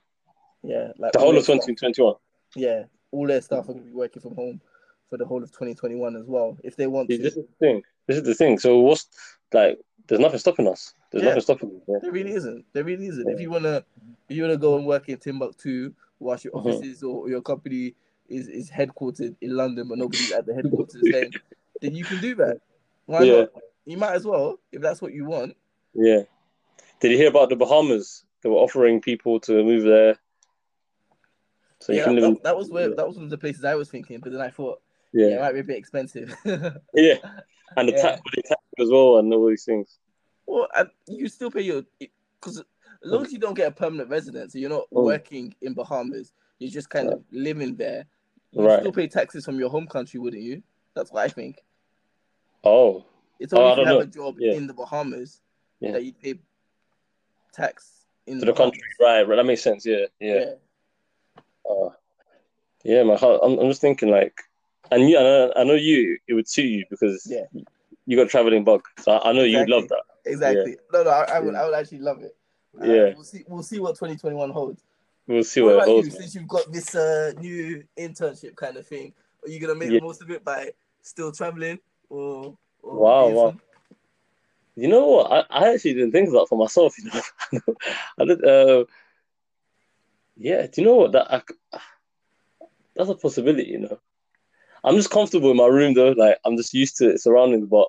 Yeah, 0.62 0.92
like 0.98 1.12
The 1.12 1.18
whole 1.20 1.36
of 1.36 1.44
stuff- 1.44 1.56
2021. 1.66 2.14
yeah, 2.54 2.84
all 3.10 3.26
their 3.26 3.40
staff 3.40 3.64
are 3.68 3.72
going 3.72 3.84
to 3.84 3.90
be 3.90 3.92
working 3.96 4.20
from 4.22 4.34
home 4.34 4.60
for 5.08 5.16
the 5.16 5.24
whole 5.24 5.42
of 5.42 5.50
2021 5.52 6.16
as 6.16 6.26
well, 6.26 6.58
if 6.64 6.76
they 6.76 6.86
want 6.86 7.10
See, 7.10 7.16
to. 7.18 7.22
this 7.22 7.36
is 7.36 7.46
thing. 7.60 7.82
This 8.06 8.16
is 8.18 8.22
the 8.24 8.34
thing. 8.34 8.58
So 8.58 8.78
what's 8.80 9.06
like? 9.52 9.78
There's 10.08 10.20
nothing 10.20 10.38
stopping 10.38 10.68
us. 10.68 10.94
There's 11.10 11.22
Yeah. 11.24 11.30
nothing 11.30 11.42
stopping 11.42 11.68
us. 11.70 11.82
Yeah. 11.88 11.96
There 12.00 12.12
really 12.12 12.32
isn't. 12.32 12.64
There 12.72 12.84
really 12.84 13.06
isn't. 13.08 13.28
If 13.28 13.40
you 13.40 13.50
wanna, 13.50 13.84
if 14.28 14.36
you 14.36 14.42
wanna 14.42 14.56
go 14.56 14.76
and 14.76 14.86
work 14.86 15.08
in 15.08 15.16
Timbuktu, 15.18 15.92
whilst 16.20 16.44
your 16.44 16.52
Mhm. 16.54 16.66
offices 16.66 17.02
or 17.02 17.28
your 17.28 17.42
company 17.42 17.94
is 18.28 18.48
is 18.48 18.70
headquartered 18.70 19.34
in 19.40 19.56
London, 19.56 19.88
but 19.88 19.98
nobody's 19.98 20.30
at 20.32 20.46
the 20.46 20.54
headquarters, 20.58 21.02
then 21.02 21.30
then 21.80 21.94
you 21.94 22.04
can 22.04 22.20
do 22.20 22.34
that. 22.36 22.60
Why 23.06 23.22
Yeah. 23.22 23.40
not? 23.40 23.62
You 23.84 23.96
might 23.96 24.14
as 24.14 24.24
well 24.24 24.60
if 24.72 24.80
that's 24.80 25.02
what 25.02 25.12
you 25.12 25.24
want. 25.24 25.56
Yeah. 25.94 26.22
Did 27.00 27.10
you 27.10 27.16
hear 27.18 27.28
about 27.28 27.48
the 27.50 27.56
Bahamas? 27.56 28.24
They 28.42 28.48
were 28.48 28.56
offering 28.56 29.00
people 29.00 29.40
to 29.40 29.62
move 29.64 29.82
there. 29.84 30.18
So 31.80 31.92
you 31.92 31.98
yeah, 31.98 32.04
that, 32.06 32.16
in. 32.18 32.34
that, 32.34 32.42
that 32.44 32.56
was 32.56 32.70
where 32.70 32.94
that 32.94 33.06
was 33.06 33.16
one 33.16 33.24
of 33.24 33.30
the 33.30 33.38
places 33.38 33.64
I 33.64 33.74
was 33.74 33.90
thinking, 33.90 34.20
but 34.20 34.32
then 34.32 34.40
I 34.40 34.50
thought, 34.50 34.80
yeah, 35.12 35.26
it 35.28 35.40
might 35.40 35.52
be 35.52 35.60
a 35.60 35.64
bit 35.64 35.76
expensive. 35.78 36.34
Yeah. 36.94 37.16
And 37.76 37.88
the 37.88 37.92
Yeah. 37.92 38.02
tax, 38.02 38.22
the 38.34 38.42
tax 38.42 38.62
as 38.80 38.90
well, 38.90 39.18
and 39.18 39.32
all 39.34 39.46
these 39.48 39.64
things. 39.64 39.98
well, 40.46 40.68
and 40.76 40.88
you 41.08 41.28
still 41.28 41.50
pay 41.50 41.62
your 41.62 41.82
because 41.98 42.58
as 42.58 42.64
long 43.10 43.24
as 43.26 43.32
you 43.32 43.38
don't 43.38 43.54
get 43.54 43.66
a 43.68 43.70
permanent 43.72 44.08
residence, 44.08 44.52
so 44.52 44.58
you're 44.58 44.70
not 44.70 44.88
Mm. 44.90 45.04
working 45.04 45.54
in 45.62 45.74
Bahamas, 45.74 46.32
you're 46.58 46.70
just 46.70 46.88
kind 46.90 47.10
of 47.10 47.22
living 47.32 47.74
there. 47.76 48.06
You 48.52 48.64
Right. 48.64 48.78
still 48.80 48.92
pay 48.92 49.08
taxes 49.08 49.44
from 49.44 49.58
your 49.58 49.68
home 49.70 49.86
country, 49.88 50.20
wouldn't 50.20 50.42
you? 50.42 50.62
That's 50.94 51.10
what 51.12 51.24
I 51.24 51.28
think. 51.28 51.62
Oh. 52.64 53.04
It's 53.40 53.52
Oh, 53.52 53.58
only 53.58 53.68
I 53.68 53.72
if 53.72 53.78
you 53.78 53.84
have 53.86 53.94
know. 53.96 54.00
a 54.00 54.06
job 54.06 54.36
Yeah. 54.40 54.52
in 54.54 54.66
the 54.66 54.72
Bahamas 54.74 55.42
Yeah. 55.80 55.92
that 55.92 56.04
you 56.04 56.12
pay 56.14 56.38
tax 57.52 58.06
in 58.26 58.38
To 58.40 58.46
the 58.46 58.52
country, 58.52 58.80
right? 59.00 59.26
Right. 59.26 59.36
That 59.36 59.44
makes 59.46 59.62
sense. 59.62 59.84
Yeah. 59.84 60.06
Yeah. 60.20 60.34
Yeah. 60.34 61.40
Uh, 61.70 61.90
yeah, 62.84 63.02
man. 63.02 63.18
how- 63.18 63.38
I'm, 63.40 63.58
I'm 63.58 63.68
just 63.68 63.80
thinking 63.80 64.10
like, 64.10 64.40
and 64.90 65.08
you, 65.08 65.18
I 65.18 65.22
know, 65.22 65.52
I 65.56 65.64
know 65.64 65.74
you. 65.74 66.18
It 66.28 66.34
would 66.34 66.48
suit 66.48 66.66
you 66.66 66.84
because 66.90 67.26
Yeah. 67.30 67.44
you 68.06 68.16
got 68.16 68.28
traveling 68.28 68.64
bug. 68.64 68.82
So 69.00 69.12
I, 69.12 69.30
I 69.30 69.32
know 69.32 69.42
you'd 69.42 69.68
love 69.68 69.88
that. 69.88 70.02
Exactly. 70.24 70.76
No, 70.92 71.02
no, 71.04 71.10
I, 71.10 71.24
I 71.36 71.40
would, 71.40 71.54
Yeah. 71.54 71.62
I 71.62 71.66
would 71.66 71.74
actually 71.74 71.98
love 72.00 72.22
it. 72.22 72.36
Uh, 72.80 72.84
Yeah. 72.86 73.14
we'll 73.14 73.24
see. 73.24 73.44
We'll 73.48 73.62
see 73.62 73.80
what 73.80 73.90
2021 73.96 74.50
holds. 74.50 74.82
We'll 75.26 75.42
see 75.44 75.60
what 75.60 75.76
what, 75.76 75.86
you? 75.88 75.92
holds. 75.94 76.08
man. 76.10 76.16
Since 76.20 76.34
you've 76.34 76.48
got 76.48 76.72
this 76.72 76.94
uh, 76.94 77.32
new 77.40 77.82
internship 77.98 78.54
kind 78.56 78.76
of 78.76 78.86
thing, 78.86 79.12
are 79.44 79.48
you 79.50 79.58
gonna 79.60 79.74
make 79.74 79.90
Yeah. 79.90 79.98
the 80.00 80.04
most 80.04 80.22
of 80.22 80.30
it 80.30 80.44
by 80.44 80.70
still 81.02 81.32
traveling 81.32 81.78
or? 82.08 82.56
or 82.82 82.94
Wow, 82.94 83.28
wow. 83.28 83.50
some- 83.50 83.60
You 84.76 84.88
know 84.88 85.06
what? 85.06 85.32
I, 85.32 85.44
I 85.66 85.72
actually 85.72 85.94
didn't 85.94 86.12
think 86.12 86.28
of 86.28 86.34
that 86.34 86.46
for 86.48 86.58
myself. 86.58 86.94
You 86.98 87.10
know, 87.10 87.74
I 88.20 88.24
did. 88.24 88.44
Uh, 88.44 88.84
yeah. 90.36 90.66
Do 90.66 90.80
you 90.82 90.86
know 90.86 90.96
what? 90.96 91.12
That 91.12 91.32
I, 91.32 91.78
that's 92.94 93.08
a 93.10 93.14
possibility. 93.14 93.70
You 93.70 93.78
know, 93.80 93.98
I'm 94.86 94.96
just 94.96 95.10
comfortable 95.10 95.50
in 95.50 95.58
my 95.58 95.66
room 95.66 95.94
though. 95.94 96.12
Like 96.12 96.38
I'm 96.46 96.56
just 96.56 96.74
used 96.74 96.96
to 96.98 97.10
it 97.10 97.20
surroundings. 97.20 97.68
But 97.68 97.88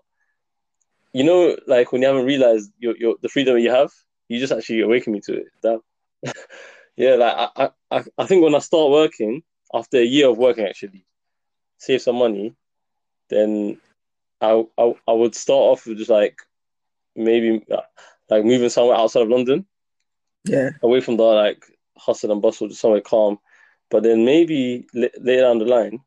you 1.13 1.23
know, 1.23 1.57
like 1.67 1.91
when 1.91 2.01
you 2.01 2.07
haven't 2.07 2.25
realized 2.25 2.71
your 2.79 2.95
your 2.97 3.15
the 3.21 3.29
freedom 3.29 3.55
that 3.55 3.61
you 3.61 3.71
have, 3.71 3.91
you 4.29 4.39
just 4.39 4.53
actually 4.53 4.81
awaken 4.81 5.13
me 5.13 5.21
to 5.21 5.35
it. 5.37 5.47
That, 5.63 5.79
yeah. 6.97 7.15
Like 7.15 7.33
I, 7.35 7.49
I 7.57 7.69
I 7.99 8.03
I 8.19 8.25
think 8.25 8.43
when 8.43 8.55
I 8.55 8.59
start 8.59 8.91
working 8.91 9.43
after 9.73 9.97
a 9.99 10.03
year 10.05 10.29
of 10.29 10.37
working, 10.39 10.65
actually 10.65 11.05
save 11.79 12.01
some 12.01 12.17
money, 12.17 12.55
then 13.29 13.79
I 14.41 14.63
I, 14.77 14.93
I 15.07 15.13
would 15.13 15.35
start 15.35 15.59
off 15.59 15.85
with 15.85 15.99
just 15.99 16.09
like 16.11 16.39
maybe 17.15 17.63
uh, 17.71 17.81
like 18.29 18.45
moving 18.45 18.69
somewhere 18.69 18.97
outside 18.97 19.23
of 19.23 19.29
London, 19.29 19.65
Yeah. 20.45 20.71
away 20.83 21.01
from 21.01 21.17
the 21.17 21.23
like 21.23 21.65
hustle 21.97 22.31
and 22.31 22.41
bustle, 22.41 22.67
just 22.67 22.81
somewhere 22.81 23.01
calm. 23.01 23.39
But 23.89 24.03
then 24.03 24.25
maybe 24.25 24.87
later 24.93 25.41
down 25.41 25.59
the 25.59 25.65
line, 25.65 26.01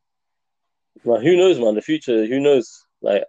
man, 1.05 1.22
who 1.22 1.36
knows, 1.36 1.59
man? 1.59 1.74
The 1.74 1.82
future, 1.82 2.26
who 2.26 2.40
knows? 2.40 2.84
Like, 3.03 3.24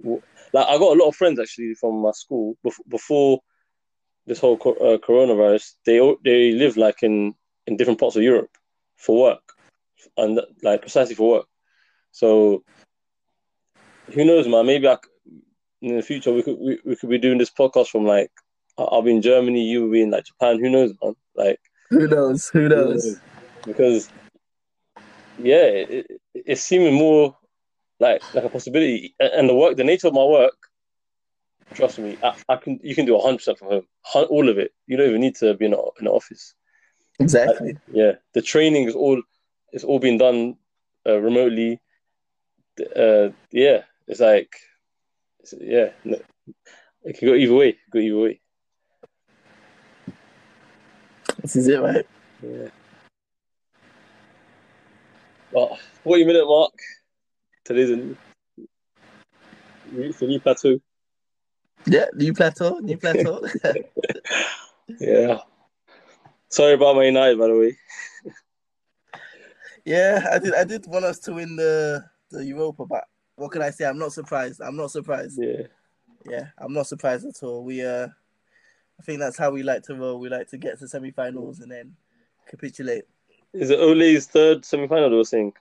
w- 0.00 0.22
like 0.52 0.66
I 0.66 0.78
got 0.78 0.96
a 0.96 1.00
lot 1.00 1.08
of 1.08 1.16
friends 1.16 1.38
actually 1.40 1.74
from 1.74 2.02
my 2.02 2.12
school 2.12 2.56
bef- 2.64 2.88
before 2.88 3.40
this 4.26 4.38
whole 4.38 4.54
uh, 4.54 4.98
coronavirus. 4.98 5.74
They 5.86 5.98
they 6.24 6.52
live 6.52 6.76
like 6.76 7.02
in 7.02 7.34
in 7.66 7.76
different 7.76 8.00
parts 8.00 8.16
of 8.16 8.22
Europe 8.22 8.50
for 8.96 9.20
work, 9.20 9.42
and 10.16 10.40
like 10.62 10.82
precisely 10.82 11.14
for 11.14 11.30
work. 11.30 11.46
So 12.12 12.62
who 14.12 14.24
knows, 14.24 14.46
man? 14.46 14.66
Maybe 14.66 14.86
I, 14.88 14.94
c- 14.94 15.40
in 15.82 15.96
the 15.96 16.02
future 16.02 16.32
we 16.32 16.42
could 16.42 16.58
we, 16.58 16.78
we 16.84 16.96
could 16.96 17.10
be 17.10 17.18
doing 17.18 17.38
this 17.38 17.50
podcast 17.50 17.88
from 17.88 18.04
like 18.04 18.30
I- 18.78 18.82
I'll 18.82 19.02
be 19.02 19.12
in 19.14 19.22
Germany, 19.22 19.64
you 19.64 19.82
will 19.82 19.92
be 19.92 20.02
in 20.02 20.10
like 20.10 20.24
Japan. 20.24 20.58
Who 20.60 20.70
knows, 20.70 20.92
man? 21.02 21.14
Like 21.34 21.60
Who 21.90 22.06
knows? 22.06 22.48
Who 22.48 22.68
knows? 22.68 23.20
because 23.66 24.08
yeah, 25.38 25.64
it, 25.64 26.21
it's 26.34 26.62
seeming 26.62 26.94
more 26.94 27.36
like 28.00 28.22
like 28.34 28.44
a 28.44 28.48
possibility. 28.48 29.14
And 29.20 29.48
the 29.48 29.54
work, 29.54 29.76
the 29.76 29.84
nature 29.84 30.08
of 30.08 30.14
my 30.14 30.24
work, 30.24 30.56
trust 31.74 31.98
me, 31.98 32.18
I, 32.22 32.34
I 32.48 32.56
can 32.56 32.80
you 32.82 32.94
can 32.94 33.06
do 33.06 33.18
hundred 33.18 33.38
percent 33.38 33.58
from 33.58 33.82
home, 34.02 34.26
all 34.30 34.48
of 34.48 34.58
it. 34.58 34.72
You 34.86 34.96
don't 34.96 35.08
even 35.08 35.20
need 35.20 35.36
to 35.36 35.54
be 35.54 35.66
in, 35.66 35.74
a, 35.74 35.78
in 36.00 36.06
an 36.06 36.08
office. 36.08 36.54
Exactly. 37.18 37.76
Yeah, 37.92 38.12
the 38.34 38.42
training 38.42 38.88
is 38.88 38.94
all 38.94 39.22
it's 39.72 39.84
all 39.84 39.98
being 39.98 40.18
done 40.18 40.56
uh, 41.06 41.18
remotely. 41.18 41.80
Uh, 42.96 43.28
yeah, 43.50 43.82
it's 44.06 44.20
like 44.20 44.54
it's, 45.40 45.54
yeah, 45.60 45.90
no, 46.04 46.18
it 47.04 47.18
can 47.18 47.28
go 47.28 47.34
either 47.34 47.54
way. 47.54 47.76
Go 47.90 47.98
either 47.98 48.18
way. 48.18 48.40
This 51.40 51.56
is 51.56 51.68
it, 51.68 51.80
right? 51.80 52.06
Yeah. 52.42 52.68
Well, 55.52 55.78
forty 56.02 56.24
minute 56.24 56.46
mark. 56.46 56.72
Today's 57.64 57.90
a 57.90 57.96
new, 57.96 58.16
it's 59.94 60.22
a 60.22 60.26
new 60.26 60.40
plateau. 60.40 60.78
Yeah. 61.86 62.06
New 62.14 62.32
plateau. 62.32 62.78
New 62.78 62.96
plateau. 62.96 63.46
Yeah. 64.98 65.38
Sorry 66.48 66.74
about 66.74 66.96
my 66.96 67.08
night, 67.10 67.38
by 67.38 67.46
the 67.46 67.56
way. 67.56 67.76
yeah, 69.84 70.28
I 70.30 70.38
did. 70.38 70.54
I 70.54 70.64
did 70.64 70.86
want 70.86 71.04
us 71.04 71.18
to 71.20 71.32
win 71.32 71.56
the 71.56 72.04
the 72.30 72.44
Europa, 72.44 72.84
but 72.84 73.04
what 73.36 73.52
can 73.52 73.62
I 73.62 73.70
say? 73.70 73.86
I'm 73.86 73.98
not 73.98 74.12
surprised. 74.12 74.60
I'm 74.60 74.76
not 74.76 74.90
surprised. 74.90 75.38
Yeah. 75.40 75.66
Yeah, 76.28 76.48
I'm 76.58 76.72
not 76.72 76.86
surprised 76.86 77.26
at 77.26 77.42
all. 77.42 77.64
We 77.64 77.84
uh, 77.84 78.08
I 78.98 79.02
think 79.02 79.18
that's 79.18 79.38
how 79.38 79.50
we 79.50 79.62
like 79.62 79.82
to 79.84 79.94
roll. 79.94 80.20
We 80.20 80.28
like 80.28 80.48
to 80.48 80.58
get 80.58 80.78
to 80.80 80.88
semi-finals 80.88 81.60
and 81.60 81.70
then 81.70 81.96
capitulate. 82.46 83.04
Is 83.54 83.70
it 83.70 83.78
Ole's 83.78 84.26
third 84.26 84.64
semi-final? 84.64 85.10
They 85.10 85.16
were 85.16 85.24
saying. 85.24 85.52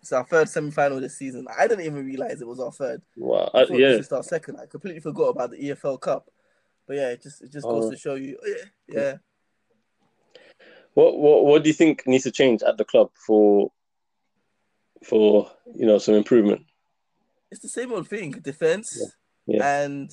It's 0.00 0.12
our 0.12 0.24
third 0.24 0.48
semi-final 0.48 1.00
this 1.00 1.16
season. 1.18 1.46
I 1.56 1.66
didn't 1.66 1.84
even 1.84 2.04
realize 2.06 2.40
it 2.40 2.46
was 2.48 2.60
our 2.60 2.72
third. 2.72 3.02
Wow. 3.16 3.50
I 3.54 3.62
Uh, 3.62 3.66
thought 3.66 3.78
yeah. 3.78 3.86
it 3.86 3.90
was 3.90 3.98
just 3.98 4.12
our 4.12 4.22
second. 4.22 4.56
I 4.60 4.66
completely 4.66 5.00
forgot 5.00 5.28
about 5.30 5.50
the 5.50 5.58
EFL 5.58 6.00
Cup. 6.00 6.30
But 6.86 6.96
yeah, 6.96 7.08
it 7.10 7.22
just 7.22 7.42
it 7.42 7.52
just 7.52 7.66
goes 7.66 7.86
Oh. 7.86 7.90
to 7.90 7.96
show 7.96 8.14
you. 8.14 8.38
Yeah, 8.46 8.64
yeah. 8.88 9.16
What 10.94 11.18
what 11.18 11.44
what 11.44 11.62
do 11.62 11.68
you 11.68 11.74
think 11.74 12.06
needs 12.06 12.24
to 12.24 12.30
change 12.30 12.62
at 12.62 12.78
the 12.78 12.84
club 12.84 13.10
for 13.14 13.70
for 15.04 15.50
you 15.74 15.86
know 15.86 15.98
some 15.98 16.14
improvement? 16.14 16.62
It's 17.50 17.60
the 17.60 17.68
same 17.68 17.92
old 17.92 18.08
thing: 18.08 18.30
defense 18.32 18.98
Yeah. 19.46 19.56
Yeah. 19.58 19.80
and 19.82 20.10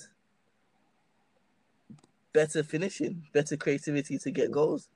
better 2.33 2.63
finishing, 2.63 3.23
better 3.33 3.55
creativity 3.55 4.17
to 4.17 4.31
get 4.31 4.51
goals. 4.51 4.89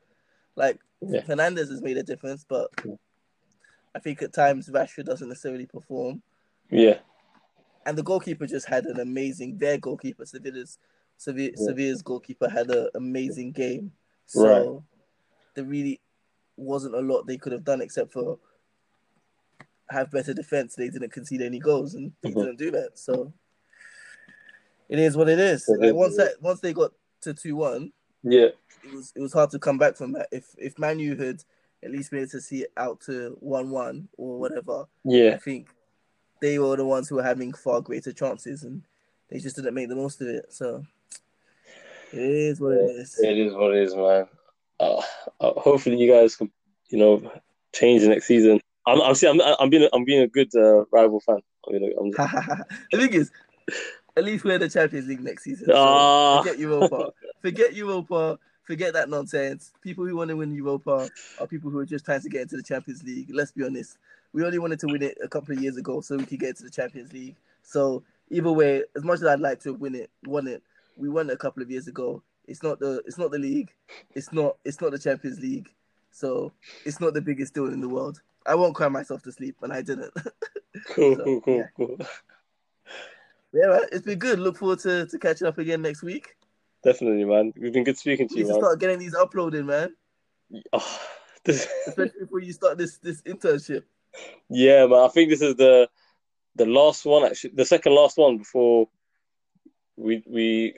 Like 0.55 0.79
Yeah. 1.01 1.21
Fernandes 1.21 1.69
has 1.69 1.81
made 1.81 1.97
a 1.97 2.03
difference, 2.03 2.45
but 2.47 2.69
I 3.95 3.99
think 3.99 4.21
at 4.21 4.33
times 4.33 4.69
Rashford 4.69 5.05
doesn't 5.05 5.27
necessarily 5.29 5.65
perform. 5.65 6.21
Yeah. 6.69 6.99
And 7.85 7.97
the 7.97 8.03
goalkeeper 8.03 8.45
just 8.45 8.67
had 8.67 8.85
an 8.85 8.99
amazing. 8.99 9.57
Their 9.57 9.77
goalkeeper, 9.77 10.25
Sevilla's, 10.25 10.77
Sevilla, 11.17 11.51
Yeah. 11.57 11.65
Sevilla's 11.65 12.01
goalkeeper 12.01 12.49
had 12.49 12.69
an 12.69 12.89
amazing 12.95 13.51
game. 13.51 13.93
So 14.25 14.43
Right. 14.75 14.83
there 15.55 15.63
really 15.65 16.01
wasn't 16.57 16.95
a 16.95 16.99
lot 16.99 17.25
they 17.25 17.37
could 17.37 17.53
have 17.53 17.63
done 17.63 17.81
except 17.81 18.11
for 18.11 18.37
have 19.89 20.11
better 20.11 20.33
defense. 20.35 20.75
They 20.75 20.89
didn't 20.89 21.09
concede 21.11 21.41
any 21.41 21.57
goals, 21.57 21.95
and 21.95 22.11
they 22.21 22.29
Mhm. 22.29 22.35
didn't 22.43 22.55
do 22.57 22.69
that. 22.71 22.99
So 22.99 23.33
it 24.87 24.99
is 24.99 25.17
what 25.17 25.29
it 25.29 25.39
is. 25.39 25.67
It 25.67 25.79
like 25.79 25.87
is, 25.87 25.93
once 25.93 26.17
that 26.17 26.39
once 26.41 26.59
they 26.59 26.73
got 26.73 26.93
to 27.21 27.33
two 27.33 27.55
one, 27.55 27.91
Yeah. 28.21 28.49
It 28.83 28.93
was 28.93 29.13
it 29.15 29.21
was 29.21 29.33
hard 29.33 29.49
to 29.51 29.59
come 29.59 29.77
back 29.77 29.95
from 29.95 30.13
that. 30.13 30.27
If 30.31 30.55
if 30.57 30.79
Man 30.79 30.99
U 30.99 31.15
had 31.15 31.43
at 31.83 31.91
least 31.91 32.11
been 32.11 32.19
able 32.19 32.29
to 32.31 32.41
see 32.41 32.63
it 32.63 32.71
out 32.77 33.01
to 33.01 33.37
one 33.39 33.69
one 33.69 34.09
or 34.17 34.39
whatever, 34.39 34.85
yeah, 35.03 35.33
I 35.33 35.37
think 35.37 35.69
they 36.41 36.59
were 36.59 36.77
the 36.77 36.85
ones 36.85 37.09
who 37.09 37.15
were 37.15 37.23
having 37.23 37.53
far 37.53 37.81
greater 37.81 38.11
chances, 38.11 38.63
and 38.63 38.83
they 39.29 39.39
just 39.39 39.55
didn't 39.55 39.73
make 39.73 39.89
the 39.89 39.95
most 39.95 40.21
of 40.21 40.27
it. 40.27 40.45
So 40.49 40.83
it 42.11 42.19
is 42.19 42.59
what 42.59 42.73
it 42.73 42.91
is. 42.91 43.19
It 43.19 43.37
is 43.37 43.53
what 43.53 43.75
it 43.75 43.83
is, 43.83 43.95
man. 43.95 44.27
Uh, 44.79 45.01
uh, 45.41 45.53
hopefully, 45.59 45.97
you 45.97 46.11
guys 46.11 46.35
can, 46.35 46.49
you 46.89 46.97
know, 46.97 47.31
change 47.73 48.03
next 48.03 48.25
season. 48.27 48.61
I'm, 48.87 49.01
I'm, 49.01 49.13
see, 49.13 49.27
I'm, 49.27 49.39
I'm 49.59 49.69
being, 49.69 49.83
a, 49.83 49.89
I'm 49.93 50.05
being 50.05 50.21
a 50.21 50.27
good 50.27 50.49
uh, 50.55 50.85
rival 50.85 51.19
fan. 51.19 51.39
I'm, 51.67 51.73
gonna, 51.73 51.91
I'm, 51.99 52.11
the 52.91 52.97
thing 52.97 53.13
is, 53.13 53.31
at 54.15 54.23
least 54.23 54.43
we're 54.43 54.57
the 54.57 54.69
Champions 54.69 55.07
League 55.07 55.21
next 55.21 55.43
season. 55.43 55.67
So 55.67 55.75
Ah. 55.75 56.41
forget 56.41 56.57
Europa. 56.57 57.11
forget 57.41 57.75
Europa. 57.75 58.39
Forget 58.69 58.93
that 58.93 59.09
nonsense. 59.09 59.73
People 59.81 60.05
who 60.05 60.15
want 60.15 60.29
to 60.29 60.35
win 60.35 60.53
Europa 60.53 61.09
are 61.39 61.47
people 61.47 61.71
who 61.71 61.79
are 61.79 61.87
just 61.87 62.05
trying 62.05 62.21
to 62.21 62.29
get 62.29 62.43
into 62.43 62.55
the 62.55 62.61
Champions 62.61 63.01
League. 63.01 63.31
Let's 63.33 63.51
be 63.51 63.65
honest. 63.65 63.97
We 64.31 64.45
only 64.45 64.59
wanted 64.59 64.79
to 64.81 64.85
win 64.85 65.01
it 65.01 65.17
a 65.23 65.27
couple 65.27 65.55
of 65.55 65.59
years 65.63 65.75
ago 65.75 66.01
so 66.01 66.15
we 66.15 66.25
could 66.27 66.39
get 66.39 66.49
into 66.49 66.65
the 66.65 66.69
Champions 66.69 67.11
League. 67.11 67.35
So 67.63 68.03
either 68.29 68.51
way, 68.51 68.83
as 68.95 69.03
much 69.03 69.21
as 69.21 69.25
I'd 69.25 69.39
like 69.39 69.59
to 69.61 69.73
win 69.73 69.95
it, 69.95 70.11
won 70.27 70.45
it, 70.45 70.61
we 70.97 71.09
won 71.09 71.31
it 71.31 71.33
a 71.33 71.37
couple 71.37 71.63
of 71.63 71.71
years 71.71 71.87
ago. 71.87 72.21
It's 72.47 72.61
not 72.61 72.79
the 72.79 73.01
it's 73.07 73.17
not 73.17 73.31
the 73.31 73.39
league. 73.39 73.71
It's 74.13 74.31
not 74.31 74.57
it's 74.63 74.79
not 74.81 74.91
the 74.91 74.99
Champions 74.99 75.39
League. 75.39 75.73
So 76.11 76.51
it's 76.85 76.99
not 76.99 77.15
the 77.15 77.21
biggest 77.21 77.55
deal 77.55 77.73
in 77.73 77.81
the 77.81 77.89
world. 77.89 78.21
I 78.45 78.53
won't 78.53 78.75
cry 78.75 78.87
myself 78.87 79.23
to 79.23 79.31
sleep, 79.31 79.55
and 79.63 79.73
I 79.73 79.81
didn't. 79.81 80.13
cool, 80.91 81.15
So, 81.15 81.23
cool, 81.23 81.41
cool, 81.41 81.57
yeah. 81.57 81.67
cool. 81.75 81.97
Yeah, 83.51 83.65
man, 83.65 83.81
it's 83.91 84.05
been 84.05 84.19
good. 84.19 84.37
Look 84.37 84.57
forward 84.57 84.77
to, 84.81 85.07
to 85.07 85.17
catching 85.17 85.47
up 85.47 85.57
again 85.57 85.81
next 85.81 86.03
week. 86.03 86.35
Definitely, 86.83 87.25
man. 87.25 87.53
We've 87.59 87.73
been 87.73 87.83
good 87.83 87.97
speaking 87.97 88.27
to 88.29 88.35
We 88.35 88.41
you, 88.41 88.45
need 88.45 88.49
to 88.49 88.53
man. 88.53 88.61
start 88.63 88.79
getting 88.79 88.99
these 88.99 89.15
uploaded, 89.15 89.65
man. 89.65 89.93
Oh, 90.73 90.99
this, 91.45 91.67
Especially 91.87 92.19
before 92.19 92.39
you 92.39 92.53
start 92.53 92.77
this 92.77 92.97
this 92.99 93.21
internship. 93.23 93.83
yeah, 94.49 94.85
man. 94.85 94.99
I 94.99 95.07
think 95.09 95.29
this 95.29 95.41
is 95.41 95.55
the 95.55 95.89
the 96.55 96.65
last 96.65 97.05
one, 97.05 97.25
actually, 97.25 97.51
the 97.55 97.65
second 97.65 97.93
last 97.93 98.17
one 98.17 98.37
before 98.37 98.87
we 99.97 100.23
we 100.27 100.73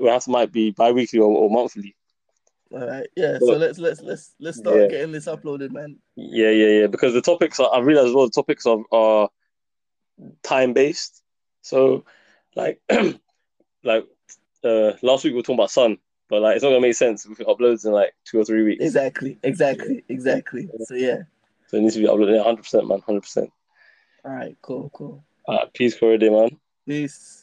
we 0.00 0.08
have 0.08 0.24
to 0.24 0.30
might 0.30 0.52
be 0.52 0.70
bi-weekly 0.70 1.18
or, 1.18 1.30
or 1.30 1.50
monthly. 1.50 1.96
All 2.72 2.86
right. 2.86 3.06
Yeah. 3.16 3.38
So 3.38 3.56
let's 3.56 3.78
let's 3.78 4.00
let's 4.00 4.34
let's 4.38 4.58
start 4.58 4.82
Yeah. 4.82 4.86
getting 4.88 5.12
this 5.12 5.26
uploaded, 5.26 5.72
man. 5.72 5.96
Yeah, 6.16 6.50
yeah, 6.50 6.80
yeah. 6.80 6.86
Because 6.86 7.14
the 7.14 7.22
topics 7.22 7.58
are, 7.58 7.70
I 7.74 7.80
realize 7.80 8.08
as 8.08 8.14
well, 8.14 8.26
the 8.26 8.32
topics 8.32 8.66
are, 8.66 8.78
are 8.92 9.28
time 10.42 10.72
based. 10.72 11.22
So, 11.62 12.04
like, 12.54 12.80
like 13.84 14.06
uh, 14.64 14.92
last 15.02 15.24
week 15.24 15.32
we 15.32 15.36
were 15.36 15.42
talking 15.42 15.56
about 15.56 15.70
sun, 15.70 15.98
but 16.28 16.42
like 16.42 16.56
it's 16.56 16.62
not 16.62 16.70
gonna 16.70 16.80
make 16.80 16.94
sense 16.94 17.26
if 17.26 17.40
it 17.40 17.46
uploads 17.46 17.84
in 17.84 17.92
like 17.92 18.14
two 18.24 18.38
or 18.38 18.44
three 18.44 18.62
weeks. 18.62 18.84
Exactly. 18.84 19.38
Exactly. 19.42 20.04
Exactly. 20.08 20.68
So 20.84 20.94
yeah. 20.94 21.22
So 21.68 21.76
it 21.76 21.82
needs 21.82 21.94
to 21.94 22.00
be 22.00 22.08
uploaded 22.08 22.44
100%, 22.44 22.88
man, 22.88 23.00
100%. 23.02 23.48
All 24.24 24.32
right. 24.32 24.56
Cool. 24.60 24.90
Cool. 24.92 25.22
Uh, 25.46 25.66
peace, 25.72 25.96
Corey, 25.96 26.18
man. 26.18 26.58
Peace. 26.86 27.39